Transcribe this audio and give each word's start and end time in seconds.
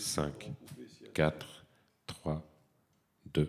5, 0.00 0.50
4, 1.12 1.46
3, 2.06 2.42
2. 3.34 3.48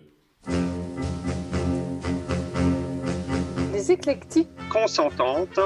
Les 3.71 3.91
éclectiques, 3.91 4.49
consentante 4.69 5.59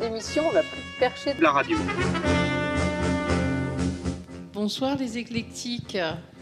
l'émission 0.00 0.42
la 0.52 0.62
plus 0.62 0.82
perchée 0.98 1.34
de 1.34 1.42
la 1.42 1.52
radio. 1.52 1.78
Bonsoir 4.52 4.96
les 4.96 5.18
éclectiques. 5.18 5.96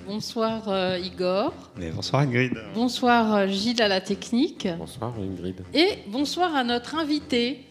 Bonsoir 0.07 0.69
euh, 0.69 0.99
Igor. 0.99 1.53
Mais 1.77 1.91
bonsoir 1.91 2.23
Ingrid. 2.23 2.55
Bonsoir 2.75 3.35
euh, 3.35 3.47
Gilles 3.47 3.83
à 3.83 3.89
la 3.89 4.01
technique. 4.01 4.67
Bonsoir 4.79 5.13
Ingrid. 5.19 5.63
Et 5.75 5.99
bonsoir 6.09 6.55
à 6.55 6.65
notre 6.65 6.95
invité, 6.95 7.69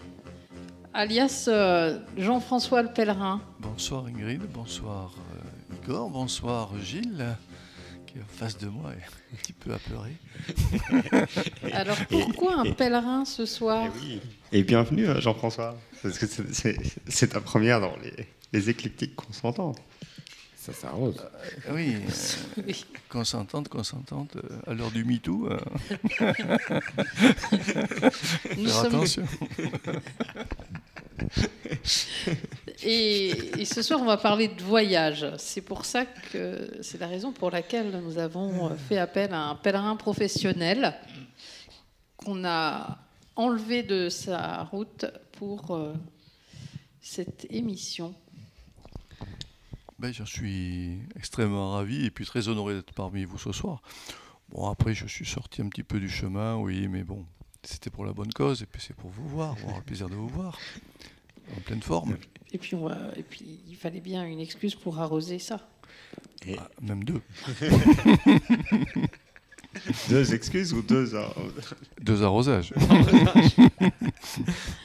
alias 0.94 1.46
euh, 1.48 1.98
Jean-François 2.16 2.84
le 2.84 2.94
Pèlerin. 2.94 3.42
Bonsoir 3.60 4.06
Ingrid, 4.06 4.44
bonsoir 4.54 5.12
euh, 5.90 6.10
bonsoir 6.10 6.72
Gilles, 6.82 7.36
qui 8.08 8.18
est 8.18 8.22
en 8.22 8.26
face 8.38 8.58
de 8.58 8.68
moi 8.68 8.92
et 8.94 9.04
un 9.34 9.38
petit 9.38 9.54
peu 9.54 9.74
apeuré. 9.74 10.12
Alors 11.74 11.98
pourquoi 12.10 12.60
un 12.60 12.72
pèlerin 12.72 13.26
ce 13.26 13.46
soir 13.46 13.86
Et, 13.86 13.90
oui. 14.02 14.22
Et 14.52 14.64
bienvenue 14.64 15.08
euh, 15.08 15.20
Jean-François. 15.22 15.78
Parce 16.02 16.18
que 16.20 16.26
c'est- 16.28 17.28
ta 17.28 17.40
première 17.42 17.80
dans 17.82 17.96
les, 18.04 18.28
les 18.54 18.70
éclectiques 18.70 19.16
consentantes. 19.16 19.80
Ça 20.56 20.74
s'arrose. 20.74 21.18
Ah 21.68 21.72
Oui, 21.74 21.96
euh, 21.96 22.64
Oui. 22.66 22.86
consentante, 23.10 23.68
consentante, 23.70 24.36
euh, 24.38 24.72
à 24.72 24.74
l'heure 24.74 24.92
du 24.92 25.04
MeToo, 25.06 25.50
euh, 25.52 25.60
Nous 28.58 28.66
faire 28.68 28.74
sommes- 28.74 28.96
attention. 28.96 29.24
Et, 32.84 33.66
ce 33.66 33.82
soir, 33.82 34.02
on 34.02 34.06
va 34.06 34.18
parler 34.18 34.48
de 34.48 34.62
voyage. 34.62 35.26
C'est 35.38 35.62
pour 35.62 35.86
ça 35.86 36.06
que 36.06 36.70
c'est 36.82 37.00
la 37.00 37.08
raison 37.08 37.32
pour 37.32 37.52
laquelle 37.52 38.02
nous 38.04 38.18
avons 38.18 38.72
euh, 38.72 38.76
fait 38.76 38.98
appel 38.98 39.34
à 39.34 39.50
un 39.50 39.56
pèlerin 39.56 39.96
professionnel 39.96 40.94
qu'on 42.18 42.46
a 42.46 43.00
enlevé 43.36 43.84
de 43.84 44.10
sa 44.10 44.64
route 44.64 45.06
pour 45.34 45.72
euh, 45.72 45.94
cette 47.02 47.48
émission. 47.50 48.16
Ben, 49.98 50.14
J'en 50.14 50.26
suis 50.26 51.00
extrêmement 51.16 51.72
ravi 51.72 52.06
et 52.06 52.12
puis 52.12 52.26
très 52.26 52.48
honoré 52.48 52.76
d'être 52.76 52.94
parmi 52.94 53.24
vous 53.24 53.38
ce 53.38 53.52
soir. 53.52 53.82
Bon, 54.50 54.70
après, 54.70 54.94
je 54.94 55.08
suis 55.08 55.26
sorti 55.26 55.62
un 55.62 55.70
petit 55.70 55.84
peu 55.84 56.00
du 56.00 56.10
chemin, 56.10 56.56
oui, 56.58 56.88
mais 56.88 57.04
bon, 57.04 57.26
c'était 57.64 57.90
pour 57.90 58.06
la 58.06 58.14
bonne 58.14 58.32
cause 58.32 58.62
et 58.62 58.66
puis 58.66 58.82
c'est 58.82 58.96
pour 58.96 59.10
vous 59.10 59.28
voir, 59.28 59.54
avoir 59.54 59.78
le 59.78 59.84
plaisir 59.84 60.10
de 60.10 60.16
vous 60.16 60.28
voir, 60.28 60.58
en 61.58 61.62
pleine 61.62 61.82
forme. 61.82 62.18
Et 62.54 62.58
puis, 62.58 62.76
on 62.76 62.88
va- 62.88 62.98
et 63.18 63.24
puis, 63.24 63.60
il 63.70 63.76
fallait 63.76 64.00
bien 64.02 64.26
une 64.26 64.40
excuse 64.40 64.76
pour 64.76 65.00
arroser 65.00 65.40
ça. 65.40 65.68
Ah, 66.58 66.70
même 66.82 67.04
deux. 67.04 67.22
Deux 70.10 70.34
excuses 70.34 70.72
ou 70.74 70.82
deux. 70.82 71.14
euh, 71.16 71.28
Deux 72.02 72.24
arrosages. 72.24 72.74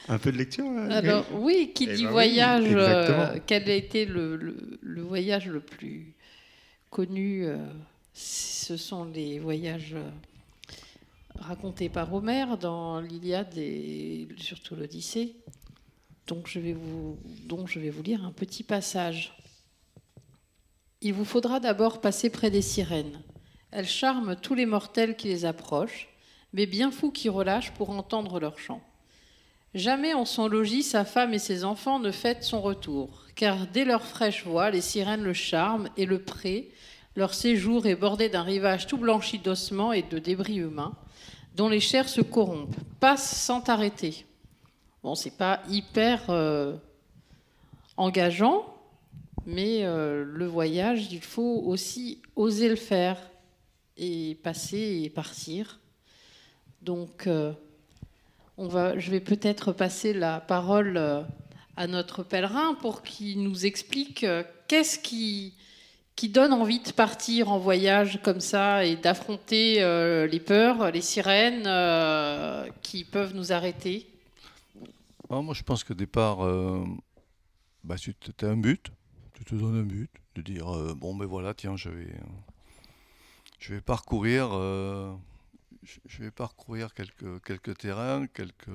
un 0.09 0.17
peu 0.17 0.31
de 0.33 0.37
lecture 0.37 0.65
euh, 0.65 0.85
Ingrid 0.89 0.91
Alors 1.09 1.25
oui, 1.33 1.71
qui 1.73 1.87
Eh 1.89 1.93
dit 1.95 2.01
ben 2.03 2.07
oui, 2.09 2.11
voyage, 2.13 2.63
euh, 2.65 3.07
exactement. 3.07 3.41
quel 3.47 3.69
a 3.69 3.73
été 3.75 4.05
le, 4.05 4.35
le- 4.35 4.79
le 4.81 5.01
voyage 5.01 5.47
le 5.47 5.61
plus 5.61 6.13
connu 6.89 7.45
euh, 7.45 7.57
Ce 8.13 8.75
sont 8.75 9.05
les 9.05 9.39
voyages 9.39 9.93
euh, 9.95 10.09
racontés 11.39 11.87
par 11.87 12.13
Homère 12.13 12.57
dans 12.57 12.99
l'Iliade 12.99 13.57
et 13.57 14.27
surtout 14.37 14.75
l'Odyssée. 14.75 15.35
Donc 16.31 16.47
je 16.47 16.61
vais 16.61 16.71
vous, 16.71 17.17
lire 18.05 18.23
un 18.23 18.31
petit 18.31 18.63
passage. 18.63 19.37
Il 21.01 21.13
vous 21.13 21.25
faudra 21.25 21.59
d'abord 21.59 21.99
passer 21.99 22.29
près 22.29 22.49
des 22.49 22.61
sirènes. 22.61 23.21
Elles 23.69 23.85
charment 23.85 24.37
tous 24.37 24.55
les 24.55 24.65
mortels 24.65 25.17
qui 25.17 25.27
les 25.27 25.43
approchent, 25.43 26.07
mais 26.53 26.67
bien 26.67 26.89
fous 26.89 27.11
qui 27.11 27.27
relâchent 27.27 27.73
pour 27.73 27.89
entendre 27.89 28.39
leur 28.39 28.57
chant. 28.59 28.81
Jamais 29.73 30.13
en 30.13 30.23
son 30.23 30.47
logis 30.47 30.83
sa 30.83 31.03
femme 31.03 31.33
et 31.33 31.39
ses 31.39 31.65
enfants 31.65 31.99
ne 31.99 32.11
fêtent 32.11 32.45
son 32.45 32.61
retour, 32.61 33.25
car 33.35 33.67
dès 33.67 33.83
leur 33.83 34.05
fraîche 34.05 34.45
voix, 34.45 34.71
les 34.71 34.79
sirènes 34.79 35.23
le 35.23 35.33
charment 35.33 35.89
et 35.97 36.05
le 36.05 36.23
pré, 36.23 36.71
leur 37.17 37.33
séjour 37.33 37.87
est 37.87 37.95
bordé 37.97 38.29
d'un 38.29 38.43
rivage 38.43 38.87
tout 38.87 38.97
blanchi 38.97 39.37
d'ossements 39.37 39.91
et 39.91 40.03
de 40.03 40.17
débris 40.17 40.59
humains, 40.59 40.95
dont 41.57 41.67
les 41.67 41.81
chairs 41.81 42.07
se 42.07 42.21
corrompent, 42.21 42.79
passent 43.01 43.35
sans 43.35 43.67
arrêter. 43.67 44.25
Bon, 45.03 45.15
c'est 45.15 45.35
pas 45.35 45.63
hyper 45.67 46.29
euh, 46.29 46.75
engageant, 47.97 48.71
mais 49.47 49.83
euh, 49.83 50.23
le 50.23 50.45
voyage, 50.45 51.07
il 51.11 51.21
faut 51.21 51.63
aussi 51.65 52.21
oser 52.35 52.69
le 52.69 52.75
faire 52.75 53.17
et 53.97 54.37
passer 54.43 55.01
et 55.03 55.09
partir. 55.09 55.79
Donc, 56.83 57.25
euh, 57.25 57.51
on 58.57 58.67
va, 58.67 58.99
je 58.99 59.09
vais 59.09 59.21
peut-être 59.21 59.71
passer 59.71 60.13
la 60.13 60.39
parole 60.39 61.25
à 61.77 61.87
notre 61.87 62.21
pèlerin 62.21 62.75
pour 62.75 63.01
qu'il 63.01 63.41
nous 63.41 63.65
explique 63.65 64.23
qu'est-ce 64.67 64.99
qui, 64.99 65.55
donne 66.29 66.53
envie 66.53 66.79
de 66.79 66.91
partir 66.91 67.51
en 67.51 67.57
voyage 67.57 68.19
comme 68.21 68.41
ça 68.41 68.85
et 68.85 68.95
d'affronter 68.95 69.77
les 70.27 70.39
peurs, 70.39 70.91
les 70.91 71.01
sirènes 71.01 71.67
qui 72.83 73.03
peuvent 73.03 73.33
nous 73.33 73.51
arrêter. 73.51 74.10
Ah, 75.33 75.41
moi, 75.41 75.53
je 75.53 75.63
pense 75.63 75.85
qu'au 75.85 75.93
départ, 75.93 76.45
euh, 76.45 76.83
bah, 77.85 77.95
tu 77.95 78.13
as 78.41 78.45
un 78.47 78.57
but, 78.57 78.91
tu 79.33 79.45
te 79.45 79.55
donnes 79.55 79.77
un 79.77 79.83
but, 79.83 80.11
de 80.35 80.41
dire 80.41 80.67
euh, 80.67 80.93
bon, 80.93 81.15
ben 81.15 81.25
voilà, 81.25 81.53
tiens, 81.53 81.77
je 81.77 81.87
vais, 81.87 82.13
je 83.57 83.73
vais 83.73 83.79
parcourir, 83.79 84.49
euh, 84.51 85.15
je 86.05 86.23
vais 86.23 86.31
parcourir 86.31 86.93
quelques, 86.93 87.41
quelques 87.45 87.77
terrains, 87.77 88.27
quelques, 88.27 88.67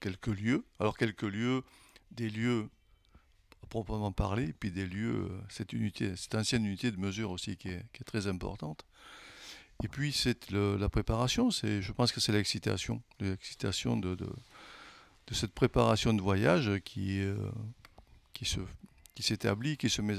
quelques 0.00 0.28
lieux. 0.28 0.64
Alors, 0.80 0.96
quelques 0.96 1.24
lieux, 1.24 1.62
des 2.10 2.30
lieux 2.30 2.70
à 3.62 3.66
proprement 3.66 4.10
parler, 4.10 4.54
puis 4.58 4.70
des 4.70 4.86
lieux, 4.86 5.28
cette 5.50 5.74
unité, 5.74 6.16
cette 6.16 6.34
ancienne 6.34 6.64
unité 6.64 6.90
de 6.90 6.96
mesure 6.96 7.30
aussi 7.30 7.58
qui 7.58 7.68
est, 7.68 7.84
qui 7.92 8.00
est 8.00 8.06
très 8.06 8.28
importante. 8.28 8.86
Et 9.84 9.88
puis, 9.88 10.14
c'est 10.14 10.50
la 10.52 10.88
préparation, 10.88 11.50
je 11.50 11.92
pense 11.92 12.12
que 12.12 12.20
c'est 12.20 12.32
l'excitation, 12.32 13.02
l'excitation 13.20 13.98
de 13.98 14.16
de 15.28 15.34
cette 15.34 15.52
préparation 15.52 16.14
de 16.14 16.22
voyage 16.22 16.70
qui, 16.84 17.20
euh, 17.20 17.36
s'établit, 19.20 19.76
qui 19.76 19.90
se 19.90 20.00
met 20.00 20.16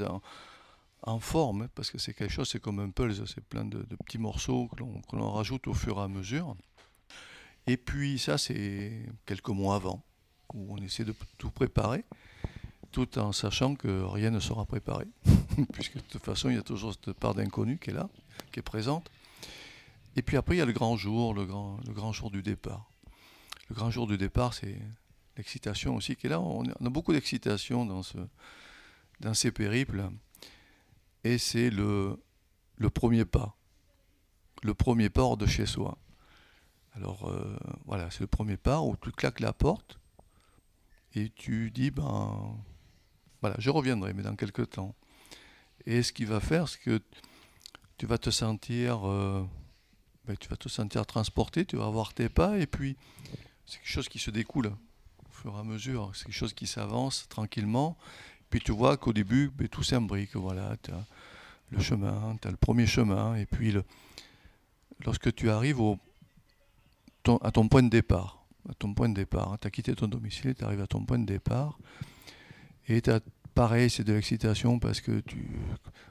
en, 1.02 1.20
forme, 1.20 1.68
parce 1.74 1.90
que 1.90 1.98
c'est 1.98 2.14
quelque 2.14 2.32
chose, 2.32 2.50
c'est 2.50 2.60
comme 2.60 2.80
un 2.80 2.92
puzzle, 2.92 3.28
c'est 3.28 3.44
plein 3.44 3.66
de, 3.66 3.84
petits 4.06 4.20
morceaux 4.20 4.68
que 4.68 5.16
l'on, 5.16 5.32
rajoute 5.32 5.68
au 5.68 5.74
fur 5.74 5.98
et 5.98 6.04
à 6.04 6.08
mesure. 6.08 6.56
Et 7.66 7.78
puis 7.78 8.20
ça, 8.20 8.38
c'est 8.38 9.06
quelques 9.26 9.50
mois 9.50 9.76
avant, 9.76 10.04
où 10.54 10.74
on 10.74 10.78
essaie 10.78 11.06
de 11.06 11.16
tout 11.40 11.50
préparer, 11.50 12.06
tout 12.92 13.18
en 13.18 13.32
sachant 13.32 13.76
que 13.76 14.04
rien 14.04 14.30
ne 14.30 14.40
sera 14.40 14.66
préparé, 14.66 15.08
puisque 15.74 15.96
de 15.96 16.02
toute 16.02 16.24
façon, 16.24 16.50
il 16.50 16.56
y 16.56 16.60
a 16.60 16.64
toujours 16.64 16.94
cette 16.94 17.18
part 17.18 17.34
d'inconnu 17.34 17.80
qui 17.80 17.90
est 17.90 17.94
là, 17.94 18.10
qui 18.52 18.60
est 18.60 18.64
présente. 18.64 19.10
Et 20.16 20.22
puis 20.22 20.38
après, 20.38 20.56
il 20.56 20.60
y 20.60 20.62
a 20.62 20.66
le 20.66 20.74
grand 20.74 20.98
jour, 20.98 21.34
le 21.34 21.46
grand 21.46 22.14
jour 22.14 22.30
du 22.30 22.44
départ. 22.44 22.89
Le 23.70 23.76
grand 23.76 23.92
jour 23.92 24.08
du 24.08 24.18
départ, 24.18 24.54
c'est 24.54 24.78
l'excitation 25.38 25.96
aussi 25.96 26.16
qui 26.16 26.28
est 26.28 26.30
là. 26.30 26.42
On 26.42 26.64
a 26.64 26.90
beaucoup 26.90 27.14
d'excitation 27.14 27.86
dans, 27.86 28.04
ce, 28.04 28.18
dans 29.20 29.34
ces 29.34 29.52
périples. 29.52 30.10
Et 31.24 31.38
c'est 31.38 31.70
le, 31.70 32.18
premier 32.94 33.26
pas. 33.26 33.56
Le 34.64 34.74
premier 34.74 35.10
pas 35.10 35.22
hors 35.22 35.38
de 35.38 35.46
chez 35.46 35.66
soi. 35.66 35.98
Alors 36.94 37.30
euh, 37.30 37.56
voilà, 37.86 38.10
c'est 38.10 38.22
le 38.22 38.28
premier 38.28 38.58
pas 38.58 38.82
où 38.82 38.96
tu 39.02 39.12
claques 39.12 39.40
la 39.40 39.54
porte 39.54 40.00
et 41.14 41.30
tu 41.30 41.72
dis, 41.72 41.92
ben 41.92 42.58
voilà, 43.42 43.56
je 43.60 43.70
reviendrai, 43.70 44.14
mais 44.14 44.24
dans 44.24 44.36
quelques 44.36 44.72
temps. 44.72 44.96
Et 45.86 46.04
ce 46.04 46.12
qu'il 46.12 46.28
va 46.28 46.40
faire, 46.40 46.68
c'est 46.68 46.80
que 46.80 47.02
tu 47.98 48.06
vas 48.06 48.18
te 48.18 48.30
sentir, 48.30 49.08
euh, 49.08 49.46
ben, 50.26 50.36
tu 50.38 50.50
vas 50.50 50.58
te 50.58 50.68
sentir 50.70 51.06
transporté, 51.06 51.66
tu 51.66 51.78
vas 51.78 51.86
avoir 51.86 52.14
tes 52.14 52.30
pas, 52.30 52.58
et 52.58 52.68
puis 52.68 52.98
c'est 53.70 53.78
quelque 53.80 53.90
chose 53.92 54.10
qui 54.10 54.20
se 54.20 54.32
découle 54.32 54.68
au 54.68 55.32
fur 55.32 55.56
et 55.56 55.60
à 55.60 55.64
mesure. 55.64 56.12
C'est 56.14 56.26
quelque 56.26 56.34
chose 56.36 56.54
qui 56.54 56.68
s'avance 56.68 57.28
tranquillement. 57.30 57.98
Puis 58.50 58.60
tu 58.60 58.72
vois 58.72 58.98
qu'au 58.98 59.14
début, 59.14 59.50
ben, 59.54 59.68
tout 59.68 59.84
s'imbrique. 59.84 60.36
Voilà, 60.36 60.76
tu 60.82 60.92
as 60.92 61.06
le 61.72 61.80
chemin, 61.80 62.36
tu 62.42 62.48
as 62.48 62.52
le 62.52 62.58
premier 62.58 62.88
chemin. 62.88 63.36
Et 63.36 63.46
puis 63.46 63.74
lorsque 65.06 65.34
tu 65.36 65.50
arrives 65.50 65.80
ton- 67.24 67.38
à 67.38 67.52
ton 67.52 67.68
point 67.68 67.84
de 67.84 67.90
départ, 67.90 68.44
à 68.70 68.74
ton 68.74 68.94
point 68.94 69.10
de 69.10 69.14
départ, 69.16 69.58
tu 69.62 69.68
as 69.68 69.72
quitté 69.72 69.94
ton 69.96 70.08
domicile, 70.08 70.56
tu 70.56 70.64
arrives 70.64 70.82
à 70.82 70.88
ton 70.88 71.06
point 71.06 71.20
de 71.20 71.26
départ. 71.26 71.78
Et 72.88 73.02
t'as- 73.02 73.20
pareil, 73.54 73.90
c'est 73.90 74.04
de 74.04 74.14
l'excitation 74.14 74.80
parce 74.80 75.00
que 75.02 75.20
tu 75.22 75.48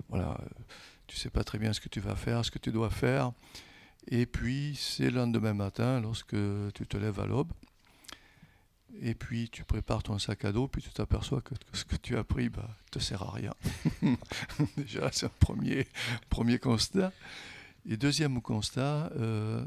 voilà, 0.09 0.41
tu 1.07 1.17
sais 1.17 1.31
pas 1.31 1.43
très 1.45 1.59
bien 1.59 1.73
ce 1.73 1.81
que 1.81 1.89
tu 1.89 2.01
vas 2.01 2.15
faire, 2.15 2.45
ce 2.45 2.51
que 2.51 2.59
tu 2.59 2.71
dois 2.71 2.91
faire. 2.91 3.33
Et 4.11 4.25
puis, 4.27 4.75
c'est 4.77 5.11
le 5.11 5.17
lendemain 5.21 5.53
matin, 5.53 6.01
lorsque 6.01 6.37
tu 6.75 6.87
te 6.87 6.97
lèves 6.97 7.21
à 7.21 7.27
l'aube, 7.27 7.53
Et 9.01 9.15
puis 9.15 9.51
tu 9.51 9.65
prépares 9.65 10.03
ton 10.03 10.19
sac 10.19 10.45
à 10.47 10.53
dos, 10.53 10.67
puis 10.67 10.83
tu 10.83 10.89
t'aperçois 10.91 11.43
que, 11.43 11.55
que 11.55 11.77
ce 11.77 11.85
que 11.85 11.97
tu 11.97 12.17
as 12.17 12.25
pris 12.25 12.49
bah, 12.49 12.69
te 12.91 12.99
sert 12.99 13.23
à 13.23 13.33
rien. 13.33 13.53
Déjà, 14.77 15.11
c'est 15.13 15.27
un 15.27 15.33
premier, 15.41 15.87
premier 16.31 16.59
constat. 16.59 17.13
Et 17.87 17.97
deuxième 17.97 18.41
constat, 18.41 19.11
euh, 19.17 19.65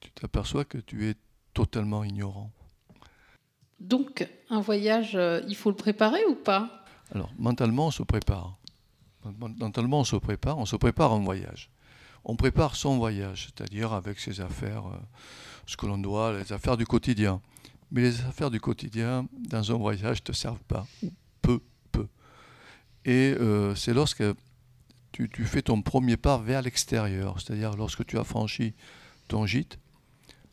tu 0.00 0.10
t'aperçois 0.10 0.64
que 0.64 0.78
tu 0.78 1.08
es 1.08 1.14
totalement 1.54 2.02
ignorant. 2.04 2.50
Donc, 3.78 4.28
un 4.50 4.60
voyage, 4.60 5.16
euh, 5.16 5.40
il 5.48 5.56
faut 5.56 5.70
le 5.70 5.76
préparer 5.76 6.24
ou 6.26 6.34
pas? 6.34 6.84
Alors, 7.14 7.32
mentalement, 7.38 7.86
on 7.86 7.90
se 7.90 8.02
prépare. 8.02 8.58
Mentalement, 9.24 10.00
on 10.00 10.04
se 10.04 10.16
prépare, 10.16 10.58
on 10.58 10.66
se 10.66 10.76
prépare 10.76 11.12
un 11.12 11.20
voyage. 11.20 11.70
On 12.24 12.36
prépare 12.36 12.76
son 12.76 12.98
voyage, 12.98 13.48
c'est-à-dire 13.48 13.92
avec 13.92 14.20
ses 14.20 14.40
affaires, 14.40 14.86
euh, 14.86 14.98
ce 15.66 15.76
que 15.76 15.86
l'on 15.86 15.98
doit, 15.98 16.38
les 16.38 16.52
affaires 16.52 16.76
du 16.76 16.86
quotidien. 16.86 17.40
Mais 17.90 18.02
les 18.02 18.20
affaires 18.22 18.50
du 18.50 18.60
quotidien, 18.60 19.26
dans 19.32 19.72
un 19.72 19.76
voyage, 19.76 20.20
ne 20.20 20.24
te 20.24 20.32
servent 20.32 20.62
pas, 20.68 20.86
ou 21.02 21.10
peu, 21.42 21.60
peu. 21.90 22.06
Et 23.04 23.34
euh, 23.40 23.74
c'est 23.74 23.94
lorsque 23.94 24.22
tu, 25.12 25.44
fais 25.44 25.62
ton 25.62 25.82
premier 25.82 26.16
pas 26.16 26.38
vers 26.38 26.62
l'extérieur, 26.62 27.40
c'est-à-dire 27.40 27.76
lorsque 27.76 28.06
tu 28.06 28.18
as 28.18 28.24
franchi 28.24 28.74
ton 29.28 29.46
gîte, 29.46 29.78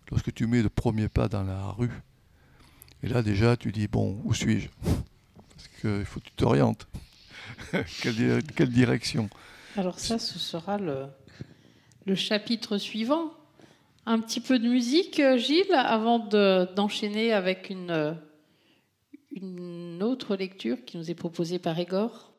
lorsque 0.09 0.33
tu 0.33 0.47
mets 0.47 0.61
le 0.61 0.69
premier 0.69 1.09
pas 1.09 1.27
dans 1.27 1.43
la 1.43 1.67
rue, 1.71 1.91
et 3.03 3.07
là 3.07 3.21
déjà 3.21 3.55
tu 3.55 3.71
dis, 3.71 3.87
bon, 3.87 4.19
où 4.23 4.33
suis-je? 4.33 4.69
Parce 4.83 5.67
qu'il 5.79 6.05
faut 6.05 6.19
que 6.19 6.25
tu 6.25 6.31
t'orientes. 6.31 6.87
quelle, 8.01 8.71
direction? 8.71 9.29
Alors 9.75 9.99
ça, 9.99 10.19
ce 10.19 10.39
sera 10.39 10.77
le, 10.77 11.05
le 12.07 12.15
chapitre 12.15 12.77
suivant. 12.77 13.33
Un 14.05 14.19
petit 14.19 14.39
peu 14.39 14.57
de 14.59 14.67
musique, 14.67 15.21
Gilles, 15.35 15.73
avant 15.73 16.19
d'enchaîner 16.19 17.33
avec 17.33 17.69
une, 17.69 18.17
une 19.35 20.01
autre 20.01 20.37
lecture 20.37 20.77
qui 20.85 20.97
nous 20.97 21.11
est 21.11 21.15
proposée 21.15 21.59
par 21.59 21.77
Igor. 21.77 22.31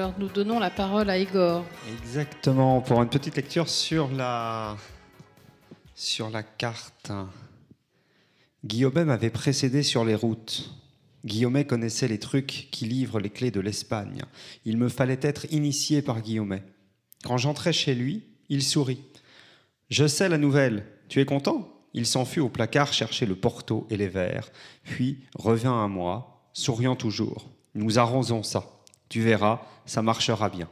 Alors 0.00 0.14
nous 0.18 0.28
donnons 0.28 0.58
la 0.58 0.70
parole 0.70 1.10
à 1.10 1.18
Igor. 1.18 1.62
Exactement, 2.02 2.80
pour 2.80 3.02
une 3.02 3.10
petite 3.10 3.36
lecture 3.36 3.68
sur 3.68 4.10
la, 4.10 4.78
sur 5.94 6.30
la 6.30 6.42
carte. 6.42 7.12
Guillaumet 8.64 9.04
m'avait 9.04 9.28
précédé 9.28 9.82
sur 9.82 10.06
les 10.06 10.14
routes. 10.14 10.70
Guillaumet 11.26 11.66
connaissait 11.66 12.08
les 12.08 12.18
trucs 12.18 12.68
qui 12.70 12.86
livrent 12.86 13.20
les 13.20 13.28
clés 13.28 13.50
de 13.50 13.60
l'Espagne. 13.60 14.22
Il 14.64 14.78
me 14.78 14.88
fallait 14.88 15.20
être 15.20 15.44
initié 15.52 16.00
par 16.00 16.22
Guillaumet. 16.22 16.62
Quand 17.22 17.36
j'entrais 17.36 17.74
chez 17.74 17.94
lui, 17.94 18.24
il 18.48 18.62
sourit. 18.62 19.04
Je 19.90 20.06
sais 20.06 20.30
la 20.30 20.38
nouvelle. 20.38 20.86
Tu 21.10 21.20
es 21.20 21.26
content? 21.26 21.68
Il 21.92 22.06
s'enfuit 22.06 22.40
au 22.40 22.48
placard 22.48 22.94
chercher 22.94 23.26
le 23.26 23.36
porto 23.36 23.86
et 23.90 23.98
les 23.98 24.08
verres, 24.08 24.50
puis 24.82 25.18
revint 25.34 25.84
à 25.84 25.88
moi, 25.88 26.48
souriant 26.54 26.96
toujours. 26.96 27.50
Nous 27.74 27.98
arrosons 27.98 28.42
ça. 28.42 28.64
Tu 29.10 29.20
verras, 29.20 29.60
ça 29.90 30.02
marchera 30.02 30.48
bien. 30.48 30.68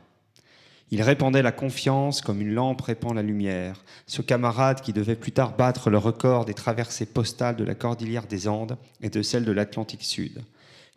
Il 0.93 1.03
répandait 1.03 1.43
la 1.43 1.51
confiance 1.51 2.23
comme 2.23 2.41
une 2.41 2.55
lampe 2.55 2.83
répand 2.83 3.17
la 3.17 3.23
lumière, 3.23 3.85
ce 4.07 4.23
camarade 4.23 4.81
qui 4.81 4.93
devait 4.93 5.17
plus 5.17 5.33
tard 5.33 5.57
battre 5.57 5.91
le 5.91 5.99
record 5.99 6.45
des 6.45 6.55
traversées 6.55 7.05
postales 7.05 7.57
de 7.57 7.65
la 7.65 7.75
cordillère 7.75 8.29
des 8.29 8.47
Andes 8.47 8.79
et 9.03 9.11
de 9.11 9.21
celle 9.21 9.45
de 9.45 9.51
l'Atlantique 9.51 10.05
Sud. 10.05 10.41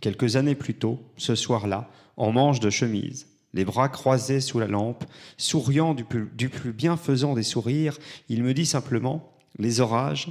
quelques 0.01 0.36
années 0.36 0.54
plus 0.54 0.75
tôt, 0.75 1.01
ce 1.18 1.34
soir-là, 1.34 1.90
en 2.16 2.32
manche 2.32 2.60
de 2.60 2.70
chemise, 2.70 3.28
les 3.54 3.66
bras 3.66 3.90
croisés 3.90 4.40
sous 4.40 4.60
la 4.60 4.68
lampe, 4.68 5.04
souriant 5.38 5.96
du 5.96 6.04
plus, 6.04 6.30
du 6.38 6.50
plus 6.50 6.74
bienfaisant 6.74 7.34
des 7.34 7.44
sourires, 7.44 7.98
il 8.30 8.44
me 8.44 8.54
dit 8.54 8.68
simplement 8.68 9.34
Les 9.58 9.80
orages, 9.80 10.30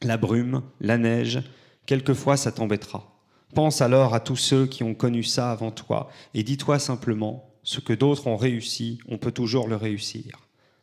la 0.00 0.16
brume, 0.16 0.62
la 0.80 0.96
neige, 0.96 1.42
quelquefois 1.84 2.38
ça 2.38 2.50
t'embêtera. 2.50 3.13
Pense 3.54 3.80
alors 3.82 4.14
à 4.14 4.20
tous 4.20 4.36
ceux 4.36 4.66
qui 4.66 4.82
ont 4.82 4.94
connu 4.94 5.22
ça 5.22 5.52
avant 5.52 5.70
toi 5.70 6.10
et 6.34 6.42
dis-toi 6.42 6.80
simplement 6.80 7.48
ce 7.62 7.78
que 7.78 7.92
d'autres 7.92 8.26
ont 8.26 8.36
réussi, 8.36 8.98
on 9.08 9.16
peut 9.16 9.30
toujours 9.30 9.68
le 9.68 9.76
réussir. 9.76 10.40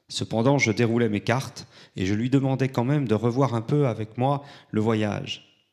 Cependant, 0.08 0.58
je 0.58 0.72
déroulais 0.72 1.10
mes 1.10 1.20
cartes 1.20 1.68
et 1.98 2.06
je 2.06 2.14
lui 2.14 2.30
demandais 2.30 2.70
quand 2.70 2.86
même 2.86 3.08
de 3.08 3.14
revoir 3.14 3.56
un 3.56 3.62
peu 3.62 3.88
avec 3.88 4.18
moi 4.18 4.44
le 4.72 4.80
voyage. 4.80 5.66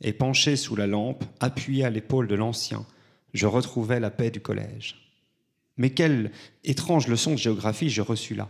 Et 0.00 0.12
penché 0.12 0.54
sous 0.54 0.76
la 0.76 0.86
lampe, 0.86 1.24
appuyé 1.40 1.84
à 1.84 1.90
l'épaule 1.90 2.28
de 2.28 2.34
l'ancien, 2.36 2.86
je 3.32 3.46
retrouvais 3.46 3.98
la 3.98 4.10
paix 4.10 4.30
du 4.30 4.40
collège. 4.40 5.12
Mais 5.76 5.90
quelle 5.90 6.30
étrange 6.62 7.08
leçon 7.08 7.32
de 7.32 7.38
géographie 7.38 7.90
j'ai 7.90 8.02
reçue 8.02 8.34
là. 8.34 8.48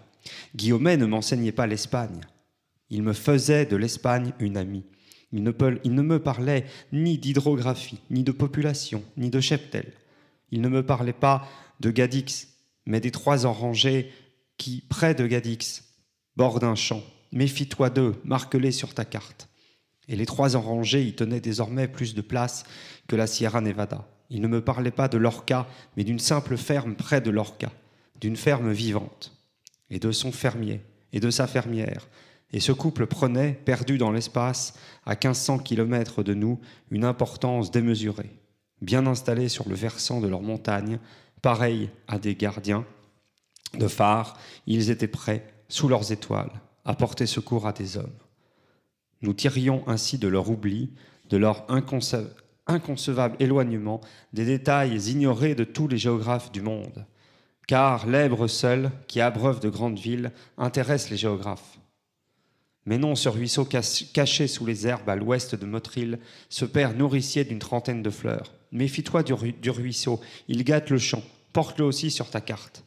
Guillaumet 0.54 0.98
ne 0.98 1.06
m'enseignait 1.06 1.52
pas 1.52 1.66
l'Espagne. 1.66 2.20
Il 2.90 3.02
me 3.02 3.14
faisait 3.14 3.64
de 3.64 3.76
l'Espagne 3.76 4.32
une 4.38 4.58
amie. 4.58 4.84
Il 5.34 5.42
ne, 5.42 6.02
me 6.02 6.18
parlait 6.20 6.64
ni 6.92 7.18
d'hydrographie, 7.18 7.98
ni 8.08 8.22
de 8.22 8.30
population, 8.30 9.02
ni 9.16 9.30
de 9.30 9.40
cheptel. 9.40 9.92
Il 10.52 10.60
ne 10.60 10.68
me 10.68 10.86
parlait 10.86 11.12
pas 11.12 11.48
de 11.80 11.90
Gadix, 11.90 12.48
mais 12.86 13.00
des 13.00 13.10
trois 13.10 13.44
orangers 13.44 14.12
qui, 14.58 14.84
près 14.88 15.12
de 15.16 15.26
Gadix, 15.26 15.92
bordent 16.36 16.62
un 16.62 16.76
champ. 16.76 17.02
Méfie-toi 17.32 17.90
d'eux, 17.90 18.14
marque-les 18.24 18.70
sur 18.70 18.94
ta 18.94 19.04
carte. 19.04 19.48
Et 20.06 20.14
les 20.14 20.24
trois 20.24 20.54
orangers 20.54 21.02
y 21.02 21.14
tenaient 21.14 21.40
désormais 21.40 21.88
plus 21.88 22.14
de 22.14 22.20
place 22.20 22.62
que 23.08 23.16
la 23.16 23.26
Sierra 23.26 23.60
Nevada. 23.60 24.06
Il 24.30 24.40
ne 24.40 24.46
me 24.46 24.62
parlait 24.62 24.92
pas 24.92 25.08
de 25.08 25.18
l'Orca, 25.18 25.66
mais 25.96 26.04
d'une 26.04 26.20
simple 26.20 26.56
ferme 26.56 26.94
près 26.94 27.20
de 27.20 27.30
l'Orca, 27.30 27.72
d'une 28.20 28.36
ferme 28.36 28.70
vivante, 28.70 29.36
et 29.90 29.98
de 29.98 30.12
son 30.12 30.30
fermier, 30.30 30.80
et 31.12 31.18
de 31.18 31.30
sa 31.30 31.48
fermière. 31.48 32.06
Et 32.54 32.60
ce 32.60 32.70
couple 32.70 33.06
prenait, 33.08 33.52
perdu 33.64 33.98
dans 33.98 34.12
l'espace, 34.12 34.74
à 35.04 35.14
1500 35.14 35.58
kilomètres 35.58 36.22
de 36.22 36.34
nous, 36.34 36.60
une 36.92 37.04
importance 37.04 37.72
démesurée. 37.72 38.30
Bien 38.80 39.08
installés 39.08 39.48
sur 39.48 39.68
le 39.68 39.74
versant 39.74 40.20
de 40.20 40.28
leur 40.28 40.40
montagne, 40.40 41.00
pareils 41.42 41.90
à 42.06 42.20
des 42.20 42.36
gardiens 42.36 42.86
de 43.76 43.88
phare, 43.88 44.38
ils 44.68 44.90
étaient 44.90 45.08
prêts, 45.08 45.52
sous 45.68 45.88
leurs 45.88 46.12
étoiles, 46.12 46.52
à 46.84 46.94
porter 46.94 47.26
secours 47.26 47.66
à 47.66 47.72
des 47.72 47.96
hommes. 47.96 48.20
Nous 49.20 49.32
tirions 49.32 49.82
ainsi 49.88 50.18
de 50.18 50.28
leur 50.28 50.48
oubli, 50.48 50.92
de 51.30 51.36
leur 51.36 51.66
inconcevable 52.68 53.36
éloignement, 53.40 54.00
des 54.32 54.44
détails 54.44 55.10
ignorés 55.10 55.56
de 55.56 55.64
tous 55.64 55.88
les 55.88 55.98
géographes 55.98 56.52
du 56.52 56.62
monde. 56.62 57.04
Car 57.66 58.06
l'Èbre 58.06 58.46
seul, 58.46 58.92
qui 59.08 59.20
abreuve 59.20 59.58
de 59.58 59.70
grandes 59.70 59.98
villes, 59.98 60.30
intéresse 60.56 61.10
les 61.10 61.16
géographes. 61.16 61.80
Mais 62.86 62.98
non, 62.98 63.14
ce 63.14 63.28
ruisseau 63.28 63.64
caché 63.64 64.46
sous 64.46 64.66
les 64.66 64.86
herbes 64.86 65.08
à 65.08 65.16
l'ouest 65.16 65.54
de 65.54 65.64
Motril, 65.64 66.18
ce 66.50 66.64
père 66.64 66.94
nourricier 66.94 67.44
d'une 67.44 67.58
trentaine 67.58 68.02
de 68.02 68.10
fleurs. 68.10 68.52
Méfie-toi 68.72 69.22
du, 69.22 69.70
ruisseau, 69.70 70.20
il 70.48 70.64
gâte 70.64 70.90
le 70.90 70.98
champ, 70.98 71.22
porte-le 71.52 71.84
aussi 71.84 72.10
sur 72.10 72.28
ta 72.28 72.40
carte. 72.40 72.84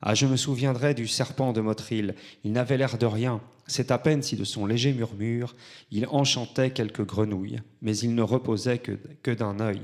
Ah, 0.00 0.14
je 0.14 0.26
me 0.26 0.36
souviendrai 0.36 0.94
du 0.94 1.08
serpent 1.08 1.52
de 1.52 1.60
Motril, 1.60 2.14
il 2.44 2.52
n'avait 2.52 2.76
l'air 2.76 2.98
de 2.98 3.06
rien, 3.06 3.40
c'est 3.66 3.90
à 3.90 3.98
peine 3.98 4.22
si 4.22 4.36
de 4.36 4.44
son 4.44 4.66
léger 4.66 4.92
murmure 4.92 5.54
il 5.90 6.06
enchantait 6.08 6.70
quelques 6.70 7.06
grenouilles, 7.06 7.60
mais 7.80 7.96
il 7.96 8.14
ne 8.14 8.22
reposait 8.22 8.78
que, 8.78 8.98
que 9.22 9.30
d'un 9.30 9.60
œil. 9.60 9.80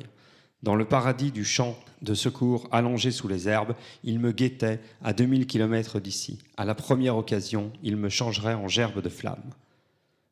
Dans 0.63 0.75
le 0.75 0.85
paradis 0.85 1.31
du 1.31 1.45
champ 1.45 1.79
de 2.03 2.15
secours 2.15 2.69
allongé 2.73 3.11
sous 3.11 3.29
les 3.29 3.49
herbes, 3.49 3.75
il 4.03 4.19
me 4.19 4.33
guettait 4.33 4.81
à 5.03 5.13
2000 5.13 5.47
kilomètres 5.47 6.01
d'ici. 6.01 6.39
À 6.57 6.65
la 6.65 6.75
première 6.75 7.17
occasion, 7.17 7.73
il 7.83 7.97
me 7.97 8.09
changerait 8.09 8.55
en 8.55 8.67
gerbe 8.69 9.01
de 9.01 9.09
flammes. 9.09 9.53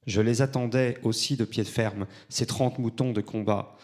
Je 0.06 0.20
les 0.20 0.42
attendais 0.42 0.98
aussi 1.02 1.36
de 1.36 1.44
pied 1.44 1.64
ferme, 1.64 2.06
ces 2.28 2.46
trente 2.46 2.78
moutons 2.78 3.12
de 3.12 3.20
combat, 3.20 3.76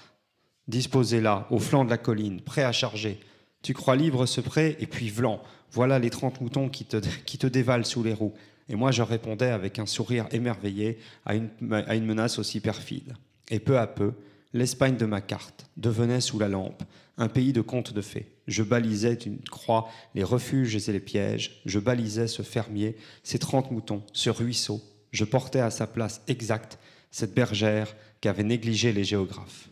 disposés 0.69 1.21
là, 1.21 1.47
au 1.51 1.59
flanc 1.59 1.85
de 1.85 1.91
la 1.91 1.99
colline, 1.99 2.41
prêts 2.41 2.65
à 2.65 2.73
charger. 2.73 3.21
Tu 3.63 3.75
crois 3.75 3.97
libre 3.97 4.27
ce 4.27 4.41
prêt, 4.41 4.77
et 4.81 4.87
puis 4.87 5.11
vlan, 5.11 5.41
voilà 5.71 5.99
les 5.99 6.11
trente 6.11 6.41
moutons 6.41 6.69
qui 6.69 6.85
te, 6.85 6.97
qui 7.25 7.39
dévalent 7.39 7.85
sous 7.85 8.03
les 8.03 8.15
roues. 8.15 8.35
Et 8.69 8.77
moi, 8.77 8.91
je 8.91 9.03
répondais 9.03 9.51
avec 9.51 9.79
un 9.79 9.87
sourire 9.87 10.27
émerveillé 10.31 10.99
à 11.25 11.35
une, 11.35 11.51
à 11.73 11.95
une 11.95 12.07
menace 12.07 12.39
aussi 12.39 12.61
perfide. 12.61 13.15
Et 13.51 13.59
peu 13.59 13.79
à 13.79 13.87
peu, 13.87 14.13
l'Espagne 14.53 14.97
de 14.97 15.07
ma 15.07 15.21
carte 15.21 15.67
devenait 15.77 16.21
sous 16.21 16.39
la 16.39 16.49
lampe 16.49 16.83
un 17.19 17.29
pays 17.29 17.53
de 17.53 17.61
contes 17.61 17.93
de 17.93 18.01
fées. 18.01 18.33
Je 18.47 18.63
balisais 18.63 19.17
d'une 19.17 19.41
croix 19.41 19.89
les 20.15 20.25
refuges 20.25 20.89
et 20.89 20.93
les 20.93 21.01
pièges, 21.01 21.61
je 21.67 21.79
balisais 21.79 22.27
ce 22.27 22.43
fermier, 22.43 22.97
ces 23.23 23.39
trente 23.39 23.71
moutons, 23.71 24.03
ce 24.13 24.31
ruisseau, 24.31 24.83
je 25.11 25.25
portais 25.25 25.61
à 25.61 25.71
sa 25.71 25.87
place 25.87 26.23
exacte 26.27 26.79
cette 27.11 27.35
bergère 27.35 27.95
qu'avaient 28.21 28.43
négligé 28.43 28.93
les 28.93 29.05
géographes. 29.05 29.69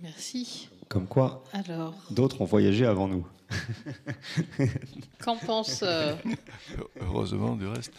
Merci. 0.00 0.68
Comme 0.88 1.08
quoi, 1.08 1.42
Alors, 1.52 1.94
d'autres 2.10 2.42
ont 2.42 2.44
voyagé 2.44 2.86
avant 2.86 3.08
nous. 3.08 3.26
qu'en 5.20 5.36
pense 5.36 5.80
euh, 5.82 6.14
Heureusement, 7.00 7.56
du 7.56 7.66
reste. 7.66 7.92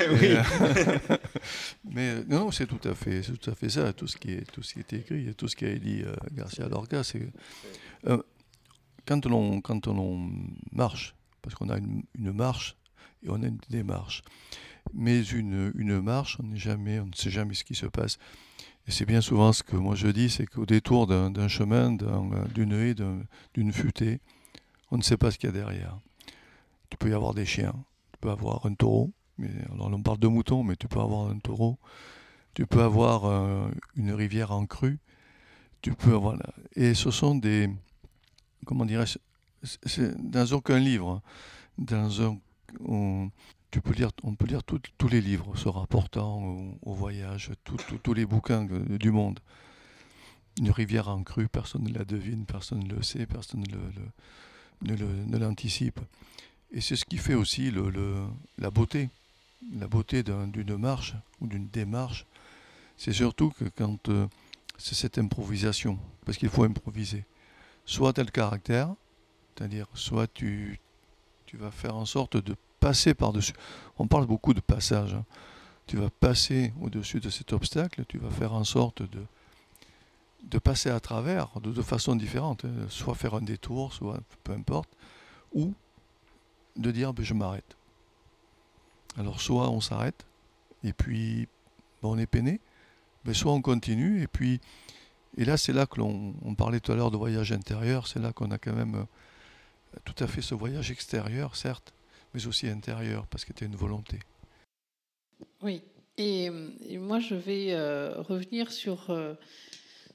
Oui. 0.00 0.06
Mais, 0.20 0.36
euh, 0.36 0.42
mais, 1.90 2.08
euh, 2.10 2.24
non, 2.28 2.50
c'est 2.50 2.66
tout 2.66 2.86
à 2.88 2.94
fait, 2.94 3.20
tout 3.22 3.50
à 3.50 3.54
fait 3.54 3.68
ça. 3.68 3.92
Tout 3.92 4.06
ce 4.06 4.16
qui 4.16 4.32
est, 4.32 4.50
tout 4.52 4.62
ce 4.62 4.74
qui 4.74 4.80
est 4.80 4.92
écrit, 4.92 5.28
et 5.28 5.34
tout 5.34 5.48
ce 5.48 5.56
qu'a 5.56 5.74
dit 5.74 6.02
euh, 6.04 6.14
Garcia 6.32 6.68
Lorca, 6.68 7.02
c'est 7.04 7.28
euh, 8.06 8.22
quand 9.06 9.24
on 9.26 9.60
quand 9.60 9.86
on 9.88 10.30
marche, 10.72 11.14
parce 11.42 11.54
qu'on 11.54 11.68
a 11.70 11.78
une, 11.78 12.02
une 12.18 12.32
marche 12.32 12.76
et 13.24 13.30
on 13.30 13.42
a 13.42 13.46
une 13.46 13.58
démarche. 13.70 14.22
Mais 14.94 15.22
une, 15.22 15.70
une 15.76 16.00
marche, 16.00 16.38
on 16.40 16.44
n'est 16.46 16.56
jamais, 16.58 16.98
on 16.98 17.06
ne 17.06 17.14
sait 17.14 17.30
jamais 17.30 17.52
ce 17.54 17.62
qui 17.64 17.74
se 17.74 17.84
passe. 17.86 18.18
Et 18.86 18.90
c'est 18.90 19.04
bien 19.04 19.20
souvent 19.20 19.52
ce 19.52 19.62
que 19.62 19.76
moi 19.76 19.94
je 19.94 20.08
dis, 20.08 20.30
c'est 20.30 20.46
qu'au 20.46 20.64
détour 20.64 21.06
d'un 21.06 21.48
chemin, 21.48 21.92
d'un- 21.92 22.26
d'une 22.54 22.72
haie, 22.72 22.94
d'un- 22.94 23.20
d'une 23.52 23.70
futée, 23.70 24.20
on 24.90 24.96
ne 24.96 25.02
sait 25.02 25.16
pas 25.16 25.30
ce 25.30 25.38
qu'il 25.38 25.48
y 25.48 25.52
a 25.52 25.56
derrière. 25.56 25.98
Tu 26.90 26.96
peux 26.96 27.10
y 27.10 27.14
avoir 27.14 27.34
des 27.34 27.44
chiens, 27.46 27.74
tu 28.12 28.18
peux 28.20 28.30
avoir 28.30 28.64
un 28.66 28.74
taureau, 28.74 29.10
mais 29.36 29.50
alors 29.72 29.90
on 29.92 30.02
parle 30.02 30.18
de 30.18 30.28
moutons, 30.28 30.62
mais 30.62 30.76
tu 30.76 30.88
peux 30.88 31.00
avoir 31.00 31.28
un 31.28 31.38
taureau, 31.38 31.78
tu 32.54 32.66
peux 32.66 32.82
avoir 32.82 33.24
euh, 33.26 33.68
une 33.96 34.12
rivière 34.12 34.52
en 34.52 34.66
crue, 34.66 34.98
tu 35.82 35.92
peux 35.92 36.14
avoir... 36.14 36.36
Et 36.74 36.94
ce 36.94 37.10
sont 37.10 37.34
des... 37.34 37.68
Comment 38.64 38.84
dirais-je 38.84 39.18
Dans 40.18 40.52
aucun 40.52 40.78
livre, 40.78 41.08
hein, 41.10 41.22
dans 41.78 42.22
un... 42.22 42.38
on- 42.86 43.30
tu 43.70 43.82
peux 43.82 43.92
lire, 43.92 44.10
on 44.22 44.34
peut 44.34 44.46
lire 44.46 44.62
tous 44.64 45.08
les 45.08 45.20
livres 45.20 45.54
se 45.58 45.68
rapportant 45.68 46.42
au, 46.42 46.78
au 46.80 46.94
voyage, 46.94 47.50
tous 48.02 48.14
les 48.14 48.24
bouquins 48.24 48.64
du 48.64 49.10
monde. 49.10 49.40
Une 50.58 50.70
rivière 50.70 51.08
en 51.08 51.22
crue, 51.22 51.48
personne 51.48 51.84
ne 51.84 51.92
la 51.92 52.06
devine, 52.06 52.46
personne 52.46 52.82
ne 52.82 52.94
le 52.94 53.02
sait, 53.02 53.26
personne 53.26 53.60
ne 53.60 53.66
le- 53.76 54.10
ne 54.82 55.38
l'anticipe. 55.38 56.00
Et 56.72 56.80
c'est 56.80 56.96
ce 56.96 57.04
qui 57.04 57.16
fait 57.16 57.34
aussi 57.34 57.70
le, 57.70 58.26
la 58.58 58.70
beauté. 58.70 59.08
La 59.72 59.88
beauté 59.88 60.22
d'un- 60.22 60.46
d'une 60.46 60.76
marche 60.76 61.14
ou 61.40 61.48
d'une 61.48 61.66
démarche, 61.66 62.26
c'est 62.96 63.12
surtout 63.12 63.50
que 63.50 63.64
quand 63.64 64.08
euh, 64.08 64.28
c'est 64.78 64.94
cette 64.94 65.18
improvisation, 65.18 65.98
parce 66.24 66.38
qu'il 66.38 66.48
faut 66.48 66.62
improviser. 66.62 67.24
Soit 67.84 68.12
tel 68.12 68.30
caractère, 68.30 68.94
c'est-à-dire 69.56 69.86
soit 69.94 70.32
tu, 70.32 70.78
tu 71.46 71.56
vas 71.56 71.72
faire 71.72 71.96
en 71.96 72.04
sorte 72.06 72.36
de 72.36 72.54
passer 72.78 73.14
par-dessus. 73.14 73.52
On 73.98 74.06
parle 74.06 74.26
beaucoup 74.26 74.54
de 74.54 74.60
passage. 74.60 75.14
hein. 75.14 75.24
Tu 75.88 75.96
vas 75.96 76.10
passer 76.10 76.72
au-dessus 76.80 77.18
de 77.18 77.30
cet 77.30 77.52
obstacle, 77.52 78.04
tu 78.06 78.18
vas 78.18 78.30
faire 78.30 78.52
en 78.52 78.62
sorte 78.62 79.02
de, 79.02 79.24
de 80.42 80.58
passer 80.58 80.90
à 80.90 81.00
travers 81.00 81.60
de, 81.60 81.82
façon 81.82 82.16
différente, 82.16 82.64
hein. 82.64 82.86
soit 82.88 83.14
faire 83.14 83.34
un 83.34 83.42
détour, 83.42 83.92
soit 83.92 84.20
peu 84.44 84.52
importe, 84.52 84.90
ou 85.52 85.74
de 86.76 86.90
dire 86.90 87.12
ben, 87.12 87.24
je 87.24 87.34
m'arrête. 87.34 87.76
Alors 89.16 89.40
soit 89.40 89.68
on 89.68 89.80
s'arrête 89.80 90.26
et 90.84 90.92
puis 90.92 91.48
ben, 92.02 92.10
on 92.10 92.18
est 92.18 92.26
peiné, 92.26 92.60
ben, 93.24 93.34
soit 93.34 93.52
on 93.52 93.60
continue 93.60 94.22
et 94.22 94.28
puis 94.28 94.60
et 95.36 95.44
là 95.44 95.56
c'est 95.56 95.72
là 95.72 95.86
que 95.86 95.98
l'on 95.98 96.34
on 96.44 96.54
parlait 96.54 96.80
tout 96.80 96.92
à 96.92 96.94
l'heure 96.94 97.10
de 97.10 97.16
voyage 97.16 97.52
intérieur, 97.52 98.06
c'est 98.06 98.20
là 98.20 98.32
qu'on 98.32 98.50
a 98.50 98.58
quand 98.58 98.74
même 98.74 98.94
euh, 98.94 99.98
tout 100.04 100.22
à 100.22 100.26
fait 100.26 100.42
ce 100.42 100.54
voyage 100.54 100.90
extérieur 100.90 101.56
certes, 101.56 101.92
mais 102.32 102.46
aussi 102.46 102.68
intérieur 102.68 103.26
parce 103.26 103.44
que 103.44 103.48
c'était 103.48 103.66
une 103.66 103.76
volonté. 103.76 104.20
Oui, 105.62 105.82
et, 106.16 106.50
et 106.88 106.98
moi 106.98 107.18
je 107.18 107.34
vais 107.34 107.72
euh, 107.72 108.20
revenir 108.22 108.70
sur 108.70 109.10
euh, 109.10 109.34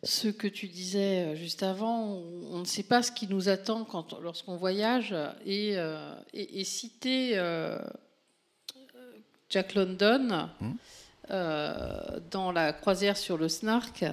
ce 0.03 0.27
que 0.27 0.47
tu 0.47 0.67
disais 0.67 1.27
euh, 1.27 1.35
juste 1.35 1.63
avant. 1.63 2.03
On 2.51 2.59
ne 2.59 2.65
sait 2.65 2.83
pas 2.83 3.01
ce 3.01 3.11
qui 3.11 3.27
nous 3.27 3.47
attend 3.49 3.85
quand, 3.85 4.19
lorsqu'on 4.21 4.57
voyage, 4.57 5.15
et, 5.45 5.77
euh, 5.77 6.13
et- 6.33 6.59
et 6.59 6.63
citer 6.65 7.37
euh, 7.37 7.79
Jack 9.49 9.75
London 9.75 10.49
Hmm. 10.59 10.71
euh, 11.31 12.19
dans 12.31 12.51
la 12.51 12.73
croisière 12.73 13.17
sur 13.17 13.37
le 13.37 13.47
Snark, 13.47 14.03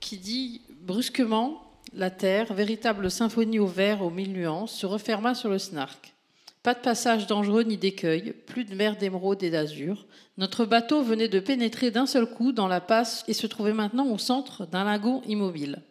qui 0.00 0.18
dit 0.18 0.60
brusquement 0.80 1.62
la 1.94 2.10
terre, 2.10 2.52
véritable 2.52 3.10
symphonie 3.10 3.58
au 3.58 3.66
vert 3.66 4.02
aux 4.02 4.10
mille 4.10 4.32
nuances, 4.32 4.72
se 4.74 4.86
referma 4.86 5.34
sur 5.34 5.48
le 5.50 5.58
Snark. 5.58 6.12
Pas 6.62 6.74
de 6.74 6.80
passage 6.80 7.26
dangereux 7.26 7.62
ni 7.62 7.78
d'écueil, 7.78 8.34
plus 8.46 8.64
de 8.64 8.74
mer 8.74 8.96
d'émeraude 8.96 9.42
et 9.42 9.48
d'azur. 9.50 10.06
Notre 10.36 10.66
bateau 10.66 11.02
venait 11.02 11.28
de 11.28 11.40
pénétrer 11.40 11.90
d'un 11.90 12.04
seul 12.04 12.26
coup 12.26 12.52
dans 12.52 12.68
la 12.68 12.82
passe 12.82 13.24
et 13.28 13.32
se 13.32 13.46
trouvait 13.46 13.72
maintenant 13.72 14.08
au 14.08 14.18
centre 14.18 14.66
d'un 14.66 14.84
lagon 14.84 15.22
immobile. 15.26 15.82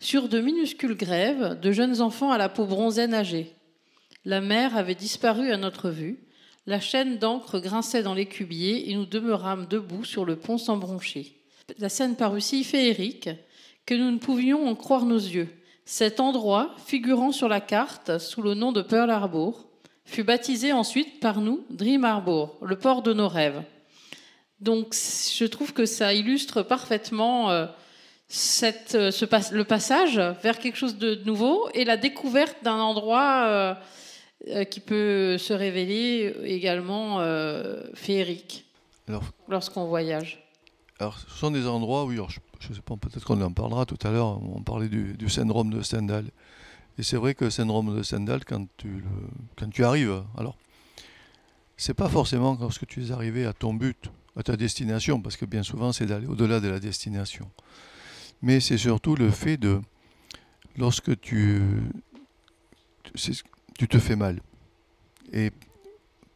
Sur 0.00 0.30
de 0.30 0.40
minuscules 0.40 0.96
grèves, 0.96 1.60
de 1.60 1.72
jeunes 1.72 2.00
enfants 2.00 2.30
à 2.30 2.38
la 2.38 2.48
peau 2.48 2.64
bronzée 2.64 3.06
nageaient. 3.06 3.52
La 4.24 4.40
mer 4.40 4.76
avait 4.78 4.94
disparu 4.94 5.52
à 5.52 5.58
notre 5.58 5.90
vue. 5.90 6.20
La 6.66 6.80
chaîne 6.80 7.18
d'encre 7.18 7.60
grinçait 7.60 8.02
dans 8.02 8.14
les 8.14 8.26
cubiers 8.26 8.90
et 8.90 8.94
nous 8.94 9.06
demeurâmes 9.06 9.66
debout 9.68 10.04
sur 10.04 10.24
le 10.24 10.36
pont 10.36 10.58
sans 10.58 10.78
broncher. 10.78 11.36
La 11.78 11.90
scène 11.90 12.16
parut 12.16 12.40
si 12.40 12.64
féerique 12.64 13.28
que 13.84 13.94
nous 13.94 14.10
ne 14.10 14.18
pouvions 14.18 14.66
en 14.66 14.74
croire 14.74 15.04
nos 15.04 15.18
yeux. 15.18 15.48
Cet 15.88 16.18
endroit, 16.18 16.74
figurant 16.84 17.30
sur 17.30 17.48
la 17.48 17.60
carte 17.60 18.18
sous 18.18 18.42
le 18.42 18.54
nom 18.54 18.72
de 18.72 18.82
Pearl 18.82 19.08
Harbor, 19.08 19.66
fut 20.04 20.24
baptisé 20.24 20.72
ensuite 20.72 21.20
par 21.20 21.40
nous 21.40 21.64
Dream 21.70 22.04
Harbor, 22.04 22.58
le 22.60 22.76
port 22.76 23.02
de 23.02 23.12
nos 23.12 23.28
rêves. 23.28 23.62
Donc 24.60 24.94
je 24.94 25.44
trouve 25.44 25.72
que 25.72 25.86
ça 25.86 26.12
illustre 26.12 26.62
parfaitement 26.62 27.50
euh, 27.50 27.66
cette, 28.26 28.96
euh, 28.96 29.10
ce 29.12 29.24
pas- 29.24 29.52
le 29.52 29.62
passage 29.64 30.18
vers 30.42 30.58
quelque 30.58 30.76
chose 30.76 30.96
de 30.96 31.14
nouveau 31.24 31.68
et 31.74 31.84
la 31.84 31.96
découverte 31.96 32.56
d'un 32.64 32.78
endroit 32.78 33.76
euh, 34.48 34.64
qui 34.64 34.80
peut 34.80 35.38
se 35.38 35.52
révéler 35.52 36.34
également 36.44 37.20
féerique 37.94 38.64
lorsqu'on 39.48 39.84
voyage. 39.86 40.44
alors, 41.00 41.18
ce 41.18 41.38
sont 41.38 41.50
des 41.50 41.66
endroits, 41.66 42.04
oui, 42.04 42.14
alors, 42.14 42.30
je 42.30 42.40
ne 42.70 42.74
sais 42.74 42.82
pas, 42.82 42.96
peut-être 42.96 43.24
qu'on 43.24 43.40
en 43.40 43.52
parlera 43.52 43.86
tout 43.86 43.98
à 44.06 44.10
l'heure, 44.10 44.42
on 44.42 44.62
parlait 44.62 44.88
du, 44.88 45.28
syndrome 45.28 45.70
de 45.70 45.82
Stendhal. 45.82 46.26
Et 46.98 47.02
c'est 47.02 47.16
vrai 47.16 47.34
que 47.34 47.44
le 47.44 47.50
syndrome 47.50 47.96
de 47.96 48.02
Stendhal, 48.02 48.44
quand 48.44 48.66
tu, 48.76 49.04
quand 49.56 49.68
tu 49.70 49.84
arrives, 49.84 50.22
alors, 50.36 50.56
c'est 51.76 51.94
pas 51.94 52.08
forcément 52.08 52.56
lorsque 52.58 52.86
tu 52.86 53.04
es 53.04 53.10
arrivé 53.10 53.44
à 53.44 53.52
ton 53.52 53.74
but, 53.74 54.10
à 54.36 54.42
ta 54.42 54.56
destination, 54.56 55.20
parce 55.20 55.36
que 55.36 55.44
bien 55.44 55.62
souvent 55.62 55.92
c'est 55.92 56.06
d'aller 56.06 56.26
au-delà 56.26 56.60
de 56.60 56.68
la 56.68 56.80
destination. 56.80 57.50
Mais 58.42 58.60
c'est 58.60 58.78
surtout 58.78 59.14
le 59.14 59.30
fait 59.30 59.56
de, 59.56 59.80
lorsque 60.76 61.20
tu, 61.20 61.60
tu 63.14 63.88
te 63.88 63.98
fais 63.98 64.16
mal. 64.16 64.40
Et 65.32 65.50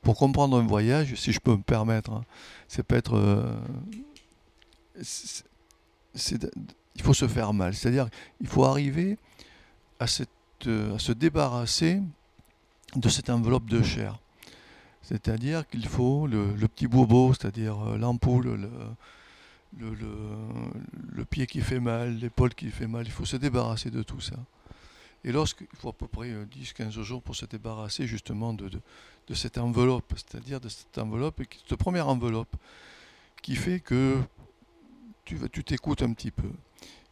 pour 0.03 0.17
comprendre 0.17 0.59
un 0.59 0.67
voyage, 0.67 1.15
si 1.15 1.33
je 1.33 1.41
peux 1.41 1.57
me 1.57 1.63
permettre, 1.63 2.13
hein, 2.13 2.25
c'est 2.69 2.83
peut 2.83 2.97
être 2.97 3.17
euh, 3.17 3.55
il 6.15 7.03
faut 7.03 7.15
se 7.15 7.29
faire 7.29 7.53
mal. 7.53 7.75
C'est-à-dire 7.75 8.09
il 8.41 8.47
faut 8.47 8.65
arriver 8.65 9.19
euh, 10.67 10.95
à 10.95 10.99
se 10.99 11.13
débarrasser 11.13 12.01
de 12.97 13.09
cette 13.09 13.31
enveloppe 13.31 13.67
de 13.67 13.83
chair. 13.83 14.19
C'est-à-dire 15.03 15.67
qu'il 15.69 15.87
faut 15.87 16.27
le, 16.27 16.55
petit 16.69 16.87
bobo, 16.87 17.33
c'est-à-dire 17.33 17.79
euh, 17.81 17.99
l'ampoule, 17.99 18.69
le, 19.79 19.95
le, 21.15 21.25
pied 21.25 21.47
qui 21.47 21.61
fait 21.61 21.81
mal, 21.81 22.17
l'épaule 22.17 22.55
qui 22.55 22.71
fait 22.71 22.87
mal. 22.87 23.07
Il 23.07 23.13
faut 23.13 23.25
se 23.25 23.37
débarrasser 23.37 23.91
de 23.91 24.03
tout 24.03 24.21
ça. 24.21 24.37
Et 25.25 25.33
lorsqu'il 25.33 25.67
faut 25.75 25.91
à 25.91 25.93
peu 25.93 26.07
près 26.07 26.31
euh, 26.31 26.47
10-15 26.47 27.03
jours 27.03 27.23
pour 27.23 27.37
se 27.37 27.45
débarrasser 27.47 28.07
justement 28.07 28.53
de, 28.53 28.69
de, 28.69 28.81
de 29.29 29.35
cette 29.35 29.59
enveloppe, 29.59 30.13
c'est-à-dire 30.17 30.61
de 30.61 30.69
cette 30.69 30.97
enveloppe, 30.99 31.43
cette 31.69 31.79
première 31.79 32.09
enveloppe 32.09 32.57
qui 33.43 33.57
fait 33.57 33.81
que 33.81 34.19
tu 35.25 35.65
t'écoutes 35.65 36.03
un 36.03 36.13
petit 36.13 36.31
peu. 36.31 36.51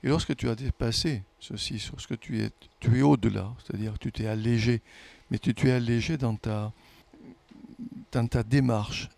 Et 0.02 0.08
lorsque 0.08 0.36
tu 0.36 0.48
as 0.48 0.54
dépassé 0.54 1.22
ceci, 1.40 1.78
sur 1.78 2.00
ce 2.00 2.06
que 2.06 2.14
tu 2.14 2.40
es, 2.40 2.50
tu 2.78 2.98
es 2.98 3.02
au-delà, 3.02 3.52
c'est-à-dire 3.58 3.94
que 3.94 3.98
tu 3.98 4.12
t'es 4.12 4.26
allégé, 4.26 4.80
mais 5.30 5.38
tu, 5.38 5.54
tu 5.54 5.68
es 5.68 5.72
allégé 5.72 6.16
dans 6.16 6.36
ta, 6.36 6.72
dans 8.12 8.26
ta 8.26 8.42
démarche. 8.42 9.08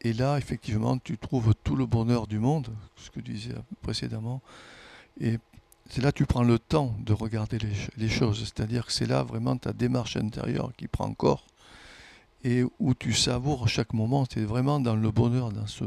Et 0.00 0.14
là, 0.14 0.38
effectivement, 0.38 0.96
tu 0.96 1.18
trouves 1.18 1.54
tout 1.62 1.76
le 1.76 1.84
bonheur 1.84 2.26
du 2.26 2.38
monde, 2.38 2.68
ce 2.96 3.10
que 3.10 3.20
tu 3.20 3.32
disais 3.32 3.54
précédemment. 3.82 4.40
Et 5.20 5.38
c'est 5.90 6.00
là 6.00 6.10
que 6.10 6.18
tu 6.18 6.26
prends 6.26 6.42
le 6.42 6.58
temps 6.58 6.94
de 7.00 7.12
regarder 7.12 7.58
les 7.98 8.08
choses. 8.08 8.38
C'est-à-dire 8.38 8.86
que 8.86 8.92
c'est 8.92 9.06
là 9.06 9.22
vraiment 9.22 9.58
ta 9.58 9.74
démarche 9.74 10.16
intérieure 10.16 10.72
qui 10.76 10.88
prend 10.88 11.12
corps 11.12 11.44
et 12.44 12.64
où 12.78 12.94
tu 12.94 13.12
savoures 13.12 13.68
chaque 13.68 13.92
moment. 13.92 14.24
C'est 14.32 14.44
vraiment 14.44 14.80
dans 14.80 14.96
le 14.96 15.10
bonheur, 15.10 15.50
dans, 15.52 15.66
ce, 15.66 15.84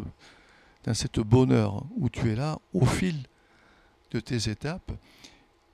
dans 0.84 0.94
cette 0.94 1.20
bonheur 1.20 1.84
où 1.96 2.10
tu 2.10 2.32
es 2.32 2.36
là 2.36 2.60
au 2.74 2.86
fil 2.86 3.16
de 4.12 4.20
tes 4.20 4.50
étapes. 4.50 4.92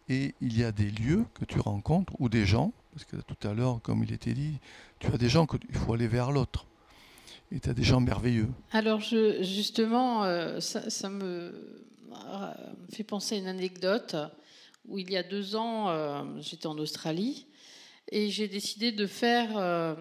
Et 0.08 0.34
il 0.42 0.58
y 0.58 0.64
a 0.64 0.72
des 0.72 0.90
lieux 0.90 1.26
que 1.36 1.46
tu 1.46 1.60
rencontres 1.60 2.14
ou 2.20 2.30
des 2.30 2.46
gens, 2.46 2.74
parce 2.92 3.06
que 3.06 3.18
tout 3.18 3.48
à 3.48 3.54
l'heure, 3.54 3.80
comme 3.84 4.04
il 4.04 4.12
était 4.12 4.34
dit, 4.34 4.58
tu 5.00 5.08
as 5.08 5.18
des 5.18 5.30
gens 5.30 5.46
qu'il 5.46 5.76
faut 5.76 5.94
aller 5.94 6.08
vers 6.08 6.32
l'autre. 6.32 6.66
Et 7.52 7.60
tu 7.60 7.70
as 7.70 7.74
des 7.74 7.84
gens 7.84 8.00
merveilleux. 8.00 8.50
Alors 8.72 9.00
je, 9.00 9.42
justement, 9.44 10.24
euh, 10.24 10.60
ça, 10.60 10.90
ça 10.90 11.10
me 11.10 11.80
fait 12.92 13.04
penser 13.04 13.36
à 13.36 13.38
une 13.40 13.48
anecdote 13.48 14.16
où 14.88 14.98
il 14.98 15.12
y 15.12 15.18
a 15.18 15.24
deux 15.24 15.56
ans, 15.56 15.90
euh, 15.90 16.24
j'étais 16.40 16.68
en 16.68 16.78
Australie 16.78 17.46
et 18.12 18.30
j'ai 18.30 18.48
décidé 18.48 18.92
de 18.92 19.06
faire 19.06 19.58
euh, 19.58 19.96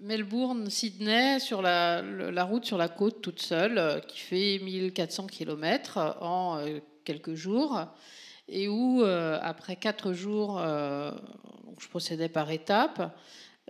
Melbourne-Sydney 0.00 1.40
sur 1.40 1.62
la, 1.62 2.02
route 2.44 2.64
sur 2.64 2.78
la 2.78 2.88
côte 2.88 3.22
toute 3.22 3.40
seule, 3.40 3.78
euh, 3.78 4.00
qui 4.00 4.18
fait 4.18 4.58
1400 4.62 5.26
km 5.26 6.16
en 6.20 6.58
euh, 6.58 6.80
quelques 7.04 7.34
jours, 7.34 7.86
et 8.48 8.68
où, 8.68 9.02
euh, 9.02 9.38
après 9.42 9.76
quatre 9.76 10.12
jours, 10.12 10.58
euh, 10.58 11.12
je 11.78 11.88
procédais 11.88 12.28
par 12.28 12.50
étapes, 12.50 13.16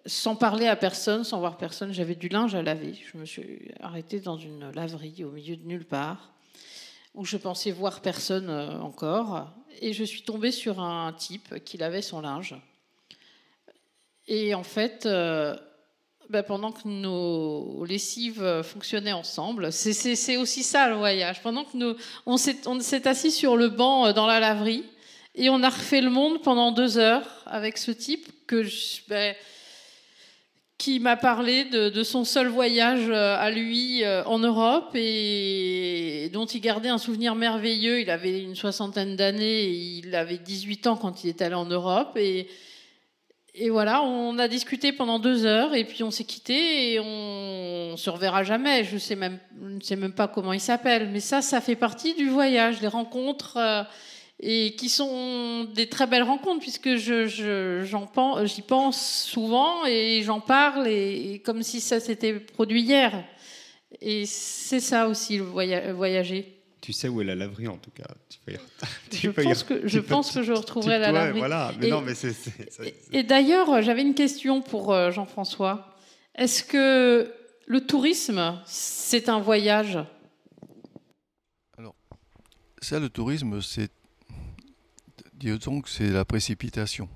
sans 0.07 0.35
parler 0.37 0.67
à 0.67 0.77
personne, 0.77 1.25
sans 1.25 1.39
voir 1.39 1.59
personne, 1.59 1.93
j'avais 1.93 2.15
du 2.15 2.29
linge 2.29 2.55
à 2.55 2.63
laver. 2.63 2.95
Je 2.95 3.19
me 3.19 3.27
suis 3.27 3.71
arrêtée 3.81 4.21
dans 4.21 4.39
une 4.39 4.71
laverie 4.71 5.25
au 5.25 5.31
milieu 5.31 5.57
de 5.57 5.67
nulle 5.67 5.85
part, 5.85 6.33
où 7.15 7.25
je 7.25 7.37
pensais 7.37 7.71
voir 7.71 8.01
personne 8.01 8.49
euh, 8.49 8.81
encore, 8.81 9.51
et 9.81 9.93
je 9.93 10.05
suis 10.05 10.23
tombée 10.23 10.53
sur 10.53 10.81
un 10.81 11.13
type 11.13 11.63
qui 11.65 11.77
lavait 11.77 12.03
son 12.03 12.23
linge. 12.23 12.57
Et 14.29 14.55
en 14.55 14.63
fait, 14.63 15.07
euh, 15.07 15.57
bah, 16.31 16.45
pendant 16.45 16.71
que 16.71 16.87
nos 16.87 17.85
lessives 17.85 18.63
fonctionnaient 18.63 19.13
ensemble, 19.13 19.73
c'est- 19.73 20.37
aussi 20.37 20.63
ça 20.63 20.89
le 20.89 20.95
voyage. 20.95 21.43
Pendant 21.43 21.65
que 21.65 21.77
nous, 21.77 21.97
on 22.25 22.37
s'est 22.37 23.09
assis 23.09 23.33
sur 23.33 23.57
le 23.57 23.69
banc 23.69 24.07
euh, 24.07 24.13
dans 24.13 24.27
la 24.27 24.39
laverie 24.39 24.85
et 25.35 25.51
on 25.51 25.63
a 25.63 25.69
refait 25.69 26.01
le 26.01 26.11
monde 26.11 26.41
pendant 26.43 26.71
deux 26.71 26.99
heures 26.99 27.27
avec 27.47 27.79
ce 27.79 27.91
type 27.91 28.29
ben, 29.09 29.35
qui 30.79 30.99
m'a 30.99 31.17
parlé 31.17 31.65
de, 31.65 32.03
son 32.03 32.25
seul 32.25 32.49
voyage 32.49 33.09
euh, 33.09 33.37
à 33.37 33.51
lui 33.51 34.05
euh, 34.05 34.25
en 34.25 34.39
Europe 34.39 34.91
et 34.95 36.31
dont 36.33 36.47
il 36.47 36.61
gardait 36.61 36.89
un 36.89 36.99
souvenir 36.99 37.35
merveilleux. 37.35 38.01
Il 38.01 38.11
avait 38.11 38.41
une 38.41 38.55
soixantaine 38.57 39.17
d'années, 39.17 39.65
et 39.65 39.99
il 39.99 40.15
avait 40.15 40.39
18 40.39 40.87
ans 40.87 40.97
quand 40.97 41.25
il 41.25 41.29
est 41.29 41.43
allé 41.43 41.55
en 41.55 41.67
Europe 41.67 42.17
et 43.55 43.69
voilà, 43.69 44.03
on 44.03 44.39
a 44.39 44.47
discuté 44.47 44.93
pendant 44.93 45.19
deux 45.19 45.45
heures 45.45 45.75
et 45.75 45.85
puis 45.85 46.05
on 46.05 46.11
s'est 46.11 46.25
quitté 46.25 46.93
et 46.93 47.01
on 47.01 47.97
se 47.97 48.09
reverra 48.09 48.45
jamais. 48.45 48.85
Je 48.85 48.95
ne 48.95 49.81
sais 49.81 49.97
même 49.97 50.13
pas 50.13 50.29
comment 50.29 50.53
il 50.53 50.61
s'appelle, 50.61 51.09
mais 51.11 51.21
ça, 51.21 51.43
ça 51.43 51.61
fait 51.61 51.75
partie 51.75 52.15
du 52.15 52.29
voyage, 52.29 52.81
les 52.81 52.89
rencontres 52.89 53.57
euh, 53.57 53.83
et 54.39 54.75
qui 54.77 54.89
sont 54.89 55.65
des 55.65 55.89
très 55.89 56.07
belles 56.07 56.23
rencontres 56.23 56.61
puisque 56.61 56.95
je, 56.97 57.83
j'y 58.45 58.63
pense 58.63 59.25
souvent 59.25 59.85
et 59.85 60.23
j'en 60.23 60.41
parle 60.41 60.87
et, 60.87 61.43
comme 61.45 61.63
si 61.63 61.81
ça 61.81 61.99
s'était 61.99 62.35
produit 62.35 62.83
hier. 62.83 63.25
Et 64.01 64.27
c'est 64.27 64.81
ça 64.81 65.09
aussi 65.09 65.39
le 65.39 65.45
voya- 65.45 65.93
voyager. 65.93 66.60
Tu 66.81 66.93
sais 66.95 67.09
où 67.09 67.21
est 67.21 67.25
la 67.25 67.35
laverie 67.35 67.69
en 67.69 67.77
tout 67.77 67.91
cas. 67.91 68.07
Tu 68.31 68.39
peux 68.45 68.53
y- 68.53 68.59
tu 69.11 69.17
Je 69.19 69.31
peux 69.31 69.43
y- 69.43 69.45
pense 69.45 69.63
que 69.65 69.87
je 69.87 69.99
tu 69.99 70.03
peux- 70.03 70.09
pense 70.09 70.33
que 70.33 70.43
je 70.43 70.53
tu- 70.53 70.59
retrouverai 70.59 70.95
tu 70.97 71.01
la 71.01 71.13
laverie. 71.13 71.39
Voilà, 71.39 71.73
mais 71.79 71.89
Et- 71.89 71.91
non, 71.91 72.01
mais 72.01 72.15
c'est. 72.15 72.33
c'est- 72.33 72.71
ça- 72.73 72.85
Et, 72.85 72.95
et 73.13 73.23
d'ailleurs, 73.23 73.83
j'avais 73.83 74.03
une 74.03 74.15
question 74.15 74.63
pour 74.63 74.93
euh, 74.93 75.11
Jean-François. 75.11 75.95
Est-ce 76.37 76.65
que 76.65 77.33
le 77.67 77.87
tourisme, 77.87 78.61
c'est 78.67 79.29
un 79.29 79.41
voyage? 79.41 79.99
Ça, 82.83 82.99
le 82.99 83.11
tourisme, 83.11 83.61
c'est. 83.61 83.91
Disons 85.35 85.83
que 85.83 85.89
c'est 85.91 86.09
la 86.11 86.25
précipitation. 86.25 87.09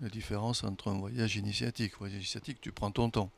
La 0.00 0.08
différence 0.08 0.64
entre 0.64 0.88
un 0.88 0.98
voyage 0.98 1.36
initiatique. 1.36 1.92
Un 1.94 1.98
voyage 1.98 2.16
initiatique, 2.18 2.58
tu 2.60 2.72
prends 2.72 2.90
ton 2.90 3.10
temps. 3.10 3.30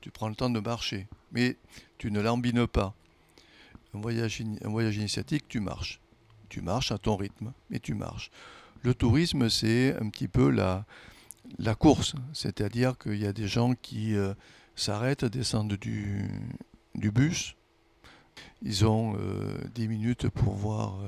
Tu 0.00 0.10
prends 0.12 0.28
le 0.28 0.36
temps 0.36 0.48
de 0.50 0.60
marcher. 0.60 1.08
Mais 1.32 1.56
tu 1.98 2.12
ne 2.12 2.20
lambines 2.20 2.66
pas. 2.68 2.94
Un 3.94 4.00
voyage, 4.00 4.42
un 4.64 4.68
voyage 4.68 4.96
initiatique, 4.96 5.48
tu 5.48 5.60
marches. 5.60 6.00
Tu 6.48 6.62
marches 6.62 6.92
à 6.92 6.98
ton 6.98 7.16
rythme, 7.16 7.52
mais 7.70 7.78
tu 7.78 7.94
marches. 7.94 8.30
Le 8.82 8.94
tourisme, 8.94 9.48
c'est 9.48 9.96
un 9.96 10.08
petit 10.08 10.28
peu 10.28 10.50
la, 10.50 10.86
la 11.58 11.74
course. 11.74 12.14
C'est-à-dire 12.32 12.96
qu'il 12.98 13.18
y 13.18 13.26
a 13.26 13.32
des 13.32 13.48
gens 13.48 13.74
qui 13.74 14.14
euh, 14.14 14.34
s'arrêtent, 14.76 15.24
descendent 15.24 15.74
du, 15.74 16.28
du 16.94 17.10
bus. 17.10 17.54
Ils 18.62 18.86
ont 18.86 19.16
euh, 19.18 19.56
10 19.74 19.88
minutes 19.88 20.28
pour 20.28 20.54
voir 20.54 21.00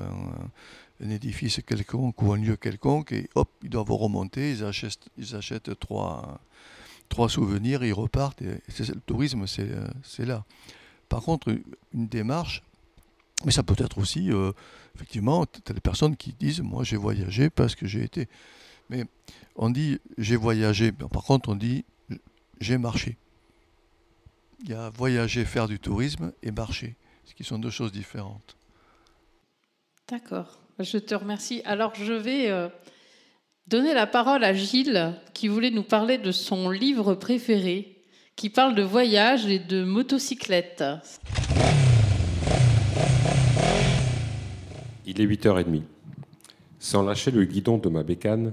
un 1.03 1.11
édifice 1.11 1.61
quelconque 1.67 2.21
ou 2.23 2.33
un 2.33 2.37
lieu 2.37 2.57
quelconque 2.57 3.13
et 3.13 3.29
hop, 3.35 3.51
ils 3.63 3.71
doivent 3.71 3.93
remonter, 3.93 4.51
ils 4.51 4.65
achètent, 4.65 5.09
ils 5.17 5.35
achètent 5.35 5.79
trois, 5.79 6.41
trois 7.09 7.29
souvenirs, 7.29 7.83
ils 7.85 7.93
repartent. 7.93 8.43
Le 8.43 9.01
tourisme, 9.07 9.47
c'est 9.47 10.27
là. 10.27 10.45
Par 11.09 11.23
contre, 11.23 11.57
une 11.93 12.07
démarche, 12.07 12.63
mais 13.45 13.53
ça 13.53 13.63
peut 13.63 13.77
être 13.79 13.99
aussi, 13.99 14.31
euh, 14.31 14.53
effectivement, 14.95 15.47
tu 15.47 15.73
des 15.73 15.81
personnes 15.81 16.17
qui 16.17 16.33
disent, 16.33 16.61
moi 16.61 16.85
j'ai 16.85 16.97
voyagé 16.97 17.51
parce 17.51 17.75
que 17.75 17.87
j'ai 17.87 18.03
été. 18.03 18.29
Mais 18.91 19.05
on 19.57 19.71
dit 19.71 19.99
j'ai 20.19 20.37
voyagé, 20.37 20.93
par 20.93 21.25
contre 21.25 21.49
on 21.49 21.57
dit 21.57 21.85
j'ai 22.61 22.79
marché. 22.79 23.17
Il 24.63 24.71
y 24.71 24.75
a 24.75 24.91
voyager, 24.91 25.45
faire 25.45 25.69
du 25.69 25.79
tourisme 25.79 26.33
et 26.43 26.51
marcher, 26.51 26.97
ce 27.25 27.35
qui 27.35 27.45
sont 27.45 27.59
deux 27.59 27.71
choses 27.71 27.93
différentes. 27.93 28.57
D'accord, 30.09 30.61
je 30.79 30.99
te 30.99 31.15
remercie. 31.15 31.63
Alors 31.65 31.95
je 31.95 32.13
vais 32.13 32.51
euh, 32.51 32.69
donner 33.67 33.95
la 33.95 34.07
parole 34.07 34.45
à 34.45 34.53
Gilles 34.53 35.15
qui 35.33 35.49
voulait 35.49 35.71
nous 35.71 35.85
parler 35.85 36.19
de 36.19 36.33
son 36.33 36.69
livre 36.69 37.15
préféré, 37.15 37.97
qui 38.37 38.51
parle 38.51 38.75
de 38.75 38.83
voyage 38.83 39.47
et 39.47 39.61
de 39.61 39.83
motocyclette. 39.83 40.85
Il 45.07 45.21
est 45.21 45.27
8h30. 45.27 45.83
Sans 46.79 47.03
lâcher 47.03 47.31
le 47.31 47.45
guidon 47.45 47.79
de 47.79 47.89
ma 47.89 48.03
bécane, 48.03 48.53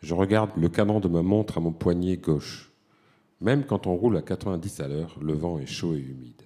je 0.00 0.14
regarde 0.14 0.50
le 0.56 0.68
canon 0.68 1.00
de 1.00 1.08
ma 1.08 1.22
montre 1.22 1.58
à 1.58 1.60
mon 1.60 1.72
poignet 1.72 2.16
gauche. 2.16 2.72
Même 3.40 3.64
quand 3.64 3.86
on 3.86 3.94
roule 3.94 4.16
à 4.16 4.22
90 4.22 4.80
à 4.80 4.88
l'heure, 4.88 5.16
le 5.20 5.32
vent 5.32 5.58
est 5.58 5.66
chaud 5.66 5.94
et 5.94 6.00
humide. 6.00 6.42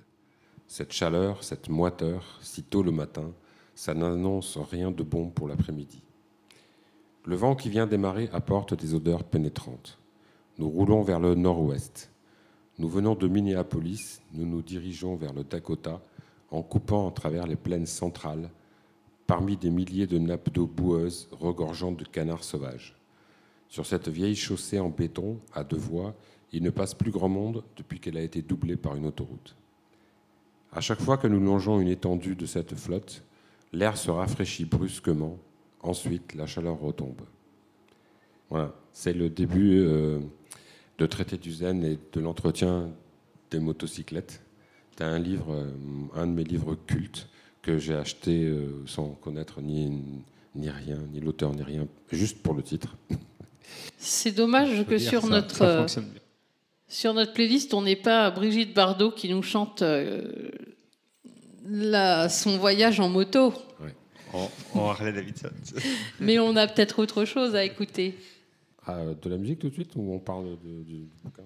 Cette 0.67 0.93
chaleur, 0.93 1.45
cette 1.45 1.69
moiteur, 1.69 2.39
si 2.43 2.63
tôt 2.63 2.83
le 2.83 2.93
matin, 2.93 3.33
ça 3.75 3.95
n'annonce 3.95 4.59
rien 4.59 4.91
de 4.91 5.03
bon 5.03 5.31
pour 5.31 5.49
l'après-midi. 5.49 6.03
Le 7.25 7.37
vent 7.37 7.55
qui 7.55 7.71
vient 7.71 7.87
démarrer 7.87 8.29
apporte 8.33 8.75
des 8.75 8.95
odeurs 8.95 9.25
pénétrantes. 9.25 9.99
Nous 10.59 10.69
roulons 10.69 11.03
vers 11.03 11.21
le 11.21 11.35
nord-ouest. 11.35 12.11
Nous 12.79 12.89
venons 12.89 13.15
de 13.15 13.29
Minneapolis, 13.29 14.21
nous 14.33 14.45
nous 14.45 14.61
dirigeons 14.61 15.15
vers 15.15 15.33
le 15.33 15.45
Dakota 15.45 16.01
en 16.53 16.63
coupant 16.63 17.09
à 17.09 17.13
travers 17.13 17.47
les 17.47 17.57
plaines 17.57 17.87
centrales 17.87 18.51
parmi 19.27 19.57
des 19.57 19.71
milliers 19.71 20.07
de 20.07 20.19
nappes 20.19 20.53
d'eau 20.53 20.67
boueuses 20.67 21.29
regorgeant 21.33 21.93
de 21.93 22.05
canards 22.05 22.45
sauvages. 22.45 22.95
Sur 23.69 23.87
cette 23.87 24.09
vieille 24.09 24.37
chaussée 24.37 24.79
en 24.79 24.91
béton, 24.91 25.41
à 25.55 25.65
deux 25.65 25.79
voies, 25.79 26.15
il 26.53 26.63
ne 26.63 26.71
passe 26.71 26.93
plus 26.93 27.11
grand 27.11 27.31
monde 27.31 27.65
depuis 27.77 27.99
qu'elle 27.99 28.19
a 28.19 28.23
été 28.23 28.43
doublée 28.43 28.77
par 28.77 28.95
une 28.95 29.07
autoroute. 29.07 29.57
À 30.73 30.83
chaque 30.83 31.01
fois 31.01 31.17
que 31.17 31.27
nous 31.27 31.41
longeons 31.41 31.81
une 31.81 31.89
étendue 31.89 32.37
de 32.37 32.45
cette 32.45 32.75
flotte, 32.75 33.25
l'air 33.73 33.97
se 33.97 34.11
rafraîchit 34.11 34.67
brusquement, 34.67 35.39
ensuite 35.81 36.35
la 36.35 36.47
chaleur 36.47 36.79
retombe. 36.79 37.23
C'est 38.93 39.15
le 39.15 39.31
début 39.31 39.81
euh, 39.81 40.21
de 40.99 41.07
Traité 41.07 41.39
du 41.39 41.51
Zen 41.51 41.83
et 41.85 41.99
de 42.13 42.21
l'entretien 42.21 42.91
des 43.51 43.59
motocyclettes. 43.59 44.43
C'est 44.97 45.05
un 45.05 45.19
livre, 45.19 45.53
euh, 45.53 45.71
un 46.15 46.27
de 46.27 46.33
mes 46.33 46.45
livres 46.45 46.77
cultes 46.87 47.29
que 47.63 47.79
j'ai 47.79 47.95
acheté 47.95 48.45
euh, 48.45 48.85
sans 48.87 49.09
connaître 49.09 49.61
ni, 49.61 50.03
ni 50.55 50.69
rien, 50.69 50.99
ni 51.13 51.21
l'auteur, 51.21 51.55
ni 51.55 51.63
rien, 51.63 51.87
juste 52.11 52.43
pour 52.43 52.55
le 52.55 52.63
titre. 52.63 52.97
C'est 53.97 54.33
dommage 54.33 54.85
que 54.87 54.99
sur 54.99 55.27
notre 55.27 55.63
euh, 55.63 55.87
sur 56.89 57.15
notre 57.15 57.33
playlist, 57.33 57.73
on 57.73 57.83
n'ait 57.83 57.97
pas 57.97 58.31
Brigitte 58.31 58.75
Bardot 58.75 59.13
qui 59.13 59.31
nous 59.31 59.43
chante 59.43 59.81
euh, 59.81 60.51
la, 61.65 62.29
son 62.29 62.59
voyage 62.59 63.01
en 63.01 63.09
moto. 63.09 63.55
En, 64.35 64.91
Harley 64.91 65.13
Davidson. 65.13 65.51
Mais 66.21 66.39
on 66.39 66.57
a 66.57 66.67
peut-être 66.67 66.99
autre 66.99 67.25
chose 67.25 67.55
à 67.55 67.65
écouter. 67.65 68.19
Ah, 68.87 69.01
de 69.21 69.31
la 69.31 69.37
musique 69.37 69.61
tout 69.61 69.69
de 69.69 69.75
suite 69.75 69.93
ou 69.95 70.13
on 70.13 70.19
parle 70.19 70.57
du 70.63 71.07
bouquin? 71.23 71.45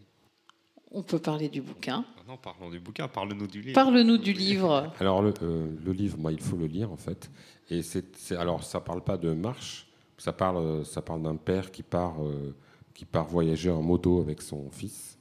On 0.90 1.02
peut 1.02 1.18
parler 1.18 1.48
du 1.48 1.60
bouquin. 1.60 2.04
Non, 2.28 2.36
parlons 2.36 2.70
du 2.70 2.80
bouquin, 2.80 3.08
parle-nous 3.08 3.46
du 3.46 3.60
livre. 3.60 3.74
Parle-nous 3.74 4.18
du 4.18 4.32
livre. 4.32 4.92
Alors, 5.00 5.22
le, 5.22 5.32
euh, 5.42 5.68
le, 5.84 5.92
livre, 5.92 6.18
moi, 6.18 6.32
il 6.32 6.40
faut 6.40 6.56
le 6.56 6.66
lire, 6.66 6.90
en 6.90 6.96
fait. 6.96 7.30
Et 7.70 7.82
c'est, 7.82 8.32
alors, 8.32 8.62
ça 8.64 8.80
parle 8.80 9.02
pas 9.02 9.16
de 9.16 9.32
marche, 9.32 9.88
ça 10.18 10.32
parle, 10.32 10.84
ça 10.84 11.02
parle 11.02 11.22
d'un 11.22 11.36
père 11.36 11.70
qui 11.70 11.82
part, 11.82 12.22
euh, 12.22 12.54
qui 12.94 13.04
part 13.04 13.26
voyager 13.26 13.70
en 13.70 13.82
moto 13.82 14.20
avec 14.20 14.40
son 14.42 14.70
fils. 14.70 15.18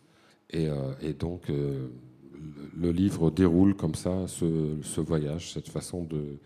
Et, 0.52 0.70
euh, 0.70 0.94
et 1.02 1.14
donc, 1.14 1.50
le, 1.50 2.92
livre 2.92 3.32
déroule 3.32 3.76
comme 3.76 3.96
ça 3.96 4.28
ce, 4.28 4.78
ce 4.82 5.02
voyage, 5.02 5.54
cette 5.54 5.70
façon 5.70 6.04
de, 6.04 6.38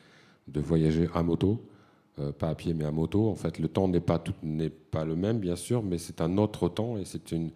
de 0.48 0.60
voyager 0.62 1.10
à 1.14 1.22
moto. 1.22 1.62
Pas 2.38 2.50
à 2.50 2.56
pied 2.56 2.74
mais 2.74 2.86
à 2.86 2.92
moto. 2.92 3.28
En 3.30 3.36
fait, 3.36 3.60
le 3.60 3.68
temps 3.68 3.88
n'est 3.88 4.00
pas, 4.00 4.24
pas 4.92 5.06
le 5.06 5.16
même, 5.16 5.40
bien 5.40 5.56
sûr, 5.56 5.84
mais 5.84 5.98
c'est 5.98 6.22
un 6.22 6.38
autre 6.38 6.70
temps 6.70 6.98
et 6.98 7.06
c'est 7.06 7.32
une, 7.32 7.52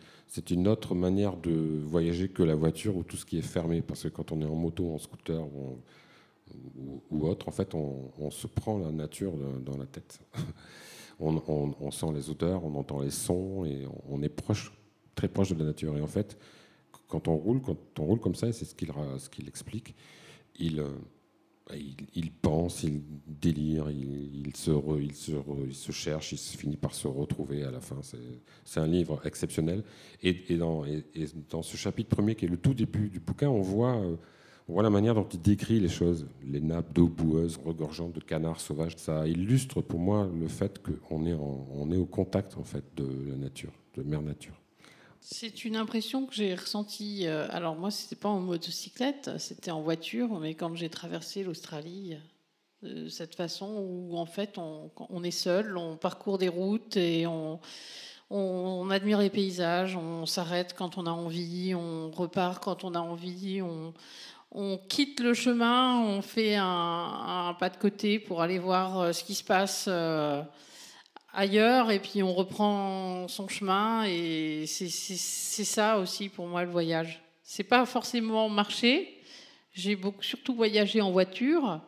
une 0.49 0.67
autre 0.67 0.95
manière 0.95 1.37
de 1.37 1.79
voyager 1.85 2.29
que 2.29 2.43
la 2.43 2.55
voiture 2.55 2.97
ou 2.97 3.03
tout 3.03 3.17
ce 3.17 3.25
qui 3.25 3.37
est 3.37 3.41
fermé. 3.41 3.81
Parce 3.81 4.03
que 4.03 4.09
quand 4.09 4.31
on 4.31 4.41
est 4.41 4.45
en 4.45 4.55
moto, 4.55 4.93
en 4.93 4.97
scooter 4.97 5.43
ou, 7.11 7.27
autre, 7.27 7.47
en 7.47 7.51
fait, 7.51 7.73
on, 7.73 8.29
se 8.29 8.47
prend 8.47 8.77
la 8.77 8.91
nature 8.91 9.33
dans 9.65 9.77
la 9.77 9.85
tête. 9.85 10.19
on, 11.19 11.91
sent 11.91 12.11
les 12.13 12.29
odeurs, 12.29 12.63
on 12.63 12.75
entend 12.75 13.01
les 13.01 13.11
sons 13.11 13.65
et 13.65 13.87
on 14.09 14.21
est 14.21 14.29
proche, 14.29 14.71
très 15.15 15.27
proche 15.27 15.49
de 15.49 15.59
la 15.59 15.65
nature. 15.65 15.97
Et 15.97 16.01
en 16.01 16.07
fait, 16.07 16.37
quand 17.07 17.27
on 17.27 17.35
roule, 17.35 17.61
quand 17.61 17.77
on 17.99 18.05
roule 18.05 18.19
comme 18.19 18.35
ça, 18.35 18.47
et 18.47 18.53
c'est 18.53 18.65
ce 18.65 18.75
qu'il 18.75 18.91
ce 19.17 19.29
qu'il 19.29 19.47
explique, 19.47 19.95
il, 20.59 20.83
il, 21.71 22.31
pense, 22.31 22.83
il 22.83 23.01
délire, 23.27 23.89
il, 23.89 24.55
se 24.55 24.71
il, 24.99 25.13
se 25.15 25.31
il, 25.65 25.73
se 25.73 25.91
cherche, 25.91 26.33
il 26.33 26.37
finit 26.37 26.77
par 26.77 26.93
se 26.93 27.07
retrouver 27.07 27.63
à 27.63 27.71
la 27.71 27.79
fin. 27.79 27.99
C'est 28.65 28.79
un 28.79 28.87
livre 28.87 29.21
exceptionnel. 29.25 29.83
Et, 30.21 30.57
dans, 30.57 30.85
et, 30.85 31.03
dans, 31.49 31.61
ce 31.61 31.77
chapitre 31.77 32.09
premier, 32.15 32.35
qui 32.35 32.45
est 32.45 32.49
le 32.49 32.57
tout 32.57 32.73
début 32.73 33.09
du 33.09 33.19
bouquin, 33.19 33.49
on 33.49 33.61
voit, 33.61 33.95
euh, 33.95 34.15
on 34.67 34.73
voit 34.73 34.83
la 34.83 34.89
manière 34.89 35.15
dont 35.15 35.27
il 35.27 35.41
décrit 35.41 35.79
les 35.79 35.89
choses. 35.89 36.27
Les 36.45 36.59
nappes 36.61 36.93
d'eau 36.93 37.07
boueuse 37.07 37.57
regorgeantes 37.63 38.13
de 38.13 38.21
canards 38.21 38.59
sauvages. 38.59 38.97
Ça 38.97 39.27
illustre 39.27 39.81
pour 39.81 39.99
moi 39.99 40.29
le 40.37 40.47
fait 40.47 40.81
qu'on 40.81 41.25
est, 41.25 41.31
est 41.31 41.97
au 41.97 42.05
contact 42.05 42.57
en 42.57 42.63
fait, 42.63 42.83
de 42.95 43.07
la 43.29 43.35
nature, 43.37 43.73
de 43.95 44.03
mère 44.03 44.21
nature. 44.21 44.62
C'est 45.25 45.63
une 45.63 45.77
impression 45.77 46.25
que 46.25 46.33
j'ai 46.33 46.53
ressentie. 46.53 47.27
Euh, 47.27 47.47
alors 47.49 47.75
moi, 47.77 47.91
c'était 47.91 48.17
pas 48.17 48.27
en 48.27 48.41
motocyclette, 48.41 49.31
c'était 49.37 49.71
en 49.71 49.81
voiture, 49.81 50.37
mais 50.37 50.53
quand 50.53 50.75
j'ai 50.75 50.89
traversé 50.89 51.43
l'Australie, 51.43 52.17
de 52.81 53.07
cette 53.07 53.33
façon 53.33 53.67
où 53.87 54.17
en 54.17 54.25
fait 54.25 54.57
on, 54.57 55.23
est 55.23 55.31
seul, 55.31 55.77
on 55.77 55.95
parcourt 55.95 56.37
des 56.37 56.49
routes 56.49 56.97
et 56.97 57.25
on, 57.25 57.61
admire 58.89 59.19
les 59.19 59.29
paysages, 59.29 59.95
on 59.95 60.25
s'arrête 60.25 60.75
quand 60.77 60.97
on 60.97 61.05
a 61.05 61.11
envie, 61.11 61.73
on 61.73 62.11
repart 62.11 62.61
quand 62.61 62.83
on 62.83 62.93
a 62.93 62.99
envie, 62.99 63.61
on, 63.61 63.93
quitte 64.89 65.21
le 65.21 65.33
chemin, 65.33 66.01
on 66.01 66.21
fait 66.21 66.57
un, 66.57 67.55
pas 67.59 67.69
de 67.69 67.77
côté 67.77 68.19
pour 68.19 68.41
aller 68.41 68.59
voir 68.59 68.99
euh, 68.99 69.11
ce 69.13 69.23
qui 69.23 69.35
se 69.35 69.43
passe. 69.43 69.85
Euh, 69.87 70.43
ailleurs 71.33 71.91
et 71.91 71.99
puis 71.99 72.23
on 72.23 72.33
reprend 72.33 73.27
son 73.27 73.47
chemin 73.47 74.05
et 74.05 74.65
c'est 74.67 74.89
ça 75.65 75.97
aussi 75.97 76.29
pour 76.29 76.47
moi 76.47 76.63
le 76.63 76.71
voyage. 76.71 77.21
C'est 77.43 77.63
pas 77.63 77.85
forcément 77.85 78.49
marcher. 78.49 79.19
J'ai 79.73 79.99
surtout 80.21 80.55
voyagé 80.55 81.01
en 81.01 81.11
voiture, 81.11 81.81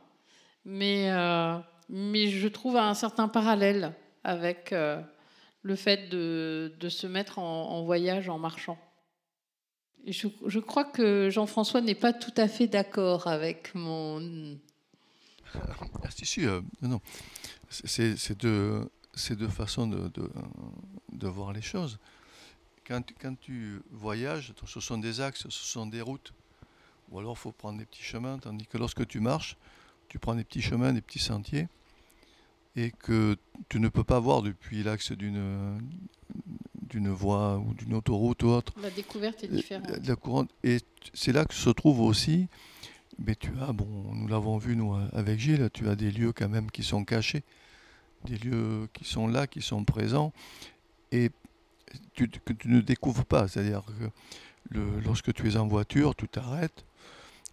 mais 0.66 1.12
euh, 1.12 1.58
mais 1.90 2.28
je 2.28 2.48
trouve 2.48 2.78
un 2.78 2.94
certain 2.94 3.28
parallèle 3.28 3.94
avec 4.24 4.74
euh, 4.74 5.02
le 5.62 5.76
fait 5.76 6.10
de, 6.10 6.72
se 6.90 7.08
mettre 7.08 7.40
en, 7.40 7.84
voyage 7.84 8.30
en 8.30 8.40
marchant. 8.40 8.78
Je, 10.08 10.60
crois 10.60 10.86
que 10.86 11.30
Jean-François 11.30 11.82
n'est 11.82 11.96
pas 11.96 12.14
tout 12.14 12.34
à 12.38 12.48
fait 12.48 12.68
d'accord 12.68 13.28
avec 13.28 13.74
mon. 13.74 14.58
Ah, 15.54 16.10
si, 16.12 16.46
euh, 16.46 16.62
non. 16.82 17.02
C'est 17.70 18.38
de, 18.40 18.90
c'est 19.15 19.36
deux 19.36 19.47
façons 19.47 19.88
de, 19.88 20.12
de, 21.12 21.28
voir 21.28 21.54
les 21.54 21.62
choses. 21.62 21.99
Quand, 22.86 23.01
quand, 23.19 23.36
tu 23.39 23.82
voyages, 23.91 24.54
ce 24.65 24.80
sont 24.80 24.97
des 24.97 25.21
axes, 25.21 25.47
ce 25.49 25.63
sont 25.63 25.88
des 25.88 26.01
routes. 26.01 26.34
Ou 27.10 27.19
alors 27.19 27.36
il 27.38 27.39
faut 27.39 27.51
prendre 27.51 27.80
des 27.80 27.86
petits 27.86 28.04
chemins, 28.04 28.38
tandis 28.38 28.65
que 28.65 28.78
lorsque 28.78 29.08
tu 29.08 29.19
marches, 29.19 29.58
tu 30.10 30.19
prends 30.19 30.36
des 30.36 30.43
petits 30.43 30.62
chemins, 30.62 30.93
des 30.93 31.01
petits 31.01 31.19
sentiers, 31.19 31.67
et 32.75 32.91
que 32.91 33.38
tu 33.69 33.80
ne 33.80 33.88
peux 33.88 34.04
pas 34.04 34.19
voir 34.19 34.41
depuis 34.41 34.84
l'axe 34.84 35.12
d'une 35.12 35.80
d'une 36.82 37.10
voie 37.10 37.58
ou 37.58 37.73
d'une 37.73 37.95
autoroute 37.95 38.43
ou 38.43 38.47
autre. 38.47 38.73
La 38.82 38.91
découverte 38.91 39.43
est 39.43 39.47
différente. 39.47 39.89
La, 39.89 40.43
et 40.63 40.78
c'est 41.13 41.32
là 41.32 41.43
que 41.45 41.54
se 41.54 41.69
trouve 41.69 41.99
aussi, 41.99 42.47
mais 43.17 43.36
tu 43.36 43.51
as, 43.60 43.73
bon, 43.73 44.13
nous 44.13 44.28
l'avons 44.28 44.58
vu 44.58 44.75
nous 44.75 44.93
avec 45.12 45.39
Gilles, 45.39 45.69
tu 45.73 45.89
as 45.89 45.95
des 45.95 46.12
lieux 46.12 46.32
quand 46.32 46.47
même 46.47 46.69
qui 46.69 46.84
sont 46.84 47.04
cachés 47.04 47.43
des 48.26 48.38
lieux 48.38 48.88
qui 48.94 49.06
sont 49.06 49.28
là, 49.28 49.48
qui 49.48 49.62
sont 49.62 49.84
présents, 49.84 50.34
et 51.12 51.32
que 52.16 52.26
tu 52.26 52.68
ne 52.68 52.82
découvres 52.82 53.26
pas. 53.26 53.48
C'est-à-dire 53.48 53.84
que 53.86 54.80
lorsque 55.06 55.34
tu 55.34 55.50
es 55.50 55.58
en 55.58 55.68
voiture, 55.68 56.16
tu 56.16 56.28
t'arrêtes, 56.28 56.86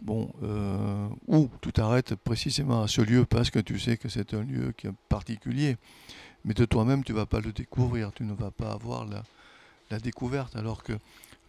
bon, 0.01 0.31
euh, 0.43 1.07
ou 1.27 1.49
tu 1.61 1.71
t'arrêtes 1.71 2.15
précisément 2.15 2.83
à 2.83 2.87
ce 2.87 3.01
lieu 3.01 3.25
parce 3.25 3.49
que 3.49 3.59
tu 3.59 3.79
sais 3.79 3.97
que 3.97 4.09
c'est 4.09 4.33
un 4.33 4.43
lieu 4.43 4.73
qui 4.75 4.87
est 4.87 4.93
particulier, 5.09 5.77
mais 6.45 6.53
de 6.53 6.65
toi-même, 6.65 7.03
tu 7.03 7.13
ne 7.13 7.17
vas 7.17 7.25
pas 7.25 7.39
le 7.39 7.51
découvrir, 7.51 8.11
tu 8.11 8.23
ne 8.23 8.33
vas 8.33 8.51
pas 8.51 8.71
avoir 8.71 9.05
la, 9.05 9.23
découverte, 9.99 10.55
alors 10.55 10.81
que 10.81 10.93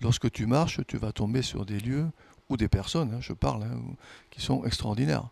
lorsque 0.03 0.31
tu 0.31 0.45
marches, 0.45 0.81
tu 0.87 0.99
vas 0.99 1.13
tomber 1.13 1.41
sur 1.41 1.65
des 1.65 1.81
lieux 1.81 2.07
ou 2.51 2.59
des 2.59 2.69
personnes, 2.69 3.15
hein, 3.15 3.21
je 3.23 3.33
parle, 3.33 3.63
hein, 3.63 3.81
qui 4.29 4.43
sont 4.43 4.67
extraordinaires. 4.67 5.31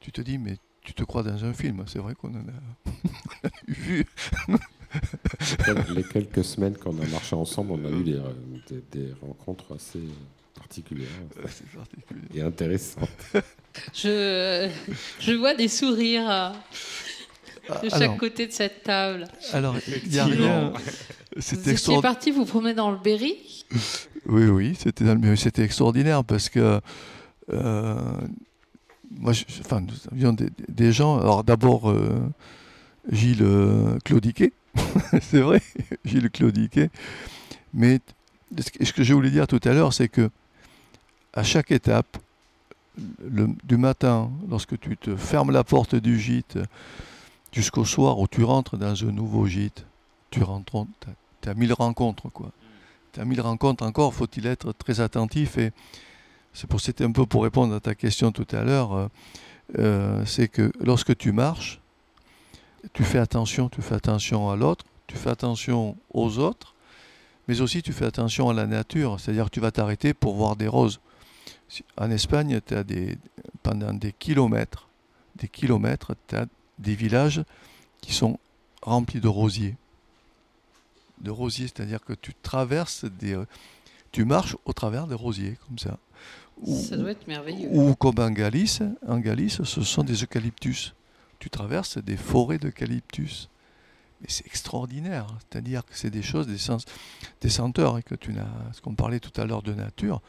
Tu 0.00 0.10
te 0.10 0.20
dis, 0.20 0.36
mais 0.36 0.56
tu 0.90 0.94
te 0.94 1.04
crois 1.04 1.22
dans 1.22 1.44
un 1.44 1.52
film, 1.52 1.84
c'est 1.86 2.00
vrai 2.00 2.14
qu'on 2.16 2.34
en 2.34 2.40
a 2.40 3.48
vu. 3.68 4.04
les 5.94 6.02
quelques 6.02 6.42
semaines 6.42 6.76
qu'on 6.76 7.00
a 7.00 7.06
marché 7.06 7.36
ensemble, 7.36 7.72
on 7.74 7.84
a 7.84 7.90
eu 7.90 8.14
euh, 8.14 8.80
des, 8.90 9.14
rencontres 9.22 9.76
assez 9.76 10.00
particulières 10.56 11.06
et 12.34 12.42
intéressantes. 12.42 13.08
Je, 13.94 14.68
je 15.20 15.32
vois 15.32 15.54
des 15.54 15.68
sourires 15.68 16.28
euh, 16.28 16.50
de 17.84 17.88
chaque 17.88 18.16
côté 18.16 18.48
de 18.48 18.52
cette 18.52 18.82
table. 18.82 19.28
Alors, 19.52 19.76
il 19.86 20.12
y 20.12 20.18
a 20.18 20.24
rien. 20.24 20.72
C'était 21.38 21.70
extraordinaire. 21.70 22.14
parti 22.14 22.32
vous 22.32 22.44
promener 22.44 22.74
dans 22.74 22.90
le 22.90 22.98
Berry? 22.98 23.64
Oui, 24.26 24.46
oui, 24.46 24.76
c'était 24.76 25.04
c'était 25.36 25.62
extraordinaire 25.62 26.24
parce 26.24 26.48
que 26.48 26.80
euh, 27.52 27.94
moi, 29.10 29.32
enfin, 29.60 29.80
nous 29.80 29.94
avions 30.12 30.34
des, 30.68 30.92
gens. 30.92 31.18
Alors 31.18 31.44
d'abord 31.44 31.92
Gilles 33.10 33.46
Claudiquet, 34.04 34.52
c'est 35.22 35.40
vrai, 35.40 35.62
Gilles 36.04 36.30
Claudiquet. 36.30 36.90
Mais 37.74 38.00
ce 38.58 38.92
que 38.92 39.02
je 39.02 39.14
voulais 39.14 39.30
dire 39.30 39.46
tout 39.46 39.60
à 39.64 39.72
l'heure, 39.72 39.92
c'est 39.92 40.08
que 40.08 40.30
à 41.32 41.42
chaque 41.42 41.70
étape, 41.70 42.18
du 42.96 43.76
matin, 43.76 44.30
lorsque 44.48 44.78
tu 44.78 44.96
te 44.96 45.16
fermes 45.16 45.52
la 45.52 45.64
porte 45.64 45.94
du 45.94 46.18
gîte, 46.18 46.58
jusqu'au 47.52 47.84
soir 47.84 48.18
où 48.18 48.26
tu 48.26 48.44
rentres 48.44 48.76
dans 48.76 49.04
un 49.04 49.12
nouveau 49.12 49.46
gîte, 49.46 49.86
tu 50.30 50.42
rentres, 50.42 50.86
tu 51.40 51.48
as, 51.48 51.54
mille 51.54 51.72
rencontres, 51.72 52.28
quoi. 52.30 52.50
Tu 53.12 53.20
as 53.20 53.24
mille 53.24 53.40
rencontres 53.40 53.84
encore, 53.84 54.14
faut-il 54.14 54.46
être 54.46 54.72
très 54.72 55.00
attentif. 55.00 55.58
Et 55.58 55.72
c'est 56.52 56.66
pour 56.66 56.80
c'était 56.80 57.04
un 57.04 57.12
peu 57.12 57.26
pour 57.26 57.42
répondre 57.42 57.74
à 57.74 57.80
ta 57.80 57.94
question 57.94 58.32
tout 58.32 58.46
à 58.52 58.62
l'heure. 58.62 58.92
Euh, 58.92 59.08
euh, 59.78 60.24
c'est 60.26 60.48
que 60.48 60.72
lorsque 60.80 61.16
tu 61.16 61.32
marches, 61.32 61.80
tu 62.92 63.04
fais 63.04 63.18
attention, 63.18 63.68
tu 63.68 63.82
fais 63.82 63.94
attention 63.94 64.50
à 64.50 64.56
l'autre, 64.56 64.84
tu 65.06 65.16
fais 65.16 65.30
attention 65.30 65.96
aux 66.12 66.38
autres, 66.38 66.74
mais 67.46 67.60
aussi 67.60 67.82
tu 67.82 67.92
fais 67.92 68.06
attention 68.06 68.48
à 68.48 68.54
la 68.54 68.66
nature, 68.66 69.20
c'est-à-dire 69.20 69.46
que 69.46 69.50
tu 69.50 69.60
vas 69.60 69.70
t'arrêter 69.70 70.14
pour 70.14 70.34
voir 70.34 70.56
des 70.56 70.68
roses. 70.68 71.00
En 71.96 72.10
Espagne, 72.10 72.60
tu 72.66 72.74
as 72.74 72.82
des, 72.82 73.16
pendant 73.62 73.92
des 73.92 74.12
kilomètres, 74.12 74.88
des 75.36 75.48
kilomètres, 75.48 76.14
tu 76.26 76.36
as 76.36 76.46
des 76.78 76.94
villages 76.94 77.44
qui 78.00 78.12
sont 78.12 78.38
remplis 78.82 79.20
de 79.20 79.28
rosiers. 79.28 79.76
De 81.20 81.30
rosiers, 81.30 81.68
c'est-à-dire 81.68 82.02
que 82.02 82.14
tu 82.14 82.34
traverses 82.42 83.04
des. 83.04 83.38
Tu 84.12 84.24
marches 84.24 84.56
au 84.64 84.72
travers 84.72 85.06
des 85.06 85.14
rosiers, 85.14 85.56
comme 85.66 85.78
ça. 85.78 85.98
ça 86.66 86.96
doit 86.96 87.12
être 87.12 87.26
merveilleux. 87.28 87.68
Ou 87.72 87.94
comme 87.94 88.18
en 88.18 88.30
Galice, 88.30 88.82
en 89.06 89.18
Galice, 89.18 89.62
ce 89.62 89.82
sont 89.82 90.02
des 90.02 90.22
eucalyptus 90.22 90.94
tu 91.40 91.50
traverses 91.50 91.98
des 91.98 92.16
forêts 92.16 92.58
d'eucalyptus. 92.58 93.48
Mais 94.20 94.28
c'est 94.28 94.46
extraordinaire, 94.46 95.26
c'est-à-dire 95.38 95.84
que 95.84 95.92
c'est 95.94 96.10
des 96.10 96.22
choses, 96.22 96.46
des, 96.46 96.58
sens, 96.58 96.84
des 97.40 97.48
senteurs, 97.48 97.98
et 97.98 98.02
que 98.02 98.14
tu 98.14 98.32
n'as, 98.32 98.46
ce 98.72 98.82
qu'on 98.82 98.94
parlait 98.94 99.18
tout 99.18 99.32
à 99.40 99.46
l'heure 99.46 99.62
de 99.62 99.72
nature. 99.72 100.20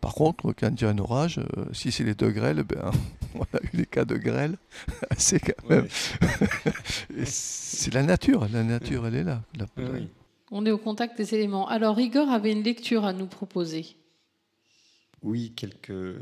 Par 0.00 0.14
contre, 0.14 0.52
quand 0.52 0.68
il 0.68 0.82
y 0.82 0.86
a 0.86 0.90
un 0.90 0.98
orage, 0.98 1.38
euh, 1.38 1.64
si 1.72 1.92
c'est 1.92 2.04
les 2.04 2.14
deux 2.14 2.30
grêles, 2.30 2.64
ben, 2.64 2.90
on 3.36 3.42
a 3.42 3.60
eu 3.72 3.76
des 3.76 3.86
cas 3.86 4.04
de 4.04 4.16
grêle 4.16 4.56
c'est 5.16 5.38
quand 5.38 5.68
même. 5.68 5.86
c'est 7.24 7.94
la 7.94 8.02
nature, 8.02 8.48
la 8.52 8.64
nature, 8.64 9.06
elle 9.06 9.14
est 9.14 9.24
là. 9.24 9.42
On 10.50 10.66
est 10.66 10.70
au 10.70 10.78
contact 10.78 11.16
des 11.16 11.34
éléments. 11.34 11.68
Alors, 11.68 12.00
Igor 12.00 12.28
avait 12.28 12.52
une 12.52 12.62
lecture 12.62 13.04
à 13.04 13.12
nous 13.12 13.26
proposer. 13.26 13.86
Oui, 15.22 15.52
quelques, 15.54 16.16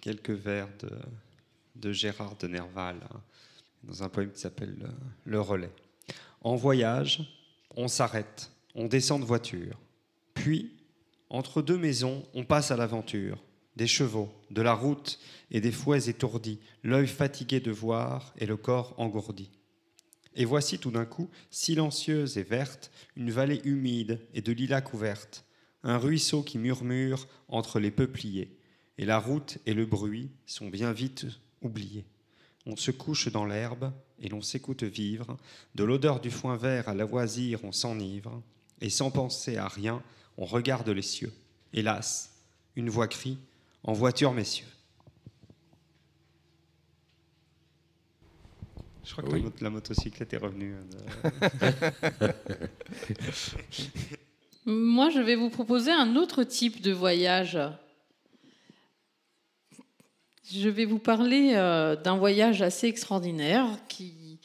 quelques 0.00 0.30
vers 0.30 0.68
de, 0.80 0.90
de 1.76 1.92
Gérard 1.92 2.36
de 2.36 2.46
Nerval. 2.46 2.96
Hein 3.12 3.20
dans 3.86 4.02
un 4.02 4.08
poème 4.08 4.32
qui 4.32 4.40
s'appelle 4.40 4.76
Le 5.24 5.40
relais. 5.40 5.72
En 6.42 6.56
voyage, 6.56 7.22
on 7.76 7.88
s'arrête, 7.88 8.50
on 8.74 8.86
descend 8.86 9.20
de 9.20 9.26
voiture. 9.26 9.78
Puis, 10.34 10.72
entre 11.30 11.62
deux 11.62 11.78
maisons, 11.78 12.24
on 12.34 12.44
passe 12.44 12.70
à 12.70 12.76
l'aventure. 12.76 13.42
Des 13.76 13.86
chevaux, 13.86 14.32
de 14.50 14.62
la 14.62 14.72
route 14.72 15.18
et 15.50 15.60
des 15.60 15.72
fouets 15.72 16.08
étourdis, 16.08 16.60
l'œil 16.82 17.06
fatigué 17.06 17.60
de 17.60 17.70
voir 17.70 18.32
et 18.38 18.46
le 18.46 18.56
corps 18.56 18.94
engourdi. 18.96 19.50
Et 20.36 20.44
voici 20.44 20.78
tout 20.78 20.90
d'un 20.90 21.06
coup, 21.06 21.30
silencieuse 21.50 22.36
et 22.36 22.42
verte, 22.42 22.90
une 23.16 23.30
vallée 23.30 23.62
humide 23.64 24.20
et 24.34 24.42
de 24.42 24.52
lilas 24.52 24.82
couverte, 24.82 25.44
un 25.82 25.96
ruisseau 25.96 26.42
qui 26.42 26.58
murmure 26.58 27.26
entre 27.48 27.80
les 27.80 27.90
peupliers, 27.90 28.56
et 28.98 29.06
la 29.06 29.18
route 29.18 29.58
et 29.66 29.74
le 29.74 29.86
bruit 29.86 30.30
sont 30.44 30.68
bien 30.68 30.92
vite 30.92 31.26
oubliés. 31.62 32.04
On 32.66 32.76
se 32.76 32.90
couche 32.90 33.28
dans 33.30 33.44
l'herbe 33.44 33.92
et 34.20 34.28
l'on 34.28 34.42
s'écoute 34.42 34.82
vivre. 34.82 35.36
De 35.74 35.84
l'odeur 35.84 36.20
du 36.20 36.30
foin 36.30 36.56
vert 36.56 36.88
à 36.88 36.94
la 36.94 37.04
loisir, 37.04 37.60
on 37.64 37.72
s'enivre. 37.72 38.42
Et 38.80 38.90
sans 38.90 39.10
penser 39.10 39.56
à 39.56 39.68
rien, 39.68 40.02
on 40.36 40.44
regarde 40.44 40.88
les 40.88 41.02
cieux. 41.02 41.32
Hélas, 41.72 42.42
une 42.74 42.90
voix 42.90 43.08
crie 43.08 43.38
En 43.82 43.92
voiture, 43.92 44.32
messieurs. 44.32 44.66
Je 49.06 49.12
crois 49.12 49.24
que 49.24 49.64
la, 49.64 49.70
motocyclette 49.70 50.34
est 50.34 50.38
revenue. 50.38 50.74
Euh, 51.32 52.32
Moi, 54.66 55.10
je 55.10 55.20
vais 55.20 55.36
vous 55.36 55.48
proposer 55.48 55.92
un 55.92 56.16
autre 56.16 56.42
type 56.42 56.82
de 56.82 56.92
voyage 56.92 57.58
je 60.52 60.68
vais 60.68 60.84
vous 60.84 60.98
parler 60.98 61.52
euh, 61.54 61.96
d'un 61.96 62.16
voyage 62.16 62.62
assez 62.62 62.86
extraordinaire 62.86 63.66
qui, 63.88 64.38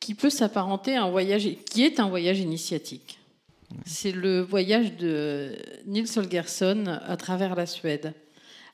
qui 0.00 0.14
peut 0.14 0.30
s'apparenter 0.30 0.96
à 0.96 1.04
un 1.04 1.10
voyage, 1.10 1.48
qui 1.68 1.84
est 1.84 1.98
un 2.00 2.08
voyage 2.08 2.38
initiatique. 2.38 3.18
C'est 3.84 4.12
le 4.12 4.40
voyage 4.40 4.96
de 4.96 5.56
Nils 5.86 6.08
Holgersson 6.16 6.98
à 7.04 7.16
travers 7.16 7.56
la 7.56 7.66
Suède. 7.66 8.14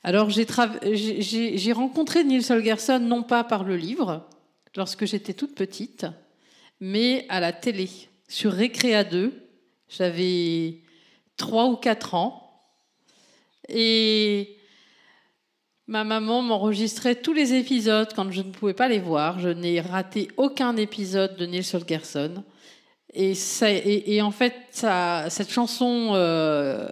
Alors 0.03 0.29
j'ai 0.29 1.73
rencontré 1.73 2.23
Nils 2.23 2.51
Holgersson 2.51 2.99
non 2.99 3.23
pas 3.23 3.43
par 3.43 3.63
le 3.63 3.75
livre, 3.75 4.27
lorsque 4.75 5.05
j'étais 5.05 5.33
toute 5.33 5.55
petite, 5.55 6.05
mais 6.79 7.25
à 7.29 7.39
la 7.39 7.53
télé, 7.53 7.89
sur 8.27 8.51
Récréa 8.51 9.03
2. 9.03 9.33
J'avais 9.89 10.81
3 11.37 11.65
ou 11.65 11.75
4 11.75 12.15
ans. 12.15 12.63
Et 13.69 14.57
Ma 15.85 16.05
maman 16.05 16.41
m'enregistrait 16.41 17.15
tous 17.15 17.33
les 17.33 17.53
épisodes 17.55 18.07
quand 18.15 18.31
je 18.31 18.41
ne 18.41 18.51
pouvais 18.51 18.73
pas 18.73 18.87
les 18.87 18.99
voir. 18.99 19.39
Je 19.39 19.49
n'ai 19.49 19.81
raté 19.81 20.29
aucun 20.37 20.77
épisode 20.77 21.35
de 21.35 21.45
Nils 21.45 21.75
Holgersson. 21.75 22.43
Et, 23.13 24.21
en 24.21 24.31
fait, 24.31 24.55
cette 24.71 25.51
chanson 25.51 26.11
euh, 26.13 26.87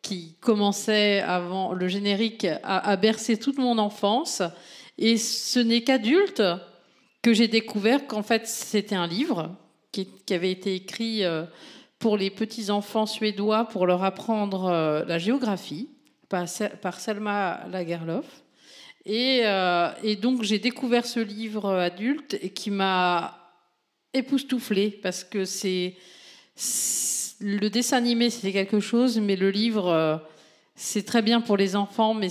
qui 0.00 0.36
commençait 0.40 1.20
avant 1.20 1.74
le 1.74 1.86
générique 1.86 2.46
a, 2.64 2.96
bercé 2.96 3.36
toute 3.36 3.58
mon 3.58 3.76
enfance. 3.76 4.42
Et 4.96 5.18
ce 5.18 5.60
n'est 5.60 5.82
qu'adulte 5.82 6.42
que 7.22 7.34
j'ai 7.34 7.48
découvert 7.48 8.06
qu'en 8.06 8.22
fait, 8.22 8.46
c'était 8.46 8.94
un 8.94 9.06
livre 9.06 9.56
qui, 9.92 10.08
avait 10.30 10.52
été 10.52 10.74
écrit 10.74 11.24
euh, 11.24 11.44
pour 11.98 12.16
les 12.16 12.30
petits-enfants 12.30 13.06
suédois 13.06 13.64
pour 13.66 13.86
leur 13.86 14.04
apprendre 14.04 14.66
euh, 14.66 15.04
la 15.04 15.18
géographie 15.18 15.90
par, 16.28 16.48
Selma 16.48 17.66
Lagerlof. 17.70 18.24
Et, 19.04 19.40
euh, 19.44 19.90
et 20.02 20.16
donc 20.16 20.42
j'ai 20.42 20.58
découvert 20.58 21.06
ce 21.06 21.20
livre 21.20 21.70
adulte 21.70 22.38
et 22.40 22.50
qui 22.50 22.70
m'a 22.70 23.36
époustouflé 24.12 24.90
parce 25.02 25.24
que 25.24 25.44
c'est 25.44 25.96
le 27.40 27.68
dessin 27.68 27.96
animé 27.96 28.30
c'était 28.30 28.52
quelque 28.52 28.80
chose, 28.80 29.18
mais 29.18 29.36
le 29.36 29.50
livre 29.50 30.22
c'est 30.74 31.04
très 31.04 31.22
bien 31.22 31.40
pour 31.40 31.56
les 31.56 31.74
enfants, 31.76 32.12
mais 32.12 32.28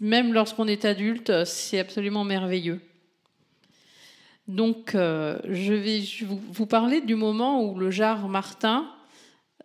même 0.00 0.32
lorsqu'on 0.32 0.68
est 0.68 0.84
adulte 0.84 1.44
c'est 1.44 1.80
absolument 1.80 2.24
merveilleux. 2.24 2.80
Donc 4.46 4.94
euh, 4.94 5.38
je 5.48 5.72
vais 5.72 6.02
vous 6.52 6.66
parler 6.66 7.00
du 7.00 7.14
moment 7.14 7.62
où 7.62 7.78
le 7.78 7.90
jarre 7.90 8.28
Martin 8.28 8.90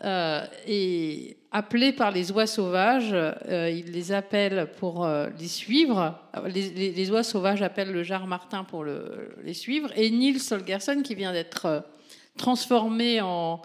est 0.01 1.39
appelés 1.51 1.91
par 1.93 2.11
les 2.11 2.31
oies 2.31 2.47
sauvages, 2.47 3.13
euh, 3.13 3.69
ils 3.69 3.91
les 3.91 4.11
appellent 4.11 4.69
pour 4.77 5.03
euh, 5.03 5.29
les 5.39 5.47
suivre. 5.47 6.19
Les, 6.45 7.11
oies 7.11 7.23
sauvages 7.23 7.61
appellent 7.61 7.91
le 7.91 8.03
jarre 8.03 8.27
Martin 8.27 8.63
pour 8.63 8.83
le, 8.83 9.35
les 9.43 9.53
suivre. 9.53 9.89
Et 9.95 10.09
Nils 10.11 10.41
Holgersson, 10.51 11.01
qui 11.03 11.15
vient 11.15 11.33
d'être 11.33 11.65
euh, 11.65 11.79
transformé 12.37 13.19
en, 13.21 13.61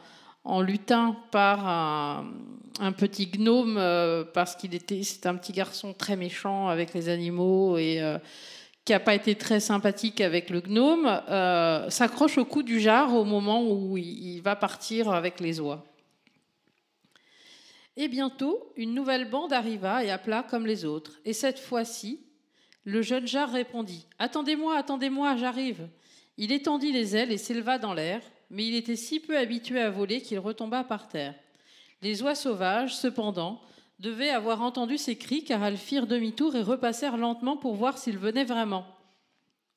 lutin 0.61 1.17
par 1.31 1.67
un, 1.67 2.93
petit 2.93 3.29
gnome 3.29 3.81
parce 4.35 4.57
qu'il 4.57 4.75
était 4.75 5.03
c'est 5.03 5.25
un 5.25 5.37
petit 5.37 5.53
garçon 5.53 5.95
très 5.95 6.17
méchant 6.17 6.69
avec 6.69 6.93
les 6.93 7.09
animaux 7.09 7.79
et 7.79 8.03
qui 8.85 8.93
n'a 8.93 9.01
pas 9.01 9.15
été 9.15 9.35
très 9.35 9.61
sympathique 9.61 10.21
avec 10.21 10.51
le 10.51 10.61
gnome, 10.61 11.23
s'accroche 11.91 12.39
au 12.39 12.45
cou 12.45 12.63
du 12.63 12.81
jar 12.81 13.15
au 13.15 13.25
moment 13.25 13.63
où 13.67 13.97
il 13.97 14.41
va 14.41 14.57
partir 14.57 15.11
avec 15.11 15.41
les 15.41 15.59
oies. 15.61 15.85
Et 17.97 18.09
bientôt, 18.09 18.73
une 18.77 18.93
nouvelle 18.93 19.31
bande 19.31 19.53
arriva 19.53 20.05
et 20.05 20.11
appela 20.11 20.43
comme 20.43 20.67
les 20.67 20.85
autres. 20.85 21.21
Et 21.25 21.33
cette 21.33 21.61
fois-ci, 21.61 22.21
le 22.85 23.03
jeune 23.03 23.27
jar 23.27 23.51
répondit 23.51 24.07
Attendez-moi, 24.19 24.77
attendez-moi, 24.77 25.37
j'arrive. 25.37 25.89
Il 26.37 26.51
étendit 26.51 26.93
les 26.93 27.15
ailes 27.15 27.31
et 27.31 27.39
s'éleva 27.39 27.79
dans 27.79 27.95
l'air, 27.95 28.21
mais 28.51 28.67
il 28.67 28.75
était 28.75 28.97
si 28.97 29.21
peu 29.21 29.39
habitué 29.39 29.81
à 29.81 29.91
voler 29.91 30.21
qu'il 30.21 30.41
retomba 30.41 30.83
par 30.83 31.09
terre. 31.09 31.35
Les 32.03 32.23
oies 32.23 32.35
sauvages, 32.35 32.97
cependant, 32.97 33.61
devaient 33.99 34.31
avoir 34.31 34.63
entendu 34.63 34.99
ses 34.99 35.17
cris 35.17 35.45
car 35.45 35.65
elles 35.65 35.77
firent 35.77 36.07
demi-tour 36.07 36.57
et 36.57 36.63
repassèrent 36.63 37.17
lentement 37.17 37.57
pour 37.57 37.75
voir 37.75 37.99
s'il 37.99 38.19
venait 38.19 38.45
vraiment. 38.45 38.87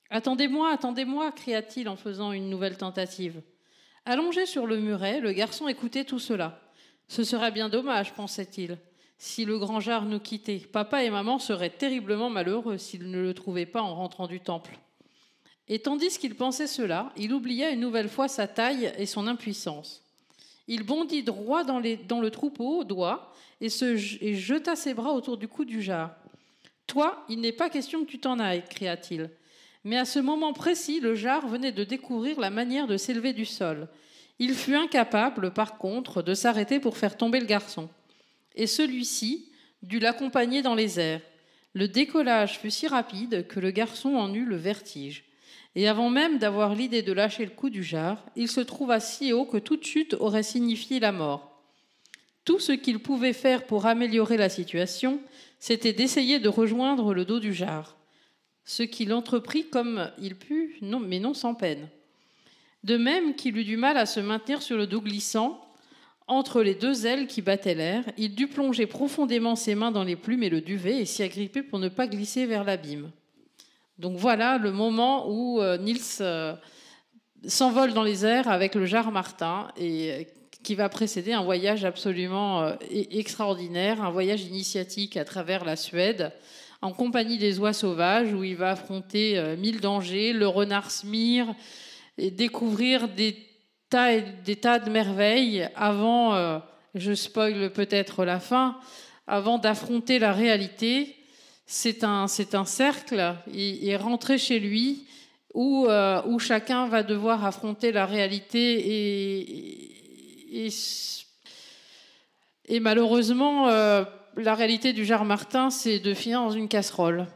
Attendez-moi, 0.10 0.72
attendez-moi, 0.72 1.32
cria-t-il 1.32 1.90
en 1.90 1.96
faisant 1.96 2.32
une 2.32 2.50
nouvelle 2.50 2.78
tentative. 2.78 3.42
Allongé 4.06 4.46
sur 4.46 4.66
le 4.66 4.78
muret, 4.78 5.20
le 5.20 5.34
garçon 5.34 5.68
écoutait 5.68 6.06
tout 6.06 6.20
cela. 6.20 6.62
Ce 7.10 7.24
serait 7.24 7.52
bien 7.52 7.70
dommage, 7.70 8.14
pensait-il, 8.14 8.78
si 9.18 9.46
le 9.46 9.60
grand 9.60 9.80
jar 9.80 10.06
nous 10.06 10.20
quittait. 10.20 10.60
Papa 10.60 11.04
et 11.04 11.10
maman 11.10 11.40
seraient 11.40 11.70
terriblement 11.70 12.30
malheureux 12.30 12.78
s'ils 12.78 13.10
ne 13.12 13.22
le 13.22 13.34
trouvaient 13.34 13.66
pas 13.66 13.82
en 13.82 13.96
rentrant 13.96 14.28
du 14.28 14.40
temple. 14.40 14.80
Et 15.68 15.80
tandis 15.80 16.18
qu'il 16.18 16.36
pensait 16.36 16.68
cela, 16.68 17.12
il 17.18 17.34
oublia 17.34 17.72
une 17.72 17.82
nouvelle 17.82 18.10
fois 18.10 18.30
sa 18.30 18.48
taille 18.48 18.94
et 18.98 19.06
son 19.06 19.28
impuissance. 19.28 20.07
Il 20.68 20.84
bondit 20.84 21.24
droit 21.24 21.64
dans, 21.64 21.80
le 21.80 22.30
troupeau 22.30 22.80
au 22.80 22.84
doigt 22.84 23.34
et, 23.62 23.68
et 24.22 24.36
jeta 24.36 24.76
ses 24.76 24.94
bras 24.94 25.14
autour 25.14 25.38
du 25.38 25.48
cou 25.48 25.66
du 25.66 25.82
jar. 25.82 26.16
Toi, 26.88 27.26
il 27.30 27.42
n'est 27.42 27.52
pas 27.52 27.70
question 27.70 28.04
que 28.04 28.10
tu 28.10 28.20
t'en 28.20 28.40
ailles, 28.40 28.64
cria-t-il. 28.70 29.30
Mais 29.84 29.98
à 29.98 30.06
ce 30.06 30.20
moment 30.20 30.54
précis, 30.54 31.00
le 31.00 31.16
jar 31.16 31.48
venait 31.48 31.72
de 31.72 31.84
découvrir 31.84 32.40
la 32.40 32.50
manière 32.50 32.88
de 32.88 32.98
s'élever 32.98 33.34
du 33.34 33.46
sol. 33.46 33.88
Il 34.40 34.54
fut 34.54 34.76
incapable, 34.76 35.52
par 35.52 35.78
contre, 35.78 36.22
de 36.22 36.34
s'arrêter 36.34 36.80
pour 36.80 36.98
faire 36.98 37.18
tomber 37.18 37.40
le 37.40 37.46
garçon. 37.46 37.90
Et 38.56 38.68
celui-ci 38.68 39.52
dut 39.84 40.00
l'accompagner 40.00 40.62
dans 40.62 40.76
les 40.76 41.00
airs. 41.00 41.22
Le 41.74 41.88
décollage 41.88 42.60
fut 42.60 42.72
si 42.72 42.88
rapide 42.88 43.48
que 43.48 43.60
le 43.60 43.72
garçon 43.72 44.16
en 44.16 44.34
eut 44.34 44.46
le 44.46 44.56
vertige. 44.56 45.24
Et 45.76 45.88
avant 45.88 46.10
même 46.10 46.40
d'avoir 46.40 46.74
l'idée 46.74 47.02
de 47.02 47.14
lâcher 47.14 47.46
le 47.46 47.52
coup 47.52 47.70
du 47.70 47.84
jar, 47.84 48.26
il 48.36 48.48
se 48.48 48.62
trouva 48.62 49.00
si 49.00 49.34
haut 49.34 49.46
que 49.46 49.58
toute 49.58 49.86
chute 49.86 50.16
aurait 50.20 50.44
signifié 50.44 51.00
la 51.00 51.12
mort. 51.12 51.62
Tout 52.46 52.60
ce 52.60 52.72
qu'il 52.72 53.00
pouvait 53.00 53.34
faire 53.34 53.66
pour 53.66 53.86
améliorer 53.86 54.38
la 54.38 54.50
situation, 54.50 55.20
c'était 55.60 55.94
d'essayer 55.94 56.40
de 56.40 56.50
rejoindre 56.50 57.14
le 57.14 57.26
dos 57.26 57.40
du 57.40 57.54
jar. 57.54 57.98
Ce 58.64 58.84
qu'il 58.84 59.14
entreprit 59.14 59.68
comme 59.68 60.12
il 60.20 60.36
put, 60.36 60.78
mais 60.82 61.20
non 61.20 61.34
sans 61.34 61.54
peine. 61.54 61.90
De 62.84 62.98
même 62.98 63.36
qu'il 63.36 63.58
eut 63.58 63.66
du 63.66 63.78
mal 63.78 63.98
à 63.98 64.06
se 64.06 64.20
maintenir 64.20 64.62
sur 64.62 64.78
le 64.78 64.88
dos 64.88 65.02
glissant, 65.02 65.62
entre 66.28 66.62
les 66.62 66.76
deux 66.76 67.06
ailes 67.06 67.28
qui 67.28 67.42
battaient 67.42 67.76
l'air, 67.76 68.04
il 68.18 68.36
dut 68.36 68.48
plonger 68.48 68.86
profondément 68.86 69.56
ses 69.56 69.76
mains 69.76 69.92
dans 69.92 70.04
les 70.04 70.18
plumes 70.18 70.44
et 70.44 70.50
le 70.50 70.62
duvet 70.62 71.00
et 71.00 71.06
s'y 71.06 71.24
agripper 71.24 71.64
pour 71.64 71.80
ne 71.80 71.90
pas 71.90 72.08
glisser 72.08 72.46
vers 72.46 72.64
l'abîme. 72.66 73.12
Donc 74.00 74.18
voilà 74.18 74.58
le 74.60 74.72
moment 74.72 75.28
où 75.30 75.60
euh, 75.60 75.78
Niels 75.78 75.98
euh, 76.22 76.54
s'envole 77.48 77.94
dans 77.94 78.04
les 78.04 78.26
airs 78.26 78.48
avec 78.48 78.76
le 78.76 78.86
jar 78.86 79.12
Martin 79.12 79.70
et 79.76 80.12
euh, 80.12 80.24
qui 80.64 80.76
va 80.76 80.88
précéder 80.90 81.34
un 81.34 81.44
voyage 81.44 81.86
absolument 81.86 82.74
extraordinaire, 82.92 84.04
un 84.04 84.10
voyage 84.10 84.44
initiatique 84.44 85.16
à 85.16 85.24
travers 85.24 85.64
la 85.64 85.78
Suède 85.78 86.34
en 86.82 86.92
compagnie 86.92 87.38
des 87.38 87.58
oies 87.60 87.72
sauvages 87.72 88.34
où 88.34 88.44
il 88.44 88.58
va 88.58 88.72
affronter 88.72 89.56
mille 89.58 89.80
dangers, 89.80 90.34
le 90.34 90.48
renard 90.48 90.92
Smir, 90.92 91.56
et 92.18 92.32
découvrir 92.32 93.08
des 93.08 93.38
tas, 93.90 94.20
des 94.20 94.58
tas 94.58 94.80
de 94.80 94.90
merveilles 94.90 95.70
avant, 95.76 96.60
je 96.96 97.14
spoil 97.14 97.72
peut-être 97.72 98.26
la 98.26 98.42
fin, 98.42 98.78
avant 99.26 99.60
d'affronter 99.60 100.20
la 100.20 100.34
réalité. 100.34 101.17
C'est 101.70 102.06
un, 102.06 102.28
c'est 102.28 102.56
un 102.56 102.64
cercle 102.64 103.36
et, 103.54 103.96
rentrer 103.98 104.38
chez 104.38 104.58
lui 104.58 105.06
où, 105.54 105.86
euh, 105.88 106.22
où 106.26 106.40
chacun 106.40 106.88
va 106.88 107.04
devoir 107.04 107.44
affronter 107.44 107.92
la 107.92 108.06
réalité 108.06 109.92
et, 112.70 112.80
malheureusement, 112.80 113.68
euh, 113.68 114.06
la 114.38 114.56
réalité 114.56 114.94
du 114.94 115.04
Jar 115.04 115.26
Martin, 115.26 115.70
c'est 115.70 116.00
de 116.00 116.14
finir 116.14 116.40
dans 116.40 116.52
une 116.52 116.70
casserole. 116.70 117.28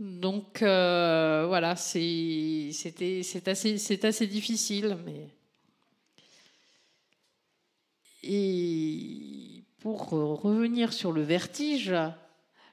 Donc 0.00 0.62
euh, 0.62 1.44
voilà, 1.46 1.76
c'est 1.76 2.70
assez, 3.46 4.00
assez 4.02 4.26
difficile. 4.26 4.96
Mais... 5.06 5.28
Et 8.24 9.62
pour 9.78 10.08
revenir 10.08 10.92
sur 10.92 11.12
le 11.12 11.22
vertige, 11.22 11.94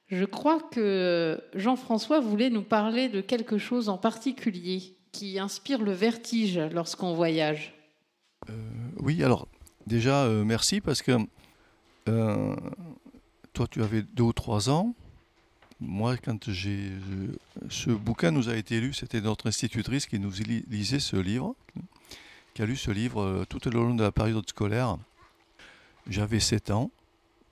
je 0.09 0.25
crois 0.25 0.61
que 0.71 1.41
Jean-François 1.53 2.19
voulait 2.19 2.49
nous 2.49 2.63
parler 2.63 3.09
de 3.09 3.21
quelque 3.21 3.57
chose 3.57 3.89
en 3.89 3.97
particulier 3.97 4.95
qui 5.11 5.39
inspire 5.39 5.81
le 5.81 5.91
vertige 5.91 6.59
lorsqu'on 6.71 7.13
voyage. 7.13 7.73
Euh, 8.49 8.53
oui, 8.97 9.23
alors 9.23 9.47
déjà, 9.85 10.23
euh, 10.23 10.43
merci 10.43 10.81
parce 10.81 11.01
que 11.01 11.17
toi, 12.05 13.67
tu 13.69 13.83
avais 13.83 14.01
deux 14.01 14.23
ou 14.23 14.33
trois 14.33 14.69
ans 14.69 14.93
moi, 15.79 16.17
quand 16.17 16.51
j'ai. 16.51 16.91
Ce 17.69 17.89
bouquin 17.91 18.31
nous 18.31 18.49
a 18.49 18.55
été 18.55 18.79
lu, 18.79 18.93
c'était 18.93 19.21
notre 19.21 19.47
institutrice 19.47 20.07
qui 20.07 20.19
nous 20.19 20.31
lisait 20.69 20.99
ce 20.99 21.17
livre, 21.17 21.55
qui 22.53 22.61
a 22.63 22.65
lu 22.65 22.75
ce 22.75 22.89
livre 22.89 23.21
euh, 23.21 23.45
tout 23.47 23.67
au 23.67 23.71
long 23.71 23.93
de 23.93 24.03
la 24.03 24.11
période 24.11 24.47
scolaire. 24.49 24.97
J'avais 26.09 26.39
7 26.39 26.71
ans, 26.71 26.89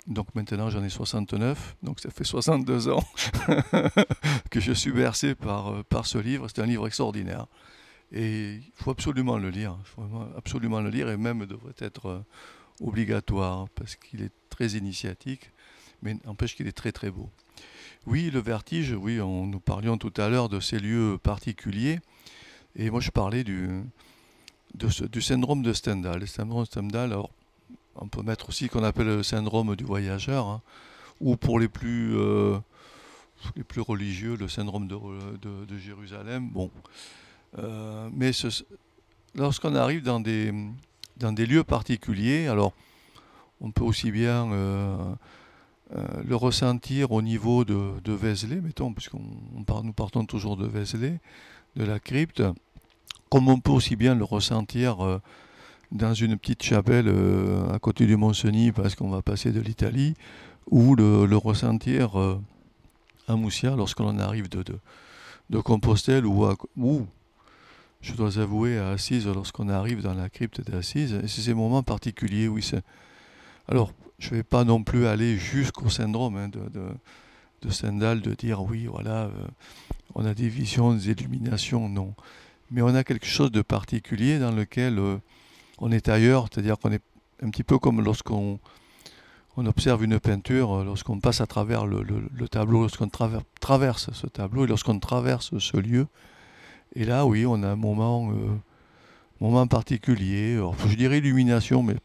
donc 0.08 0.34
maintenant 0.36 0.70
j'en 0.70 0.84
ai 0.84 0.89
69, 0.89 1.78
donc 1.82 2.00
ça 2.00 2.10
fait 2.10 2.24
62 2.24 2.89
ans 2.89 3.04
que 4.52 4.60
je 4.60 4.72
suis 4.72 4.91
bercé 4.91 5.36
par, 5.36 5.70
euh, 5.70 5.84
par 5.84 6.06
ce 6.06 6.18
livre. 6.18 6.48
C'est 6.48 6.62
un 6.62 6.65
livre 6.65 6.88
extraordinaire. 6.88 7.48
Et 8.12 8.56
il 8.56 8.72
faut 8.76 8.91
absolument 8.91 9.38
le 9.38 9.50
lire, 9.50 9.78
faut 9.84 10.04
absolument 10.38 10.80
le 10.80 10.89
lire, 10.89 11.10
et 11.10 11.18
même 11.18 11.46
devrait 11.46 11.74
être 11.80 12.06
euh, 12.08 12.26
obligatoire, 12.82 13.68
parce 13.70 13.96
qu'il 13.96 14.22
est 14.22 14.32
très 14.50 14.70
initiatique, 14.70 15.52
mais 16.02 16.15
n'empêche 16.26 16.56
qu'il 16.56 16.68
est 16.68 16.78
très 16.78 16.91
très 16.91 17.10
beau. 17.10 17.30
Oui, 18.06 18.30
le 18.30 18.39
vertige, 18.39 18.91
oui, 18.91 19.20
on, 19.20 19.48
nous 19.48 19.60
parlions 19.60 19.98
tout 19.98 20.13
à 20.18 20.30
l'heure 20.30 20.50
de 20.50 20.60
ces 20.60 20.78
lieux 20.78 21.18
particuliers. 21.22 22.00
Et 22.76 22.91
moi, 22.91 23.00
je 23.00 23.10
parlais 23.10 23.44
du, 23.44 23.84
du 24.74 25.22
syndrome 25.22 25.63
de 25.63 25.74
Stendhal. 25.74 26.28
Syndrome 26.28 26.65
Stendhal, 26.65 27.15
on 27.96 28.08
peut 28.08 28.22
mettre 28.22 28.50
aussi 28.50 28.70
qu'on 28.70 28.84
appelle 28.84 29.08
le 29.08 29.24
syndrome 29.24 29.76
du 29.76 29.84
voyageur, 29.84 30.48
hein, 30.48 30.62
ou 31.22 31.38
pour 31.38 31.60
les 31.60 31.68
plus, 31.68 32.18
euh, 32.18 32.58
les 33.56 33.64
plus 33.64 33.82
religieux, 33.82 34.36
le 34.36 34.48
syndrome 34.48 34.88
de, 34.88 35.78
Jérusalem. 35.78 36.50
Bon. 36.50 36.72
Euh, 37.58 38.10
mais 38.14 38.32
lorsqu'on 39.34 39.76
arrive 39.76 40.04
dans 40.04 40.20
des, 40.20 40.52
lieux 41.46 41.64
particuliers, 41.64 42.48
alors, 42.48 42.74
on 43.62 43.72
peut 43.72 43.84
aussi 43.84 44.12
bien. 44.12 44.52
Euh, 44.52 45.16
le 46.26 46.36
ressentir 46.36 47.12
au 47.12 47.22
niveau 47.22 47.64
de, 47.64 47.92
de 48.04 48.12
Vézelay, 48.12 48.60
mettons, 48.60 48.92
puisqu'on 48.92 49.22
nous 49.84 49.94
partons 49.94 50.26
toujours 50.26 50.58
de 50.58 50.66
Vézelay, 50.66 51.20
de 51.76 51.86
la 51.86 52.00
crypte, 52.00 52.42
comme 53.30 53.50
on 53.50 53.60
peut 53.60 53.72
aussi 53.72 53.96
bien 53.96 54.16
le 54.16 54.24
ressentir 54.24 55.22
dans 55.96 56.14
une 56.14 56.38
petite 56.38 56.62
chapelle 56.62 57.08
euh, 57.08 57.74
à 57.74 57.80
côté 57.80 58.06
du 58.06 58.18
Mont-Cenis, 58.18 58.72
parce 58.72 58.96
qu'on 58.96 59.10
va 59.10 59.22
passer 59.22 59.52
de 59.52 59.62
l'Italie, 59.62 60.14
ou 60.70 60.96
le, 60.96 61.38
ressentir 61.38 62.18
à 63.28 63.36
Moussia 63.36 63.76
lorsqu'on 63.76 64.20
arrive 64.20 64.50
de, 64.50 64.64
de, 65.50 65.60
Compostelle, 65.60 66.26
ou, 66.26 66.48
ou, 66.76 67.06
je 68.02 68.14
dois 68.14 68.40
avouer, 68.40 68.78
à 68.78 68.90
Assise 68.90 69.28
lorsqu'on 69.28 69.70
arrive 69.70 70.02
dans 70.02 70.14
la 70.14 70.30
crypte 70.30 70.62
d'Assise. 70.70 71.14
Et 71.24 71.28
c'est 71.28 71.42
ces 71.42 71.54
moments 71.54 71.84
particuliers, 71.84 72.48
oui. 72.48 72.70
Alors, 73.68 73.91
je 74.20 74.32
ne 74.32 74.36
vais 74.36 74.43
pas 74.43 74.64
non 74.64 74.84
plus 74.84 75.08
aller 75.08 75.38
jusqu'au 75.38 75.89
syndrome 75.89 76.36
hein, 76.38 76.50
de, 76.50 76.60
de, 76.70 76.88
de, 77.62 77.70
Stendhal, 77.70 78.22
de 78.22 78.34
dire 78.34 78.62
oui, 78.62 78.86
voilà, 78.86 79.26
euh, 79.26 79.32
on 80.14 80.26
a 80.26 80.34
des 80.34 80.50
visions, 80.50 80.93
des 80.93 81.12
illuminations, 81.12 81.88
non. 81.89 82.14
Mais 82.72 82.82
on 82.82 82.93
a 82.96 83.04
quelque 83.04 83.28
chose 83.28 83.52
de 83.52 83.62
particulier 83.62 84.39
dans 84.39 84.52
lequel 84.52 85.00
euh, 85.00 85.18
on 85.80 85.91
est 85.91 86.09
ailleurs, 86.09 86.47
c'est-à-dire 86.51 86.78
qu'on 86.78 86.91
est 86.91 87.01
un 87.43 87.49
petit 87.49 87.63
peu 87.63 87.78
comme 87.80 88.01
lorsqu'on 88.01 88.59
on 89.57 89.65
observe 89.65 90.03
une 90.03 90.19
peinture, 90.19 90.73
euh, 90.73 90.84
lorsqu'on 90.84 91.19
passe 91.19 91.41
à 91.41 91.47
travers 91.47 91.86
le, 91.86 92.03
le, 92.03 92.47
tableau, 92.49 92.82
lorsqu'on 92.82 93.09
traverse 93.59 94.11
ce 94.11 94.28
tableau 94.28 94.65
et 94.65 94.67
lorsqu'on 94.67 94.99
traverse 94.99 95.57
ce 95.57 95.78
lieu. 95.78 96.07
Et 96.95 97.05
là, 97.05 97.26
oui, 97.26 97.45
on 97.45 97.63
a 97.63 97.69
un 97.69 97.76
moment, 97.76 98.32
moment 99.41 99.67
particulier, 99.67 100.57
je 100.88 100.95
dirais 100.95 101.17
illumination, 101.17 101.84
mais 101.84 101.95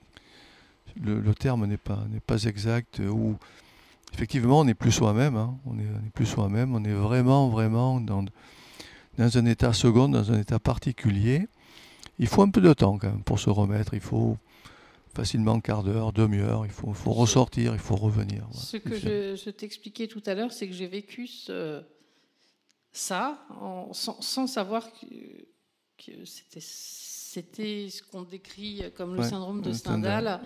le, 1.00 1.34
terme 1.34 1.66
n'est 1.66 1.76
pas, 1.76 2.44
exact, 2.44 3.00
où 3.00 3.36
effectivement 4.14 4.60
on 4.60 4.64
n'est 4.64 4.74
plus 4.74 4.90
soi-même, 4.90 5.36
hein. 5.36 5.56
on 5.66 5.74
n'est 5.74 5.84
plus 6.14 6.26
soi-même, 6.26 6.74
on 6.74 6.84
est 6.84 6.92
vraiment, 6.92 7.48
vraiment 7.48 8.00
dans 8.00 8.24
un 9.18 9.46
état 9.46 9.72
second, 9.72 10.08
dans 10.08 10.32
un 10.32 10.40
état 10.40 10.58
particulier. 10.58 11.48
Il 12.20 12.28
faut 12.28 12.42
un 12.42 12.50
peu 12.50 12.60
de 12.60 12.72
temps 12.74 12.98
quand 12.98 13.08
même 13.08 13.22
pour 13.22 13.40
se 13.40 13.48
remettre, 13.48 13.94
il 13.94 14.00
faut 14.00 14.36
facilement 15.14 15.54
un 15.54 15.60
quart 15.60 15.82
d'heure, 15.82 16.12
demi-heure, 16.12 16.66
il 16.66 16.70
faut, 16.70 16.92
faut, 16.92 17.12
ressortir, 17.12 17.72
il 17.72 17.78
faut 17.78 17.96
revenir. 17.96 18.46
Ce 18.52 18.76
que 18.76 18.94
je, 18.94 19.50
t'expliquais 19.50 20.06
tout 20.06 20.22
à 20.26 20.34
l'heure, 20.34 20.52
c'est 20.52 20.68
que 20.68 20.74
j'ai 20.74 20.86
vécu 20.86 21.26
ça 22.92 23.38
sans, 23.92 24.46
savoir 24.46 24.86
que, 25.98 26.24
c'était 26.26 27.88
ce 27.88 28.02
qu'on 28.02 28.22
décrit 28.22 28.84
comme 28.94 29.16
le 29.16 29.22
syndrome 29.22 29.62
de 29.62 29.72
Stendhal, 29.72 30.42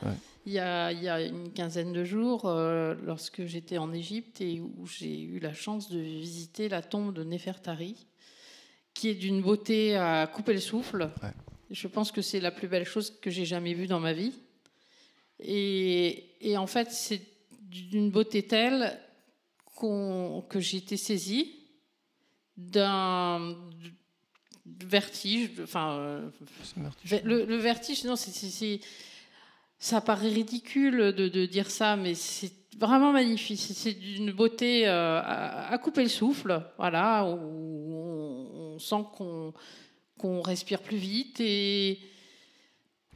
Il, 0.46 0.52
y 0.52 0.60
a, 0.60 0.92
il, 0.92 1.02
y 1.02 1.08
a, 1.08 1.22
une 1.22 1.52
quinzaine 1.52 1.92
de 1.92 2.04
jours, 2.04 2.44
euh, 2.44 2.94
lorsque 3.04 3.46
j'étais 3.46 3.78
en 3.78 3.92
Égypte 3.92 4.40
et 4.40 4.60
où 4.60 4.86
j'ai 4.86 5.20
eu 5.20 5.40
la 5.40 5.52
chance 5.52 5.90
de 5.90 5.98
visiter 5.98 6.68
la 6.68 6.82
tombe 6.82 7.12
de 7.12 7.24
Nefertari, 7.24 8.06
qui 8.92 9.08
est 9.08 9.14
d'une 9.14 9.42
beauté 9.42 9.96
à 9.96 10.28
couper 10.32 10.52
le 10.52 10.60
souffle. 10.60 11.10
Je 11.74 11.88
pense 11.88 12.12
que 12.12 12.22
c'est 12.22 12.38
la 12.38 12.52
plus 12.52 12.68
belle 12.68 12.84
chose 12.84 13.18
que 13.20 13.30
j'ai 13.30 13.44
jamais 13.44 13.74
vue 13.74 13.88
dans 13.88 13.98
ma 13.98 14.12
vie. 14.12 14.32
Et, 15.40 16.54
en 16.56 16.68
fait, 16.68 16.92
c'est 16.92 17.20
d'une 17.62 18.10
beauté 18.12 18.44
telle 18.46 18.96
que 19.80 20.60
j'ai 20.60 20.76
été 20.76 20.96
saisie 20.96 21.56
d'un 22.56 23.56
vertige. 24.64 25.50
Enfin, 25.60 25.96
euh, 25.98 26.30
Le, 27.24 27.56
vertige, 27.56 28.04
non, 28.04 28.14
c'est, 28.14 28.80
ça 29.76 30.00
paraît 30.00 30.28
ridicule 30.28 31.12
de, 31.12 31.46
dire 31.46 31.72
ça, 31.72 31.96
mais 31.96 32.14
c'est 32.14 32.52
vraiment 32.78 33.10
magnifique. 33.10 33.58
C'est 33.58 33.94
d'une 33.94 34.30
beauté 34.30 34.86
euh, 34.86 35.20
à, 35.20 35.76
couper 35.78 36.04
le 36.04 36.08
souffle, 36.08 36.64
voilà, 36.78 37.24
où 37.26 38.74
on, 38.74 38.78
sent 38.78 39.04
qu'on, 39.16 39.52
qu'on 40.18 40.42
respire 40.42 40.80
plus 40.80 40.96
vite 40.96 41.40
et 41.40 41.98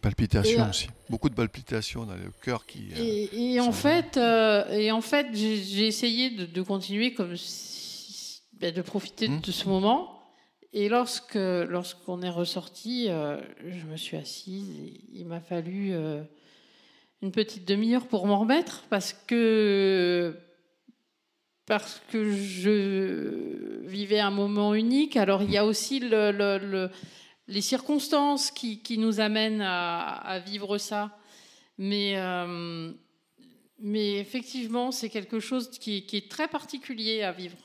Palpitations 0.00 0.60
euh, 0.60 0.70
aussi. 0.70 0.88
Beaucoup 1.10 1.28
de 1.28 1.34
palpitations 1.34 2.04
dans 2.04 2.14
le 2.14 2.30
cœur 2.42 2.66
qui. 2.66 2.90
Euh, 2.96 3.26
et, 3.32 3.60
en 3.60 3.72
fait, 3.72 4.16
euh, 4.16 4.68
et 4.70 4.92
en 4.92 5.00
fait, 5.00 5.28
j'ai 5.32 5.86
essayé 5.86 6.30
de, 6.30 6.62
continuer 6.62 7.14
comme 7.14 7.34
ben, 8.54 8.72
de 8.72 8.82
profiter 8.82 9.28
hmm. 9.28 9.40
de 9.40 9.50
ce 9.50 9.68
moment. 9.68 10.14
Et 10.72 10.88
lorsque 10.88 11.34
lorsqu'on 11.34 12.22
est 12.22 12.30
ressorti, 12.30 13.06
je 13.06 13.86
me 13.86 13.96
suis 13.96 14.16
assise. 14.16 14.68
Et 14.78 15.00
il 15.14 15.26
m'a 15.26 15.40
fallu 15.40 15.94
une 17.22 17.32
petite 17.32 17.66
demi-heure 17.66 18.06
pour 18.06 18.26
m'en 18.26 18.38
remettre 18.38 18.84
parce 18.90 19.14
que 19.14 20.36
parce 21.68 22.02
que 22.10 22.32
je 22.32 23.86
vivais 23.86 24.20
un 24.20 24.30
moment 24.30 24.74
unique. 24.74 25.16
Alors 25.16 25.42
il 25.42 25.50
y 25.50 25.56
a 25.56 25.64
aussi 25.64 26.00
le 26.00 26.90
les 27.48 27.62
circonstances 27.62 28.50
qui, 28.50 28.98
nous 28.98 29.20
amènent 29.20 29.62
à, 29.62 30.38
vivre 30.44 30.78
ça. 30.78 31.18
Mais, 31.78 32.14
euh, 32.16 32.92
mais 33.80 34.18
effectivement, 34.18 34.92
c'est 34.92 35.08
quelque 35.08 35.40
chose 35.40 35.70
qui, 35.70 36.04
est 36.12 36.30
très 36.30 36.48
particulier 36.48 37.22
à 37.22 37.32
vivre 37.32 37.56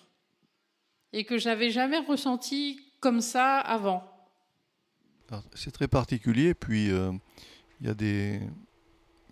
et 1.12 1.26
que 1.26 1.38
j'avais 1.38 1.70
jamais 1.70 2.00
ressenti 2.00 2.80
comme 3.00 3.22
ça 3.22 3.60
avant. 3.60 4.04
C'est 5.54 5.72
très 5.72 5.88
particulier. 5.88 6.54
Puis 6.54 6.92
euh, 6.92 7.12
il 7.82 7.88
y 7.88 7.90
a 7.90 7.94
des. 7.94 8.40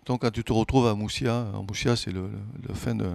Donc 0.04 0.22
quand 0.22 0.30
tu 0.30 0.44
te 0.44 0.52
retrouves 0.52 0.86
à 0.86 0.94
Moussia, 0.94 1.46
en 1.54 1.62
Moussia, 1.62 1.96
c'est 1.96 2.12
le, 2.12 2.28
fin 2.74 2.94
de. 2.94 3.08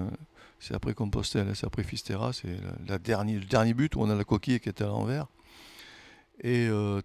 C'est 0.59 0.73
après 0.73 0.93
Compostelle, 0.93 1.55
c'est 1.55 1.65
après 1.65 1.83
Fistera, 1.83 2.33
c'est 2.33 2.57
le 2.87 2.97
dernier 2.97 3.73
but 3.73 3.95
où 3.95 4.01
on 4.01 4.09
a 4.09 4.15
la 4.15 4.23
coquille 4.23 4.59
qui 4.59 4.69
est 4.69 4.81
à 4.81 4.87
l'envers. 4.87 5.27
Et 6.41 6.67
euh, 6.67 7.01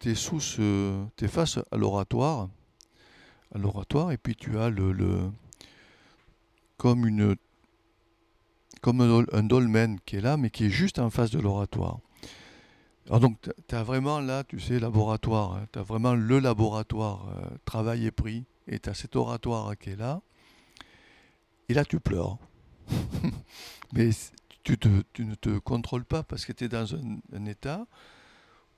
tu 0.00 0.10
es 0.10 1.28
face 1.28 1.58
à 1.70 1.76
l'oratoire, 1.76 2.48
à 3.54 3.58
l'oratoire, 3.58 4.12
et 4.12 4.16
puis 4.16 4.34
tu 4.34 4.58
as 4.58 4.70
le, 4.70 4.92
le 4.92 5.30
comme 6.76 7.06
une 7.06 7.36
comme 8.82 9.00
un, 9.00 9.42
dolmen 9.42 9.98
qui 10.04 10.16
est 10.16 10.20
là, 10.20 10.36
mais 10.36 10.50
qui 10.50 10.66
est 10.66 10.70
juste 10.70 11.00
en 11.00 11.10
face 11.10 11.30
de 11.30 11.40
l'oratoire. 11.40 11.98
Alors 13.08 13.18
donc, 13.18 13.36
tu 13.66 13.74
as 13.74 13.82
vraiment 13.82 14.20
là, 14.20 14.44
tu 14.44 14.60
sais, 14.60 14.78
laboratoire, 14.78 15.54
hein. 15.54 15.66
tu 15.72 15.78
as 15.80 15.82
vraiment 15.82 16.14
le 16.14 16.38
laboratoire, 16.38 17.26
euh, 17.28 17.56
travail 17.64 18.06
et 18.06 18.12
prix, 18.12 18.44
et 18.68 18.78
tu 18.78 18.88
as 18.88 18.94
cet 18.94 19.16
oratoire 19.16 19.76
qui 19.76 19.90
est 19.90 19.96
là, 19.96 20.20
et 21.68 21.74
là 21.74 21.84
tu 21.84 21.98
pleures. 21.98 22.38
mais 23.92 24.10
tu, 24.62 24.76
tu, 24.78 25.24
ne 25.24 25.34
te 25.34 25.58
contrôles 25.58 26.04
pas 26.04 26.22
parce 26.22 26.44
que 26.44 26.52
tu 26.52 26.64
es 26.64 26.68
dans 26.68 26.94
un, 26.94 27.46
état 27.46 27.86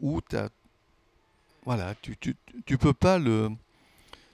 où 0.00 0.20
tu 0.20 0.36
voilà, 1.64 1.94
tu, 1.96 2.16
tu, 2.16 2.78
peux 2.78 2.94
pas 2.94 3.18
le 3.18 3.50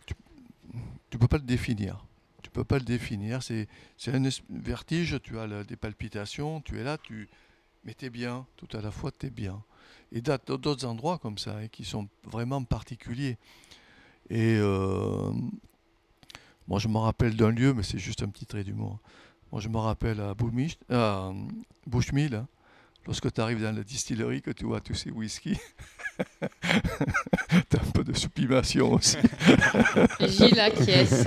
tu, 0.07 1.19
peux 1.19 1.29
pas 1.29 1.39
le 1.39 1.45
définir. 1.45 2.05
Tu 2.43 2.51
peux 2.51 2.65
pas 2.65 2.79
le 2.79 2.85
définir. 2.85 3.43
C'est, 3.43 3.69
un 4.09 4.29
vertige, 4.51 5.21
tu 5.23 5.39
as 5.39 5.65
des 5.65 5.77
palpitations, 5.77 6.61
tu 6.61 6.79
es 6.79 6.85
là, 6.85 6.99
tu 6.99 7.29
mais 7.85 7.95
tu 7.95 8.07
es 8.07 8.11
bien, 8.11 8.47
tout 8.57 8.69
à 8.77 8.81
la 8.81 8.91
fois 8.91 9.11
tu 9.11 9.27
es 9.27 9.31
bien. 9.31 9.63
Et 10.13 10.21
d'autres 10.21 10.85
endroits 10.85 11.19
comme 11.19 11.39
ça, 11.39 11.59
hein, 11.59 11.69
qui 11.69 11.85
sont 11.85 12.09
vraiment 12.25 12.63
particuliers. 12.65 13.37
Et 14.31 14.57
euh, 14.59 15.33
moi 16.67 16.79
je 16.79 16.89
me 16.89 16.99
rappelle 16.99 17.37
d'un 17.37 17.51
lieu, 17.51 17.75
mais 17.75 17.83
c'est 17.83 17.99
juste 17.99 18.23
un 18.23 18.29
petit 18.29 18.47
trait 18.47 18.65
d'humour. 18.65 18.99
Moi 19.53 19.61
je 19.61 19.69
me 19.69 19.79
rappelle 19.79 20.21
à, 20.21 20.35
Bushmill, 21.87 22.35
hein, 22.35 22.47
lorsque 23.07 23.33
tu 23.33 23.41
arrives 23.41 23.63
dans 23.63 23.75
la 23.75 23.83
distillerie, 23.83 24.43
que 24.43 24.51
tu 24.51 24.65
vois 24.65 24.81
tous 24.81 24.95
ces 24.95 25.11
whiskies. 25.11 25.59
T'as 27.69 27.81
un 27.81 27.91
peu 27.93 28.05
de 28.05 28.13
sublimation 28.13 28.93
aussi. 28.93 29.19
Gilles 30.21 30.61
acquiesce. 30.61 31.27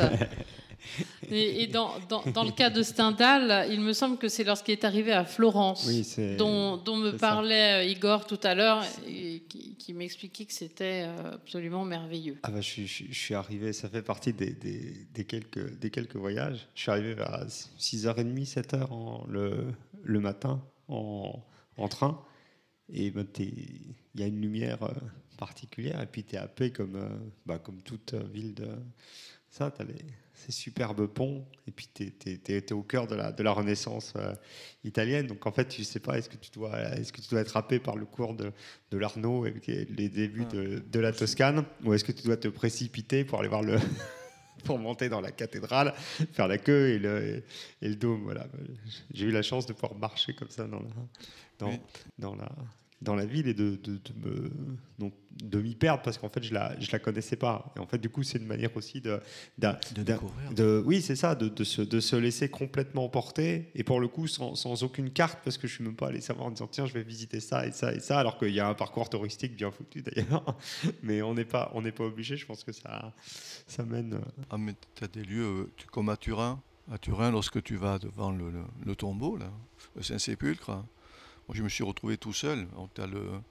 Et, 1.30 1.64
et 1.64 1.68
dans, 1.68 1.92
dans, 2.08 2.24
dans, 2.32 2.44
le 2.44 2.52
cas 2.52 2.70
de 2.70 2.82
Stendhal, 2.82 3.68
il 3.70 3.82
me 3.82 3.92
semble 3.92 4.18
que 4.18 4.30
c'est 4.30 4.44
lorsqu'il 4.44 4.74
est 4.74 4.86
arrivé 4.86 5.12
à 5.12 5.26
Florence, 5.26 5.90
dont, 6.38 6.78
dont, 6.78 6.96
me 6.96 7.12
parlait 7.12 7.86
euh, 7.86 7.92
Igor 7.92 8.26
tout 8.26 8.40
à 8.44 8.56
l'heure, 8.56 8.84
et 9.06 9.42
qui, 9.50 9.94
m'expliquait 9.94 10.46
que 10.46 10.54
c'était 10.54 11.06
euh, 11.06 11.34
absolument 11.34 11.84
merveilleux. 11.84 12.38
Ah 12.44 12.52
bah, 12.52 12.62
je, 12.62 12.86
je, 12.86 13.14
suis 13.14 13.34
arrivé, 13.34 13.74
ça 13.74 13.90
fait 13.90 14.02
partie 14.02 14.32
des, 14.32 14.52
des, 14.52 15.08
des, 15.14 15.26
quelques, 15.26 15.78
des 15.80 15.90
quelques 15.90 16.16
voyages. 16.16 16.68
Je 16.76 16.82
suis 16.82 16.92
arrivé 16.92 17.16
à 17.20 17.46
6h30, 17.46 18.54
7h 18.54 18.92
en, 18.92 19.26
le, 19.28 19.66
le 20.04 20.20
matin 20.20 20.62
en, 20.88 21.44
en 21.78 21.88
train. 21.88 22.24
Et 22.94 23.12
ben, 23.12 23.26
il 23.40 23.96
y 24.16 24.24
a 24.24 24.28
une 24.28 24.40
lumière 24.40 24.84
euh, 24.84 24.94
particulière, 25.38 26.02
et 26.02 26.06
puis 26.06 26.24
tu 26.24 26.36
es 26.36 26.38
happé 26.38 26.72
comme, 26.72 26.98
bah, 27.46 27.60
comme 27.60 27.82
toute 27.82 28.14
ville 28.14 28.54
de 28.54 28.70
ça. 29.50 29.72
Tu 29.72 29.82
as 29.82 29.86
ces 30.38 30.52
superbes 30.52 31.08
ponts, 31.08 31.44
et 31.68 31.72
puis 31.72 31.90
tu 31.94 32.14
es, 32.48 32.74
au 32.74 32.84
cœur 32.84 33.08
de 33.08 33.16
la, 33.16 33.32
de 33.32 33.44
la 33.44 33.52
Renaissance 33.52 34.14
italienne. 34.84 35.28
Donc 35.28 35.46
en 35.46 35.52
fait, 35.52 35.68
tu 35.68 35.84
sais 35.84 36.00
pas, 36.00 36.18
est-ce 36.18 36.30
que, 36.30 36.38
tu 36.38 36.52
dois, 36.52 36.78
est-ce 36.94 37.12
que 37.12 37.22
tu 37.22 37.30
dois 37.30 37.42
être 37.42 37.58
happé 37.58 37.80
par 37.80 37.96
le 37.96 38.06
cours 38.06 38.36
de, 38.36 38.52
de 38.92 38.98
l'Arnaud 38.98 39.46
et 39.46 39.54
les 39.90 40.10
débuts 40.10 40.46
ah. 40.50 40.56
de, 40.56 40.80
de, 40.80 41.00
la 41.00 41.12
Toscane, 41.12 41.66
ou 41.84 41.94
est-ce 41.94 42.04
que 42.04 42.12
tu 42.12 42.24
dois 42.24 42.38
te 42.38 42.48
précipiter 42.48 43.26
pour 43.26 43.40
aller 43.40 43.50
voir 43.50 43.64
le. 43.64 43.78
pour 44.64 44.80
monter 44.80 45.08
dans 45.08 45.22
la 45.22 45.32
cathédrale, 45.32 45.94
faire 46.34 46.48
la 46.48 46.58
queue 46.58 46.90
et 46.90 47.00
le, 47.00 47.44
et 47.82 47.90
le 47.90 47.96
dôme? 47.96 48.24
Voilà. 48.24 48.48
J'ai 49.14 49.26
eu 49.26 49.32
la 49.32 49.44
chance 49.44 49.66
de 49.66 49.74
pouvoir 49.74 49.96
marcher 49.96 50.34
comme 50.34 50.50
ça 50.50 50.66
dans 50.66 50.80
la, 50.80 50.90
dans, 51.60 51.80
dans 52.18 52.36
la, 52.36 52.50
dans 53.02 53.16
la 53.16 53.26
ville 53.26 53.48
et 53.48 53.54
de, 53.54 53.76
de, 53.76 53.94
de 53.98 54.14
me, 54.16 55.12
de 55.44 55.62
m'y 55.62 55.76
perdre 55.76 56.02
parce 56.02 56.18
qu'en 56.18 56.30
fait 56.30 56.44
je 56.44 56.54
la, 56.54 56.80
je 56.80 56.92
la 56.92 57.00
connaissais 57.00 57.36
pas. 57.36 57.72
Et 57.76 57.80
en 57.80 57.86
fait 57.86 58.00
du 58.00 58.10
coup 58.10 58.24
c'est 58.24 58.40
une 58.40 58.48
manière 58.48 58.76
aussi 58.76 59.02
de, 59.02 59.20
de, 59.60 59.70
de 60.56 60.84
oui 60.86 61.02
c'est 61.02 61.16
ça, 61.16 61.36
de, 61.36 61.48
de, 61.48 61.64
se, 61.64 61.82
de 61.82 62.00
se 62.00 62.16
laisser 62.16 62.50
complètement 62.50 63.08
porter 63.10 63.70
et 63.76 63.84
pour 63.84 64.00
le 64.00 64.08
coup 64.08 64.28
sans, 64.28 64.56
sans, 64.56 64.84
aucune 64.84 65.12
carte 65.12 65.40
parce 65.44 65.58
que 65.58 65.68
je 65.68 65.76
suis 65.76 65.84
même 65.84 65.96
pas 65.96 66.08
allé 66.08 66.22
savoir 66.22 66.48
en 66.48 66.52
disant 66.52 66.68
tiens 66.68 66.86
je 66.86 66.94
vais 66.94 67.04
visiter 67.04 67.40
ça 67.40 67.68
et 67.68 67.72
ça 67.72 67.94
et 67.94 68.00
ça 68.00 68.20
alors 68.20 68.38
qu'il 68.38 68.54
y 68.54 68.60
a 68.60 68.68
un 68.68 68.74
parcours 68.74 69.10
touristique 69.10 69.56
bien 69.56 69.70
foutu 69.72 70.02
d'ailleurs. 70.02 70.58
Mais 71.04 71.22
on 71.22 71.36
n'est 71.36 71.46
pas 71.46 71.72
on 71.76 71.82
n'est 71.82 71.92
pas 71.92 72.06
obligé. 72.06 72.36
Je 72.36 72.46
pense 72.46 72.64
que 72.64 72.72
ça 72.72 73.14
ça 73.68 73.84
mène. 73.84 74.16
Euh, 74.16 74.44
ah 74.50 74.58
mais 74.58 74.74
as 75.02 75.08
des 75.08 75.24
lieux 75.24 75.44
euh, 75.44 75.72
comme 75.92 76.10
à 76.10 76.18
Turin. 76.18 76.62
À 76.92 76.98
Turin 76.98 77.32
lorsque 77.32 77.62
tu 77.64 77.76
vas 77.76 78.00
devant 78.00 78.32
le, 78.32 78.50
le, 78.86 78.96
tombeau 78.96 79.36
là, 79.36 79.52
le 79.96 80.04
Saint-Sépulcre 80.04 80.72
moi, 81.48 81.56
je 81.56 81.64
me 81.64 81.70
suis 81.70 81.84
retrouvé 81.84 82.18
tout 82.18 82.34
seul. 82.34 82.68
Tu 82.94 83.02
as 83.02 83.08
le, 83.08 83.42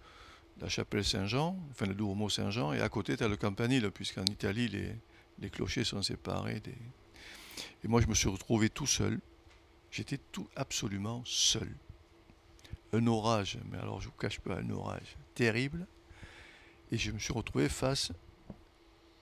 la 0.60 0.68
chapelle 0.68 1.04
Saint-Jean, 1.04 1.56
enfin 1.70 1.86
le 1.86 1.94
Duomo 1.94 2.28
Saint-Jean, 2.28 2.72
et 2.72 2.80
à 2.80 2.88
côté, 2.88 3.16
tu 3.16 3.24
as 3.24 3.28
le 3.28 3.36
Campanile, 3.36 3.90
puisqu'en 3.90 4.24
Italie, 4.24 4.68
les, 5.38 5.50
clochers 5.50 5.84
sont 5.84 6.02
séparés. 6.02 6.62
Et 7.84 7.88
moi, 7.88 8.00
je 8.00 8.06
me 8.06 8.14
suis 8.14 8.28
retrouvé 8.28 8.68
tout 8.68 8.86
seul. 8.86 9.20
J'étais 9.90 10.18
tout 10.18 10.48
absolument 10.56 11.22
seul. 11.24 11.70
Un 12.92 13.06
orage, 13.06 13.58
mais 13.70 13.78
alors 13.78 14.00
je 14.00 14.06
ne 14.06 14.12
vous 14.12 14.18
cache 14.18 14.40
pas, 14.40 14.58
un 14.58 14.70
orage 14.70 15.16
terrible. 15.34 15.86
Et 16.90 16.98
je 16.98 17.10
me 17.10 17.18
suis 17.18 17.32
retrouvé 17.32 17.68
face 17.68 18.12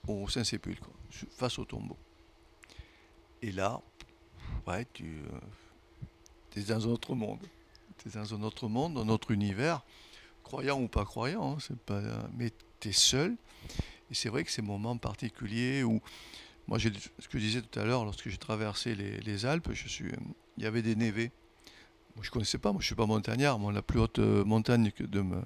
au 0.07 0.29
Saint-Sépulcre, 0.29 0.91
face 1.31 1.59
au 1.59 1.65
tombeau. 1.65 1.97
Et 3.41 3.53
là, 3.53 3.81
ouais, 4.67 4.87
tu 4.93 5.23
es 6.57 6.63
dans 6.63 6.89
un 6.89 6.91
autre 6.91 7.15
monde. 7.15 7.47
Tu 8.05 8.11
es 8.11 8.21
dans 8.21 8.35
un 8.35 8.43
autre 8.43 8.69
monde, 8.69 8.99
un 8.99 9.09
autre 9.09 9.31
univers, 9.31 9.83
croyant 10.43 10.81
ou 10.81 10.89
pas 10.89 11.05
croyant, 11.05 11.55
hein, 11.55 11.57
c'est 11.59 11.79
pas, 11.79 12.01
mais 12.37 12.53
tu 12.79 12.91
es 12.91 12.93
seul. 12.93 13.37
Et 14.11 14.15
c'est 14.15 14.29
vrai 14.29 14.45
que 14.45 14.51
ces 14.51 14.63
moments 14.63 14.97
particuliers 14.97 15.83
où, 15.83 16.01
moi, 16.69 16.79
ce 16.79 16.89
que 16.89 17.39
je 17.39 17.39
disais 17.39 17.63
tout 17.63 17.81
à 17.81 17.85
l'heure, 17.85 18.05
lorsque 18.05 18.29
j'ai 18.29 18.37
traversé 18.37 18.95
les, 18.95 19.47
Alpes, 19.47 19.71
je 19.73 19.89
suis, 19.89 20.13
il 20.57 20.63
y 20.63 20.67
avait 20.67 20.83
des 20.83 20.97
névés. 20.97 21.33
Moi, 22.15 22.23
je 22.23 22.29
ne 22.29 22.33
connaissais 22.33 22.59
pas, 22.59 22.71
moi 22.71 22.81
je 22.81 22.85
ne 22.85 22.89
suis 22.89 22.95
pas 22.95 23.07
montagnard. 23.07 23.59
Moi, 23.59 23.73
la 23.73 23.83
plus 23.83 23.99
haute 23.99 24.21
euh, 24.21 24.45
montagne 24.45 24.93
que, 24.93 25.03
de 25.03 25.21
me, 25.21 25.41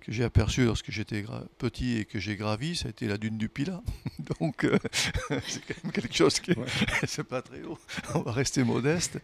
que 0.00 0.10
j'ai 0.10 0.24
aperçue 0.24 0.64
lorsque 0.64 0.90
j'étais 0.90 1.24
petit 1.58 1.98
et 1.98 2.04
que 2.04 2.18
j'ai 2.18 2.36
gravi, 2.36 2.74
ça 2.74 2.88
a 2.88 2.90
été 2.90 3.06
la 3.06 3.18
dune 3.18 3.38
du 3.38 3.48
Pilat. 3.48 3.82
Donc, 4.40 4.64
euh, 4.64 4.78
c'est 5.46 5.64
quand 5.66 5.84
même 5.84 5.92
quelque 5.92 6.14
chose 6.14 6.40
qui 6.40 6.52
c'est 7.06 7.24
pas 7.24 7.42
très 7.42 7.62
haut. 7.62 7.78
On 8.14 8.20
va 8.20 8.32
rester 8.32 8.64
modeste. 8.64 9.18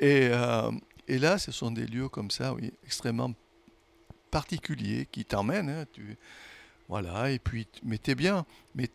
Et, 0.00 0.28
euh, 0.32 0.70
et, 1.08 1.18
là, 1.18 1.38
ce 1.38 1.52
sont 1.52 1.70
des 1.70 1.86
lieux 1.86 2.08
comme 2.08 2.30
ça, 2.30 2.54
oui, 2.54 2.72
extrêmement 2.84 3.32
particuliers 4.30 5.06
qui 5.10 5.24
t'emmènent. 5.24 5.68
Hein, 5.68 5.84
tu, 5.92 6.16
voilà, 6.88 7.30
et 7.30 7.38
puis, 7.38 7.66
mais 7.82 7.98
t'es 7.98 8.14
bien. 8.14 8.44
Mais 8.74 8.90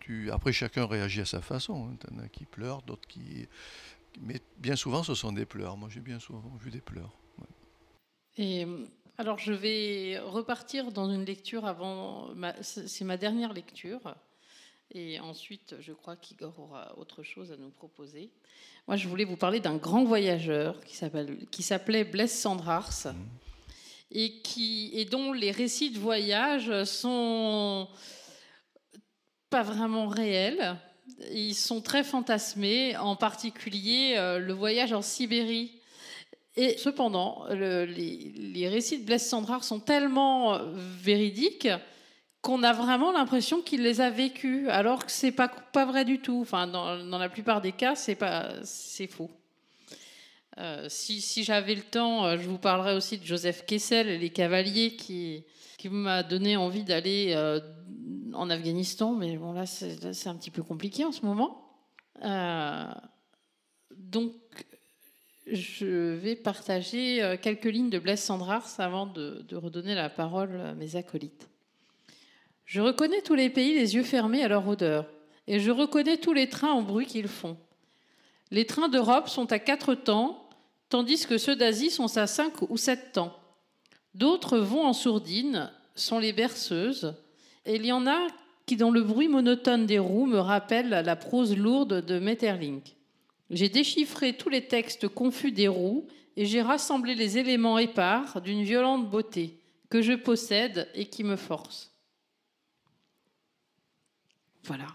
tu, 0.00 0.30
après, 0.30 0.52
chacun 0.52 0.86
réagit 0.86 1.20
à 1.20 1.26
sa 1.26 1.40
façon. 1.40 1.88
Hein. 1.88 1.96
T'en 2.00 2.18
as 2.18 2.28
qui 2.28 2.44
pleurent, 2.44 2.82
d'autres 2.82 3.06
qui. 3.08 3.46
Mais 4.20 4.40
bien 4.58 4.76
souvent, 4.76 5.02
ce 5.02 5.14
sont 5.14 5.32
des 5.32 5.46
pleurs. 5.46 5.76
Moi, 5.76 5.88
j'ai 5.90 6.00
bien 6.00 6.18
souvent 6.18 6.42
vu 6.60 6.70
des 6.70 6.80
pleurs. 6.80 7.12
Et 8.36 8.66
alors, 9.18 9.38
je 9.38 9.52
vais 9.52 10.18
repartir 10.18 10.92
dans 10.92 11.10
une 11.10 11.24
lecture 11.24 11.66
avant. 11.66 12.28
C'est 12.62 13.04
ma 13.04 13.16
dernière 13.16 13.52
lecture. 13.52 14.14
Et 14.92 15.20
ensuite, 15.20 15.76
je 15.80 15.92
crois 15.92 16.16
qu'Igor 16.16 16.58
aura 16.58 16.98
autre 16.98 17.22
chose 17.22 17.52
à 17.52 17.56
nous 17.56 17.70
proposer. 17.70 18.30
Moi, 18.88 18.96
je 18.96 19.06
voulais 19.08 19.24
vous 19.24 19.36
parler 19.36 19.60
d'un 19.60 19.76
grand 19.76 20.04
voyageur 20.04 20.80
qui 20.84 21.62
s'appelait 21.62 22.04
Blaise 22.04 22.32
Sandrars. 22.32 22.90
Mmh 23.04 23.10
et, 24.12 24.40
qui, 24.42 24.90
et 24.94 25.04
dont 25.04 25.32
les 25.32 25.50
récits 25.50 25.90
de 25.90 25.98
voyage 25.98 26.84
sont 26.84 27.88
pas 29.48 29.62
vraiment 29.62 30.08
réels. 30.08 30.76
Ils 31.32 31.54
sont 31.54 31.80
très 31.80 32.04
fantasmés, 32.04 32.96
en 32.96 33.16
particulier 33.16 34.14
euh, 34.16 34.38
le 34.38 34.52
voyage 34.52 34.92
en 34.92 35.02
Sibérie. 35.02 35.72
Et 36.56 36.76
cependant, 36.78 37.46
les, 37.50 38.68
récits 38.68 38.98
de 38.98 39.04
Blaise 39.04 39.26
Sandrard 39.26 39.64
sont 39.64 39.80
tellement 39.80 40.54
euh, 40.54 40.72
véridiques 40.74 41.68
qu'on 42.42 42.62
a 42.62 42.72
vraiment 42.72 43.12
l'impression 43.12 43.60
qu'il 43.60 43.82
les 43.82 44.00
a 44.00 44.10
vécus, 44.10 44.68
alors 44.68 45.04
que 45.04 45.12
c'est 45.12 45.32
pas 45.32 45.48
pas 45.48 45.84
vrai 45.84 46.04
du 46.04 46.20
tout. 46.20 46.40
Enfin, 46.40 46.66
dans, 46.66 47.18
la 47.18 47.28
plupart 47.28 47.60
des 47.60 47.72
cas, 47.72 47.94
c'est 47.94 48.14
pas 48.14 48.52
c'est 48.64 49.06
faux. 49.06 49.30
Euh, 50.58 50.86
si, 50.88 51.44
j'avais 51.44 51.74
le 51.74 51.82
temps, 51.82 52.26
euh, 52.26 52.36
je 52.36 52.48
vous 52.48 52.58
parlerai 52.58 52.94
aussi 52.94 53.18
de 53.18 53.24
Joseph 53.24 53.64
Kessel 53.66 54.08
et 54.08 54.18
les 54.18 54.30
cavaliers 54.30 54.96
qui, 54.96 55.44
qui 55.78 55.88
m'a 55.88 56.22
donné 56.22 56.56
envie 56.56 56.82
d'aller 56.82 57.32
euh, 57.34 57.60
en 58.34 58.50
Afghanistan, 58.50 59.12
mais 59.12 59.36
bon 59.36 59.52
là 59.52 59.64
c'est 59.66 60.26
un 60.26 60.34
petit 60.34 60.50
peu 60.50 60.62
compliqué 60.62 61.04
en 61.04 61.12
ce 61.12 61.24
moment. 61.24 61.66
donc 63.96 64.34
je 65.46 66.14
vais 66.14 66.36
partager 66.36 67.36
quelques 67.42 67.64
lignes 67.64 67.90
de 67.90 67.98
Blaise 67.98 68.20
Sandrars 68.20 68.68
avant 68.78 69.06
de 69.06 69.56
redonner 69.56 69.94
la 69.94 70.10
parole 70.10 70.60
à 70.60 70.74
mes 70.74 70.96
acolytes. 70.96 71.49
Je 72.70 72.80
reconnais 72.80 73.20
tous 73.20 73.34
les 73.34 73.50
pays 73.50 73.74
les 73.74 73.96
yeux 73.96 74.04
fermés 74.04 74.44
à 74.44 74.48
leur 74.48 74.68
odeur, 74.68 75.04
et 75.48 75.58
je 75.58 75.72
reconnais 75.72 76.18
tous 76.18 76.32
les 76.32 76.48
trains 76.48 76.74
au 76.74 76.82
bruit 76.82 77.06
qu'ils 77.06 77.26
font. 77.26 77.56
Les 78.52 78.64
trains 78.64 78.88
d'Europe 78.88 79.28
sont 79.28 79.50
à 79.50 79.58
quatre 79.58 79.96
temps, 79.96 80.48
tandis 80.88 81.26
que 81.26 81.36
ceux 81.36 81.56
d'Asie 81.56 81.90
sont 81.90 82.16
à 82.16 82.28
cinq 82.28 82.62
ou 82.70 82.76
sept 82.76 83.10
temps. 83.10 83.36
D'autres 84.14 84.58
vont 84.58 84.86
en 84.86 84.92
sourdine, 84.92 85.72
sont 85.96 86.20
les 86.20 86.32
berceuses, 86.32 87.16
et 87.66 87.74
il 87.74 87.84
y 87.84 87.90
en 87.90 88.06
a 88.06 88.28
qui, 88.66 88.76
dans 88.76 88.92
le 88.92 89.02
bruit 89.02 89.26
monotone 89.26 89.84
des 89.86 89.98
roues, 89.98 90.26
me 90.26 90.38
rappellent 90.38 90.90
la 90.90 91.16
prose 91.16 91.56
lourde 91.56 92.06
de 92.06 92.20
Metterlink. 92.20 92.94
J'ai 93.50 93.68
déchiffré 93.68 94.34
tous 94.34 94.48
les 94.48 94.68
textes 94.68 95.08
confus 95.08 95.50
des 95.50 95.66
roues 95.66 96.06
et 96.36 96.46
j'ai 96.46 96.62
rassemblé 96.62 97.16
les 97.16 97.36
éléments 97.36 97.78
épars 97.78 98.40
d'une 98.40 98.62
violente 98.62 99.10
beauté 99.10 99.58
que 99.88 100.02
je 100.02 100.12
possède 100.12 100.86
et 100.94 101.06
qui 101.06 101.24
me 101.24 101.34
force. 101.34 101.89
Voilà. 104.64 104.86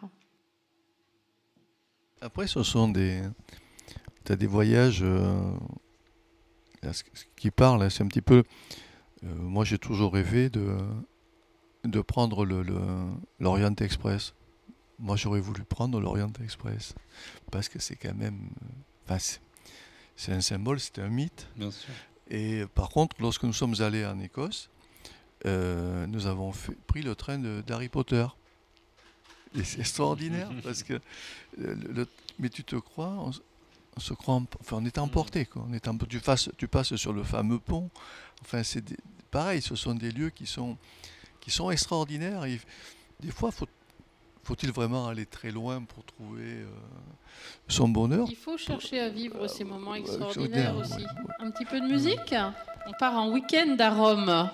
Après, 2.22 2.48
ce 2.48 2.64
sont 2.64 2.88
des, 2.88 3.22
as 4.30 4.36
des 4.36 4.48
voyages 4.48 5.04
euh, 5.04 5.56
ce 6.94 7.04
qui 7.36 7.52
parle, 7.52 7.90
c'est 7.90 8.04
un 8.04 8.08
petit 8.08 8.22
peu. 8.22 8.44
Euh, 9.24 9.34
moi, 9.36 9.66
j'ai 9.66 9.78
toujours 9.78 10.14
rêvé 10.14 10.50
de, 10.50 10.78
de 11.84 12.02
prendre 12.02 12.46
l'Orient 13.40 13.74
le, 13.78 13.84
Express. 13.84 14.34
Moi, 15.00 15.16
j'aurais 15.16 15.40
voulu 15.40 15.64
prendre 15.64 16.00
l'Orient 16.00 16.32
Express 16.44 16.94
parce 17.52 17.70
que 17.70 17.80
c'est 17.80 17.96
quand 17.96 18.16
même. 18.16 18.50
c'est 20.16 20.32
un 20.32 20.42
symbole, 20.42 20.80
c'est 20.80 21.00
un 21.00 21.10
mythe. 21.10 21.48
Bien 21.56 21.72
sûr. 21.72 21.94
Et 22.28 22.66
par 22.74 22.90
contre, 22.90 23.16
lorsque 23.20 23.44
nous 23.44 23.54
sommes 23.54 23.76
allés 23.80 24.06
en 24.06 24.20
Écosse, 24.20 24.70
euh, 25.46 26.08
nous 26.08 26.26
avons 26.26 26.52
pris 26.88 27.02
le 27.02 27.16
train 27.16 27.38
d'Harry 27.38 27.90
Potter. 27.90 28.26
Et 29.58 29.64
c'est 29.64 29.80
extraordinaire 29.80 30.50
parce 30.64 30.84
que. 30.84 31.00
Le, 31.58 32.08
mais 32.40 32.50
tu 32.50 32.64
te 32.64 32.76
crois, 32.76 33.32
on 33.96 34.00
se 34.00 34.14
croit, 34.14 34.42
enfin, 34.60 34.78
on 34.82 34.86
est 34.86 34.98
emporté. 34.98 35.46
Quoi. 35.46 35.66
On 35.70 35.74
est 35.74 35.88
tu, 36.08 36.20
tu 36.58 36.68
passes 36.68 36.96
sur 36.96 37.14
le 37.14 37.24
fameux 37.24 37.60
pont. 37.60 37.90
Enfin, 38.42 38.64
c'est 38.64 38.84
pareil, 39.32 39.62
ce 39.62 39.76
sont 39.76 39.96
des 39.96 40.12
lieux 40.12 40.30
qui 40.30 40.46
sont, 40.46 40.78
qui 41.40 41.52
sont 41.52 41.72
extraordinaires. 41.72 42.42
des 43.22 43.32
fois, 43.32 43.52
faut, 43.52 43.68
faut-il 44.44 44.72
vraiment 44.72 45.08
aller 45.08 45.26
très 45.26 45.52
loin 45.52 45.82
pour 45.82 46.04
trouver 46.04 46.44
euh, 46.44 46.68
son 47.68 47.88
bonheur? 47.88 48.28
Il 48.30 48.36
faut 48.36 48.58
chercher 48.58 49.00
à 49.00 49.10
vivre 49.10 49.48
ces 49.48 49.64
moments 49.64 49.96
extraordinaires 49.96 50.76
aussi. 50.78 51.06
Un 51.40 51.52
petit 51.52 51.66
peu 51.66 51.80
de 51.80 51.88
musique? 51.88 52.36
On 52.88 52.92
part 53.00 53.16
en 53.16 53.32
week-end 53.32 53.76
à 53.80 53.90
Rome. 53.90 54.50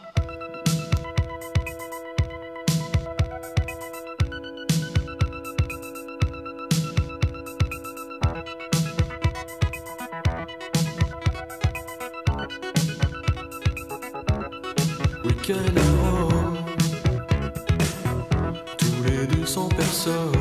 Tous 18.78 19.04
les 19.04 19.26
200 19.26 19.70
personnes. 19.70 20.41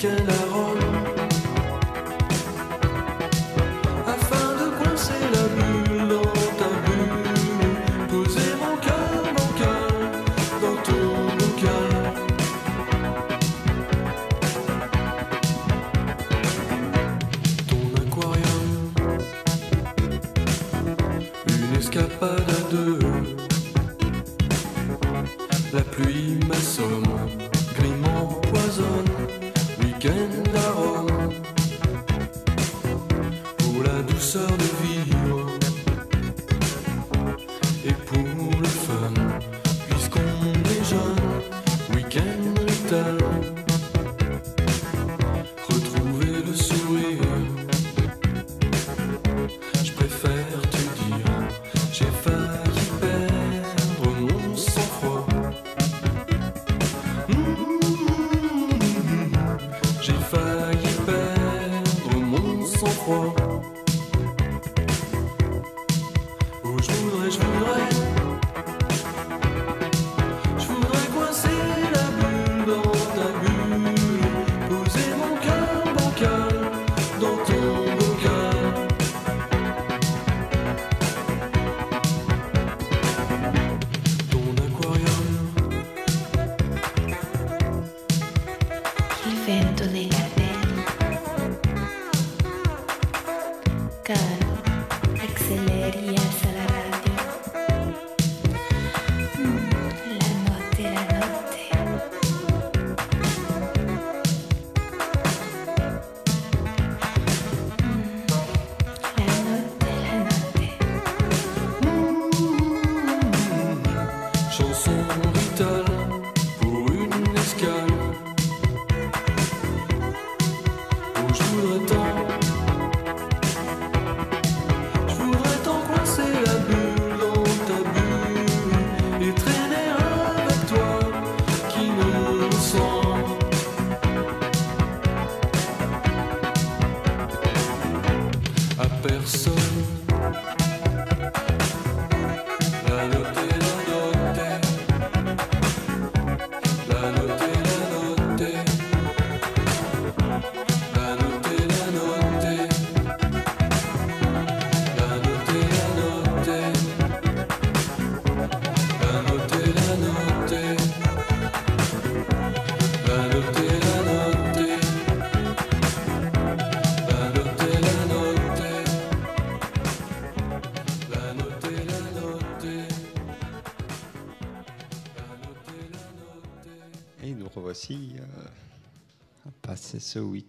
can 0.00 0.30
I 0.30 0.49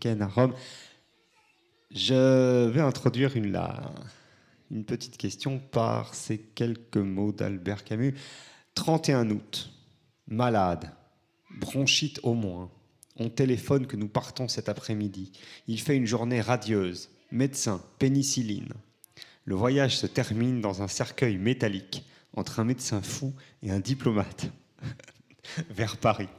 à 0.06 0.28
Rome. 0.28 0.54
Je 1.92 2.68
vais 2.70 2.82
introduire 2.82 3.36
une, 3.36 3.56
une 4.72 4.84
petite 4.84 5.18
question 5.18 5.60
par 5.60 6.16
ces 6.16 6.40
quelques 6.40 6.98
mots 6.98 7.32
d'Albert 7.32 7.84
Camus. 7.84 8.16
31 8.74 9.30
août, 9.30 9.72
malade, 10.28 10.92
bronchite 11.60 12.20
au 12.24 12.34
moins. 12.34 12.72
On 13.18 13.30
téléphone 13.30 13.86
que 13.86 13.98
nous 13.98 14.08
partons 14.08 14.48
cet 14.48 14.70
après-midi. 14.70 15.32
Il 15.68 15.80
fait 15.80 15.96
une 15.96 16.08
journée 16.08 16.42
radieuse. 16.42 17.10
Médecin, 17.32 17.82
pénicilline. 18.00 18.74
Le 19.46 19.56
voyage 19.56 19.98
se 19.98 20.08
termine 20.08 20.62
dans 20.62 20.82
un 20.82 20.88
cercueil 20.88 21.38
métallique 21.38 22.06
entre 22.36 22.60
un 22.60 22.64
médecin 22.64 23.02
fou 23.02 23.34
et 23.62 23.72
un 23.72 23.80
diplomate 23.80 24.48
vers 25.70 25.98
Paris. 25.98 26.30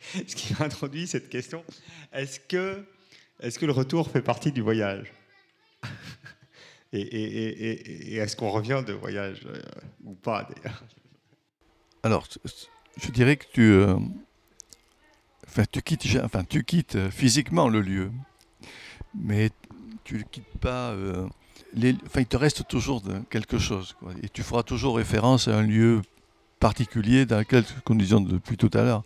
Ce 0.26 0.34
qui 0.34 0.54
introduit 0.60 1.06
cette 1.06 1.28
question, 1.28 1.64
est-ce 2.12 2.40
que, 2.40 2.84
est 3.40 3.56
que 3.56 3.66
le 3.66 3.72
retour 3.72 4.10
fait 4.10 4.22
partie 4.22 4.52
du 4.52 4.62
voyage? 4.62 5.12
Et, 6.92 8.16
est-ce 8.16 8.34
qu'on 8.34 8.50
revient 8.50 8.82
de 8.84 8.92
voyage 8.92 9.42
euh, 9.46 9.62
ou 10.02 10.14
pas 10.14 10.48
d'ailleurs? 10.48 10.82
Alors, 12.02 12.26
je 12.96 13.10
dirais 13.12 13.36
que 13.36 13.44
tu, 13.52 13.62
euh, 13.62 13.96
enfin, 15.46 15.62
tu 15.70 15.80
quittes, 15.82 16.04
enfin, 16.24 16.42
tu 16.42 16.64
quittes 16.64 16.96
euh, 16.96 17.10
physiquement 17.10 17.68
le 17.68 17.80
lieu, 17.80 18.10
mais 19.14 19.50
tu 20.02 20.16
ne 20.16 20.22
quittes 20.22 20.58
pas. 20.60 20.96
enfin, 21.76 22.20
il 22.20 22.26
te 22.26 22.36
reste 22.36 22.66
toujours 22.66 23.04
quelque 23.30 23.58
chose, 23.58 23.94
et 24.24 24.28
tu 24.28 24.42
feras 24.42 24.64
toujours 24.64 24.96
référence 24.96 25.46
à 25.46 25.58
un 25.58 25.62
lieu 25.62 26.02
particulier 26.58 27.24
dans 27.24 27.38
lequel, 27.38 27.64
comme 27.84 27.98
nous 27.98 28.02
disions 28.02 28.20
depuis 28.20 28.56
tout 28.56 28.70
à 28.74 28.82
l'heure, 28.82 29.04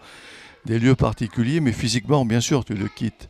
des 0.66 0.78
lieux 0.78 0.94
particuliers, 0.94 1.60
mais 1.60 1.72
physiquement, 1.72 2.24
bien 2.24 2.40
sûr, 2.40 2.64
tu 2.64 2.74
le 2.74 2.88
quittes. 2.88 3.28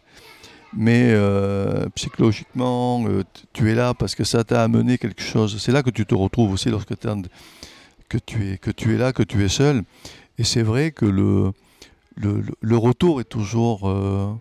Mais 0.76 1.10
euh, 1.12 1.88
psychologiquement, 1.94 3.04
euh, 3.06 3.22
tu 3.52 3.70
es 3.70 3.74
là 3.74 3.94
parce 3.94 4.14
que 4.14 4.24
ça 4.24 4.42
t'a 4.42 4.62
amené 4.62 4.98
quelque 4.98 5.22
chose. 5.22 5.60
C'est 5.62 5.70
là 5.70 5.82
que 5.82 5.90
tu 5.90 6.04
te 6.04 6.14
retrouves 6.14 6.52
aussi 6.52 6.68
lorsque 6.68 6.94
que 8.08 8.18
tu 8.18 8.48
es, 8.50 8.58
que 8.58 8.70
tu 8.70 8.94
es 8.94 8.98
là, 8.98 9.12
que 9.12 9.22
tu 9.22 9.44
es 9.44 9.48
seul. 9.48 9.84
Et 10.38 10.44
c'est 10.44 10.62
vrai 10.62 10.90
que 10.90 11.06
le, 11.06 11.52
le, 12.16 12.76
retour 12.76 13.20
est 13.20 13.28
toujours, 13.28 13.88
euh, 13.88 14.32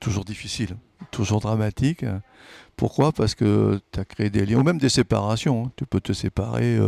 toujours 0.00 0.24
difficile, 0.24 0.76
toujours 1.12 1.40
dramatique. 1.40 2.04
Pourquoi? 2.76 3.12
Parce 3.12 3.36
que 3.36 3.80
tu 3.92 4.00
as 4.00 4.04
créé 4.04 4.28
des 4.28 4.44
liens, 4.44 4.58
ou 4.58 4.64
même 4.64 4.78
des 4.78 4.88
séparations. 4.88 5.66
hein. 5.66 5.72
Tu 5.76 5.86
peux 5.86 6.00
te 6.00 6.12
séparer 6.12 6.78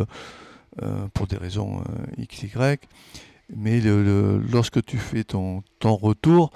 pour 1.15 1.27
des 1.27 1.37
raisons 1.37 1.81
euh, 1.81 2.23
X, 2.23 2.43
Y. 2.43 2.81
Mais 3.55 3.81
lorsque 3.81 4.85
tu 4.85 4.99
fais 4.99 5.25
ton, 5.25 5.63
retour, 5.83 6.51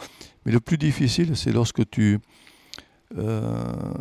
mais 0.45 0.53
le 0.53 0.61
plus 0.61 0.77
difficile, 0.77 1.37
c'est 1.37 1.53
lorsque 1.53 1.89
tu, 1.89 2.19
euh, 3.17 3.95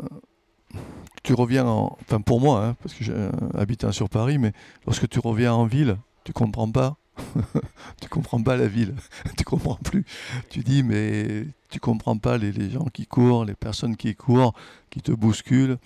tu 1.23 1.33
reviens 1.33 1.65
en, 1.65 1.97
enfin 2.01 2.19
pour 2.19 2.41
moi, 2.41 2.65
hein, 2.65 2.75
parce 2.83 2.93
que 2.93 3.03
j'habite 3.03 3.89
sur 3.91 4.09
Paris, 4.09 4.37
mais 4.37 4.51
lorsque 4.85 5.07
tu 5.07 5.19
reviens 5.19 5.53
en 5.53 5.65
ville, 5.65 5.97
tu 6.25 6.33
comprends 6.33 6.69
pas. 6.69 6.97
tu 8.01 8.09
comprends 8.09 8.41
pas 8.41 8.57
la 8.57 8.67
ville, 8.67 8.95
tu 9.37 9.43
comprends 9.43 9.75
plus. 9.75 10.05
Tu 10.49 10.59
dis 10.59 10.83
mais 10.83 11.45
tu 11.69 11.79
comprends 11.79 12.17
pas 12.17 12.37
les, 12.37 12.51
les 12.51 12.69
gens 12.69 12.85
qui 12.85 13.05
courent, 13.05 13.45
les 13.45 13.55
personnes 13.55 13.95
qui 13.95 14.15
courent, 14.15 14.53
qui 14.89 15.01
te 15.01 15.11
bousculent, 15.11 15.77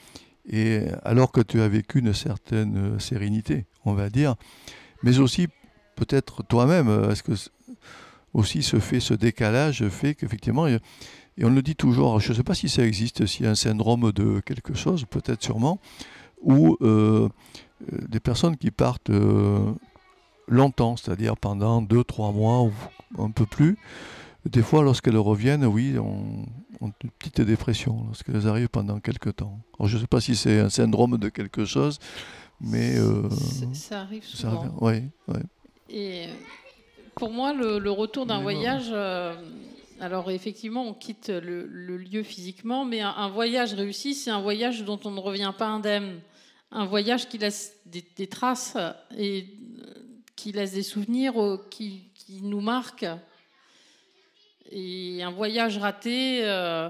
et 0.48 0.88
alors 1.04 1.32
que 1.32 1.42
tu 1.42 1.62
as 1.62 1.68
vécu 1.68 2.00
une 2.00 2.14
certaine 2.14 3.00
sérénité, 3.00 3.66
on 3.84 3.94
va 3.94 4.10
dire, 4.10 4.36
mais 5.04 5.20
aussi 5.20 5.48
peut-être 5.96 6.44
toi-même, 6.44 6.90
euh, 6.90 7.12
est-ce 7.12 7.24
que 7.24 7.34
aussi 8.34 8.64
ce 8.64 8.80
fait, 8.80 9.00
ce 9.00 9.14
décalage 9.14 9.88
fait 9.88 10.14
qu'effectivement, 10.14 10.68
et 11.38 11.44
on 11.44 11.50
le 11.50 11.62
dit 11.62 11.76
toujours, 11.76 12.20
je 12.20 12.32
ne 12.32 12.38
sais 12.38 12.44
pas 12.44 12.56
si 12.56 12.70
ça 12.70 12.86
existe, 12.86 13.26
s'il 13.26 13.46
y 13.46 13.48
a 13.48 13.52
un 13.52 13.56
syndrome 13.56 14.12
de 14.12 14.40
quelque 14.40 14.74
chose, 14.74 15.06
peut-être 15.10 15.44
sûrement, 15.44 15.80
où 16.42 16.78
euh, 16.82 17.28
euh, 17.92 17.98
des 18.08 18.20
personnes 18.20 18.56
qui 18.56 18.72
partent 18.72 19.10
euh, 19.10 19.74
longtemps, 20.48 20.96
c'est-à-dire 20.96 21.36
pendant 21.36 21.82
deux, 21.82 22.04
trois 22.04 22.32
mois 22.32 22.64
ou 22.64 22.72
un 23.18 23.32
peu 23.32 23.46
plus, 23.46 23.78
des 24.46 24.62
fois 24.62 24.84
lorsqu'elles 24.84 25.18
reviennent, 25.18 25.66
oui, 25.66 25.98
on, 25.98 26.46
ont 26.82 26.94
une 27.04 27.10
petite 27.20 27.42
dépression 27.42 28.04
lorsqu'elles 28.08 28.48
arrivent 28.48 28.70
pendant 28.70 29.00
quelque 29.00 29.30
temps. 29.30 29.60
Alors, 29.80 29.88
je 29.88 29.98
ne 29.98 30.02
sais 30.02 30.08
pas 30.08 30.22
si 30.22 30.36
c'est 30.36 30.60
un 30.60 30.70
syndrome 30.70 31.18
de 31.18 31.30
quelque 31.30 31.66
chose, 31.66 32.00
mais 32.62 32.98
euh, 32.98 33.30
Ça 33.74 34.02
arrive 34.02 34.24
souvent. 34.24 34.74
Ouais, 34.80 35.04
ouais. 35.28 35.44
Et 35.90 36.28
pour 37.16 37.30
moi, 37.30 37.54
le, 37.54 37.80
le 37.80 37.92
retour 37.92 38.26
d'un 38.26 38.42
voyage, 38.42 38.88
euh, 38.92 39.36
alors 40.00 40.32
effectivement, 40.32 40.88
on 40.88 40.94
quitte 40.94 41.30
le, 41.30 41.66
le 41.68 41.98
lieu 41.98 42.24
physiquement, 42.24 42.86
mais 42.86 43.02
un, 43.02 43.10
un 43.10 43.30
voyage 43.30 43.74
réussi, 43.74 44.16
c'est 44.16 44.32
un 44.32 44.42
voyage 44.42 44.84
dont 44.84 45.00
on 45.06 45.12
ne 45.12 45.20
revient 45.20 45.54
pas 45.58 45.68
indemne. 45.68 46.20
Un 46.72 46.86
voyage 46.86 47.30
qui 47.30 47.38
laisse 47.38 47.78
des, 47.86 48.04
des 48.18 48.28
traces 48.28 48.76
et 49.18 49.48
euh, 49.80 49.94
qui 50.36 50.52
laisse 50.52 50.74
des 50.74 50.84
souvenirs, 50.84 51.42
euh, 51.42 51.66
qui, 51.70 52.10
qui 52.16 52.42
nous 52.42 52.62
marquent. 52.62 53.06
Et 54.72 55.22
un 55.24 55.32
voyage 55.32 55.78
raté, 55.78 56.40
euh, 56.44 56.90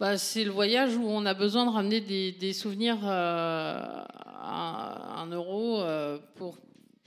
bah, 0.00 0.18
c'est 0.18 0.44
le 0.44 0.50
voyage 0.50 0.96
où 0.96 1.06
on 1.06 1.24
a 1.24 1.32
besoin 1.32 1.64
de 1.64 1.70
ramener 1.70 2.00
des, 2.00 2.32
des 2.32 2.52
souvenirs 2.52 2.98
à 3.04 4.04
un 5.20 5.26
euro 5.30 5.82
pour, 6.34 6.58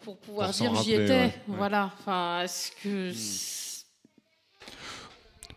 pour 0.03 0.17
pouvoir 0.17 0.47
Pour 0.51 0.55
dire 0.59 0.75
j'y 0.83 0.93
étais. 0.93 1.09
ouais. 1.11 1.33
Voilà. 1.47 1.91
Enfin, 1.99 2.41
est-ce 2.43 2.71
Hmm. 2.71 2.83
que 2.83 3.13
c'est- 3.13 3.61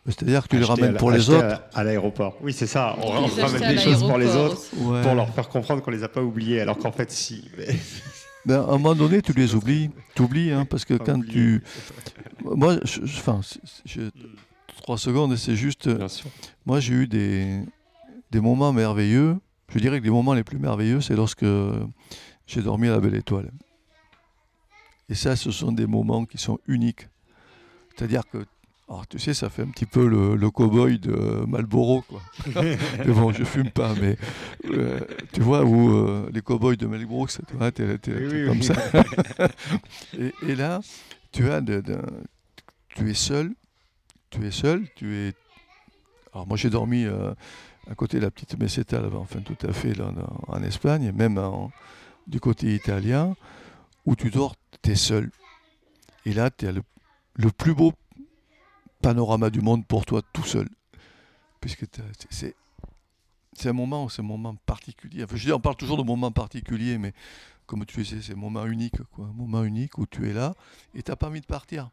C'est-à-dire 0.06 0.42
que 0.42 0.48
tu 0.48 0.58
les 0.58 0.64
ramènes 0.64 0.96
pour 0.96 1.10
les 1.10 1.30
autres. 1.30 1.62
À, 1.72 1.80
à 1.80 1.84
l'aéroport. 1.84 2.36
Oui, 2.42 2.52
c'est 2.52 2.66
ça. 2.66 2.94
On, 3.00 3.06
ramène 3.26 3.74
des 3.74 3.78
choses 3.78 4.00
pour 4.00 4.18
les 4.18 4.36
autres. 4.36 4.60
Ouais. 4.76 5.02
pour 5.02 5.14
leur 5.14 5.32
faire 5.34 5.48
comprendre 5.48 5.82
qu'on 5.82 5.90
les 5.90 6.02
a 6.02 6.08
pas 6.08 6.22
oubliés, 6.22 6.60
alors 6.60 6.76
qu'en 6.78 6.92
fait, 6.92 7.10
si. 7.10 7.50
Mais... 7.58 7.68
Ben, 8.46 8.56
à 8.60 8.64
un 8.64 8.72
moment 8.72 8.94
donné, 8.94 9.22
tu 9.22 9.32
les 9.32 9.54
oublies. 9.54 9.88
Tu 10.14 10.20
oublies, 10.20 10.50
hein, 10.52 10.66
parce 10.66 10.84
que 10.84 10.92
quand 10.92 11.18
tu. 11.26 11.62
Moi, 12.44 12.76
je, 12.84 13.00
je- 13.06 13.16
enfin, 13.18 13.40
je- 13.86 14.10
trois 14.82 14.98
secondes, 14.98 15.34
c'est 15.36 15.56
juste. 15.56 15.88
Bien 15.88 16.08
sûr. 16.08 16.26
Moi, 16.66 16.78
j'ai 16.78 16.92
eu 16.92 17.06
des, 17.06 17.60
des 18.30 18.40
moments 18.40 18.70
merveilleux. 18.74 19.38
Je 19.72 19.78
dirais 19.78 19.98
que 19.98 20.04
les 20.04 20.10
moments 20.10 20.34
les 20.34 20.44
plus 20.44 20.58
merveilleux, 20.58 21.00
c'est 21.00 21.16
lorsque 21.16 21.46
j'ai 22.46 22.60
dormi 22.60 22.88
à 22.88 22.90
la 22.90 23.00
Belle 23.00 23.14
Étoile. 23.14 23.50
Et 25.08 25.14
ça, 25.14 25.36
ce 25.36 25.50
sont 25.50 25.72
des 25.72 25.86
moments 25.86 26.24
qui 26.24 26.38
sont 26.38 26.58
uniques. 26.66 27.08
C'est-à-dire 27.96 28.22
que, 28.30 28.44
alors, 28.88 29.06
tu 29.06 29.18
sais, 29.18 29.34
ça 29.34 29.48
fait 29.50 29.62
un 29.62 29.68
petit 29.68 29.86
peu 29.86 30.06
le, 30.06 30.34
le 30.36 30.50
cow-boy 30.50 30.98
de 30.98 31.44
Marlboro, 31.46 32.02
quoi. 32.02 32.20
mais 32.54 33.12
bon, 33.12 33.32
je 33.32 33.44
fume 33.44 33.70
pas, 33.70 33.94
mais 34.00 34.16
euh, 34.70 35.00
tu 35.32 35.40
vois, 35.40 35.64
où 35.64 35.90
euh, 35.94 36.28
les 36.32 36.40
cow-boys 36.42 36.76
de 36.76 36.86
Marlboro, 36.86 37.26
c'est 37.28 37.44
tu 37.46 37.54
vois, 37.54 37.70
t'es- 37.72 37.98
comme 38.46 38.62
ça. 38.62 38.74
et, 40.18 40.32
et 40.42 40.54
là, 40.54 40.80
tu 41.32 41.50
as 41.50 41.60
de- 41.60 41.80
de- 41.80 41.98
tu 42.88 43.10
es 43.10 43.14
seul, 43.14 43.52
tu 44.30 44.46
es 44.46 44.50
seul, 44.50 44.86
tu 44.96 45.14
es. 45.16 45.32
Alors 46.32 46.46
moi 46.48 46.56
j'ai 46.56 46.68
dormi 46.70 47.04
euh, 47.04 47.32
à 47.88 47.94
côté 47.94 48.18
de 48.18 48.22
la 48.24 48.30
petite 48.30 48.58
Meseta 48.58 49.00
enfin 49.16 49.40
tout 49.40 49.56
à 49.66 49.72
fait 49.72 49.94
là, 49.94 50.12
en, 50.48 50.56
en 50.56 50.62
Espagne, 50.62 51.12
même 51.14 51.38
en- 51.38 51.70
du 52.26 52.40
côté 52.40 52.74
italien, 52.74 53.34
où 54.06 54.16
tu 54.16 54.30
dors, 54.30 54.54
tu 54.84 54.90
es 54.92 54.96
seul. 54.96 55.30
Et 56.26 56.32
là, 56.32 56.50
tu 56.50 56.66
as 56.68 56.72
le, 56.72 56.82
le 57.34 57.50
plus 57.50 57.74
beau 57.74 57.92
panorama 59.02 59.50
du 59.50 59.60
monde 59.60 59.86
pour 59.86 60.06
toi 60.06 60.22
tout 60.32 60.44
seul. 60.44 60.68
Puisque 61.60 61.84
c'est- 62.30 62.54
un 63.66 63.72
moment, 63.72 64.08
c'est 64.08 64.20
un 64.22 64.24
moment 64.24 64.54
particulier. 64.66 65.24
Enfin, 65.24 65.36
je 65.36 65.44
dis, 65.46 65.52
on 65.52 65.60
parle 65.60 65.76
toujours 65.76 65.96
de 65.96 66.02
moments 66.02 66.30
particuliers, 66.32 66.98
mais 66.98 67.12
comme 67.66 67.84
tu 67.86 68.02
disais, 68.02 68.18
c'est 68.20 68.32
un 68.32 68.36
moment 68.36 68.66
unique, 68.66 69.00
quoi. 69.14 69.26
Un 69.26 69.32
moment 69.32 69.64
unique 69.64 69.96
où 69.98 70.06
tu 70.06 70.28
es 70.28 70.32
là 70.32 70.54
et 70.94 71.02
tu 71.02 71.10
n'as 71.10 71.16
pas 71.16 71.28
envie 71.28 71.40
de 71.40 71.46
partir. 71.46 71.90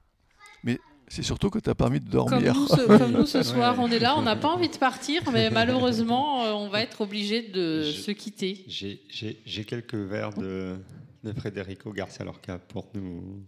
Mais 0.64 0.80
c'est 1.08 1.24
surtout 1.24 1.50
que 1.50 1.60
tu 1.60 1.70
n'as 1.70 1.76
pas 1.76 1.86
envie 1.88 2.00
de 2.00 2.10
comme 2.10 2.30
dormir. 2.30 2.54
nous, 2.56 2.68
ce, 2.68 2.86
comme 2.98 3.12
nous 3.12 3.26
ce 3.26 3.44
soir, 3.52 3.76
on 3.80 3.90
est 3.92 4.00
là, 4.00 4.18
on 4.18 4.22
n'a 4.22 4.36
pas 4.36 4.50
envie 4.50 4.70
de 4.70 4.78
partir, 4.78 5.22
mais 5.32 5.50
malheureusement, 5.50 6.44
euh, 6.46 6.52
on 6.52 6.68
va 6.70 6.82
être 6.82 7.02
obligé 7.02 7.42
de 7.42 7.84
Je- 7.84 7.92
se 7.92 8.12
quitter. 8.12 8.66
J'ai 8.68 9.66
quelques 9.66 9.94
vers 9.96 10.34
de, 10.34 10.78
de 11.24 11.34
Federico 11.34 11.92
Garcia 11.92 12.26
Lorca 12.26 12.58
pour 12.58 12.90
nous, 12.94 13.46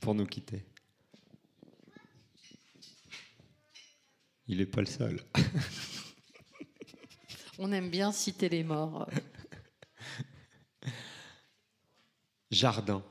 pour 0.00 0.14
nous 0.14 0.26
quitter. 0.26 0.64
Il 4.48 4.58
n'est 4.58 4.66
pas 4.66 4.80
le 4.80 4.86
seul. 4.86 5.20
On 7.58 7.72
aime 7.72 7.90
bien 7.90 8.12
citer 8.12 8.48
les 8.48 8.62
morts. 8.62 9.08
Jardin. 12.50 13.02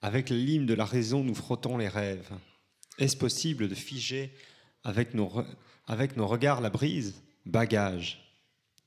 Avec 0.00 0.30
l'hymne 0.30 0.66
de 0.66 0.74
la 0.74 0.84
raison, 0.84 1.24
nous 1.24 1.34
frottons 1.34 1.76
les 1.76 1.88
rêves. 1.88 2.30
Est-ce 2.98 3.16
possible 3.16 3.68
de 3.68 3.74
figer 3.74 4.32
avec 4.84 5.14
nos, 5.14 5.44
avec 5.86 6.16
nos 6.16 6.26
regards 6.26 6.60
la 6.60 6.70
brise? 6.70 7.22
Bagage. 7.46 8.21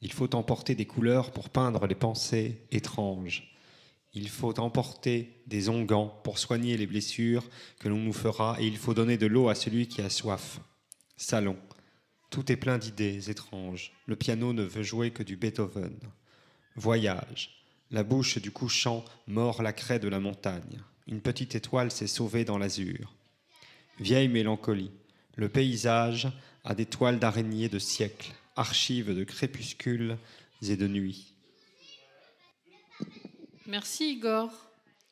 Il 0.06 0.14
faut 0.14 0.36
emporter 0.36 0.76
des 0.76 0.86
couleurs 0.86 1.32
pour 1.32 1.49
peindre 1.49 1.88
les 1.88 1.95
pensées 1.95 2.62
étranges. 2.70 3.51
Il 4.14 4.30
faut 4.30 4.60
emporter 4.60 5.41
des 5.47 5.68
onguents 5.68 6.22
pour 6.24 6.38
soigner 6.38 6.78
les 6.78 6.86
blessures 6.86 7.43
que 7.80 7.89
l'on 7.89 7.97
nous 7.97 8.14
fera 8.14 8.56
et 8.60 8.68
il 8.68 8.78
faut 8.78 8.93
donner 8.93 9.18
de 9.18 9.26
l'eau 9.26 9.49
à 9.49 9.56
celui 9.56 9.88
qui 9.88 10.03
a 10.03 10.12
soif. 10.12 10.60
Salon. 11.18 11.58
Tout 12.30 12.51
est 12.51 12.56
plein 12.56 12.78
d'idées 12.78 13.32
étranges. 13.32 13.93
Le 14.06 14.16
piano 14.16 14.53
ne 14.53 14.62
veut 14.62 14.84
jouer 14.84 15.10
que 15.10 15.24
du 15.24 15.38
Beethoven. 15.38 15.97
Voyage. 16.76 17.66
La 17.89 18.03
bouche 18.03 18.38
du 18.38 18.51
couchant 18.51 19.03
mord 19.26 19.64
la 19.64 19.74
craie 19.74 19.97
de 19.97 20.08
la 20.08 20.20
montagne. 20.20 20.84
Une 21.08 21.22
petite 21.22 21.56
étoile 21.56 21.89
s'est 21.89 22.06
sauvée 22.06 22.45
dans 22.45 22.60
l'azur. 22.60 23.16
Vieille 23.99 24.28
mélancolie. 24.28 24.91
Le 25.36 25.49
paysage 25.49 26.28
a 26.64 26.76
des 26.76 26.86
toiles 26.86 27.18
d'araignées 27.18 27.70
de 27.70 27.80
siècles, 27.80 28.34
archives 28.56 29.16
de 29.16 29.24
crépuscules 29.24 30.18
et 30.68 30.76
de 30.78 30.88
nuit. 30.88 31.34
Merci 33.68 34.12
Igor. 34.14 34.49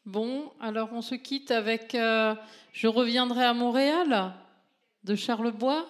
Bon, 0.06 0.52
alors 0.60 0.90
on 0.94 1.02
se 1.02 1.16
quitte 1.16 1.52
avec 1.52 1.96
euh, 1.96 2.36
Je 2.74 2.88
reviendrai 2.88 3.44
à 3.44 3.54
Montréal 3.54 4.34
de 5.04 5.16
Charles 5.16 5.52
Bois. 5.52 5.86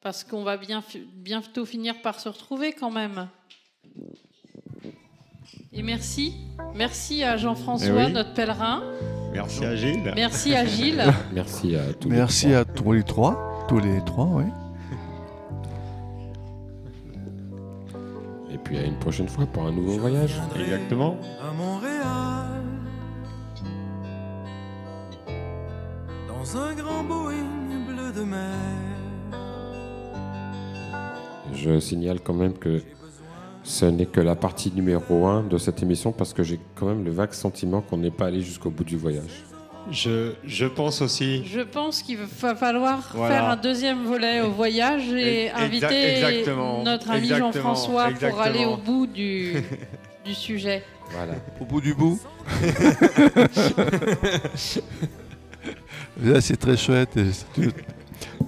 Parce 0.00 0.24
qu'on 0.24 0.42
va 0.42 0.56
bien, 0.56 0.82
bientôt 1.14 1.64
finir 1.64 2.02
par 2.02 2.18
se 2.18 2.28
retrouver 2.28 2.72
quand 2.72 2.90
même. 2.90 3.28
Et 5.72 5.82
merci. 5.82 6.34
Merci 6.74 7.22
à 7.22 7.36
Jean-François, 7.36 7.86
Eh 8.02 8.06
oui. 8.06 8.12
notre 8.12 8.34
pèlerin. 8.34 8.82
Merci 9.32 9.64
à 9.64 9.76
Gilles. 9.76 10.12
Merci 10.16 10.54
à 10.54 10.66
Gilles. 10.66 11.04
Merci 11.32 11.76
à 11.76 11.92
tous 11.94 12.10
les 12.10 12.16
Merci 12.16 12.46
trois. 12.48 12.58
à 12.58 12.64
tous 12.64 12.92
les 12.92 13.02
trois. 13.04 13.66
Tous 13.68 13.78
les 13.78 14.04
trois, 14.04 14.26
oui. 14.26 14.44
Puis 18.64 18.78
à 18.78 18.84
une 18.84 18.98
prochaine 18.98 19.28
fois 19.28 19.46
pour 19.46 19.64
un 19.64 19.72
nouveau 19.72 19.98
voyage. 19.98 20.40
Exactement. 20.58 21.16
à 21.40 21.52
Montréal 21.52 22.62
dans 26.28 26.56
un 26.56 26.74
grand 26.74 27.04
Boeing 27.04 27.86
bleu 27.86 28.12
de 28.12 28.24
mer. 28.24 28.58
Je 31.54 31.78
signale 31.78 32.20
quand 32.20 32.34
même 32.34 32.54
que 32.54 32.82
ce 33.62 33.84
n'est 33.84 34.06
que 34.06 34.20
la 34.20 34.34
partie 34.34 34.72
numéro 34.72 35.26
1 35.26 35.44
de 35.44 35.58
cette 35.58 35.82
émission 35.82 36.12
parce 36.12 36.32
que 36.32 36.42
j'ai 36.42 36.58
quand 36.74 36.86
même 36.86 37.04
le 37.04 37.12
vague 37.12 37.32
sentiment 37.32 37.80
qu'on 37.80 37.98
n'est 37.98 38.10
pas 38.10 38.26
allé 38.26 38.40
jusqu'au 38.40 38.70
bout 38.70 38.84
du 38.84 38.96
voyage. 38.96 39.44
Je, 39.90 40.32
je 40.44 40.66
pense 40.66 41.02
aussi. 41.02 41.44
Je 41.44 41.60
pense 41.60 42.02
qu'il 42.02 42.18
va 42.18 42.54
falloir 42.54 43.10
Voilà. 43.14 43.34
faire 43.34 43.44
un 43.48 43.56
deuxième 43.56 44.04
volet 44.04 44.40
au 44.40 44.50
voyage 44.50 45.08
et 45.12 45.48
Exa- 45.48 45.54
inviter 45.56 46.14
exactement. 46.16 46.82
notre 46.84 47.10
ami. 47.10 47.28
Jean-François 47.28 48.10
pour 48.10 48.40
aller 48.40 48.64
au 48.64 48.76
bout 48.76 49.06
du, 49.06 49.54
du 50.24 50.34
sujet. 50.34 50.84
Voilà. 51.10 51.34
Au 51.60 51.64
bout 51.64 51.80
du 51.80 51.94
bout. 51.94 52.18
Là, 56.22 56.40
c'est 56.40 56.56
très 56.56 56.76
chouette. 56.76 57.16
et 57.16 57.26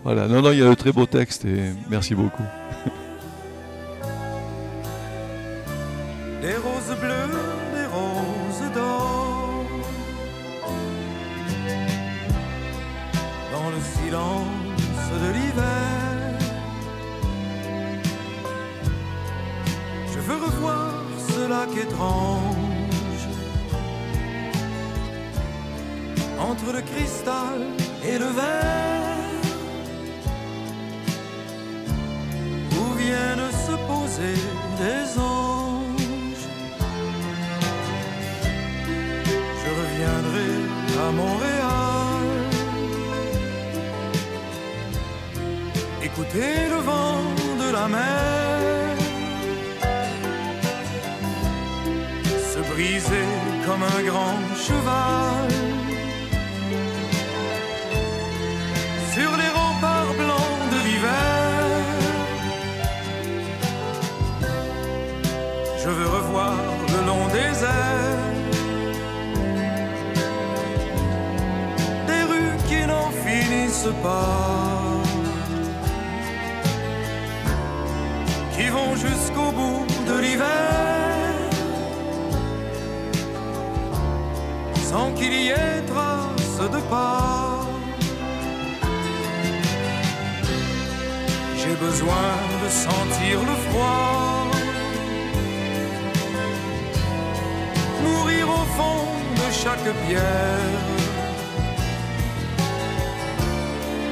Voilà, 0.02 0.28
non, 0.28 0.40
non, 0.42 0.52
il 0.52 0.58
y 0.58 0.62
a 0.62 0.68
de 0.68 0.74
très 0.74 0.92
beaux 0.92 1.06
textes 1.06 1.44
et 1.44 1.70
merci 1.90 2.14
beaucoup. 2.14 2.42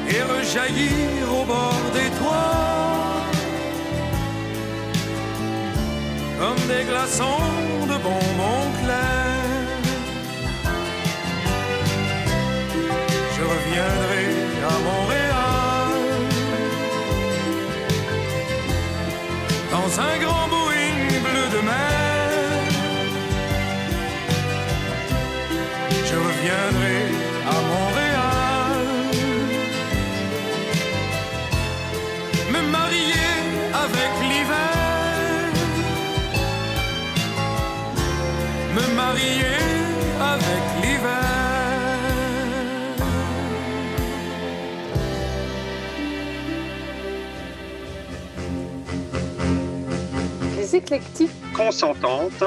Et 0.08 0.22
rejaillir 0.22 1.32
au 1.32 1.44
bord 1.44 1.84
des 1.94 2.10
toits. 2.18 3.22
Comme 6.38 6.62
des 6.66 6.84
glaçons 6.84 7.46
de 7.90 7.96
bonbons 8.06 8.68
clairs. 8.82 9.80
Je 13.34 13.42
reviendrai 13.52 14.26
à 14.72 14.76
Montréal. 14.88 15.32
Dans 19.70 20.00
un 20.00 20.18
grand 20.24 20.41
Consentante, 51.54 52.42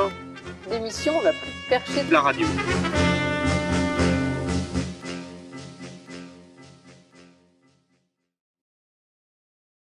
l'émission 0.69 1.13
la 1.23 1.31
plus 1.31 1.51
perchée 1.69 2.03
de 2.03 2.13
la 2.13 2.21
radio. 2.21 2.47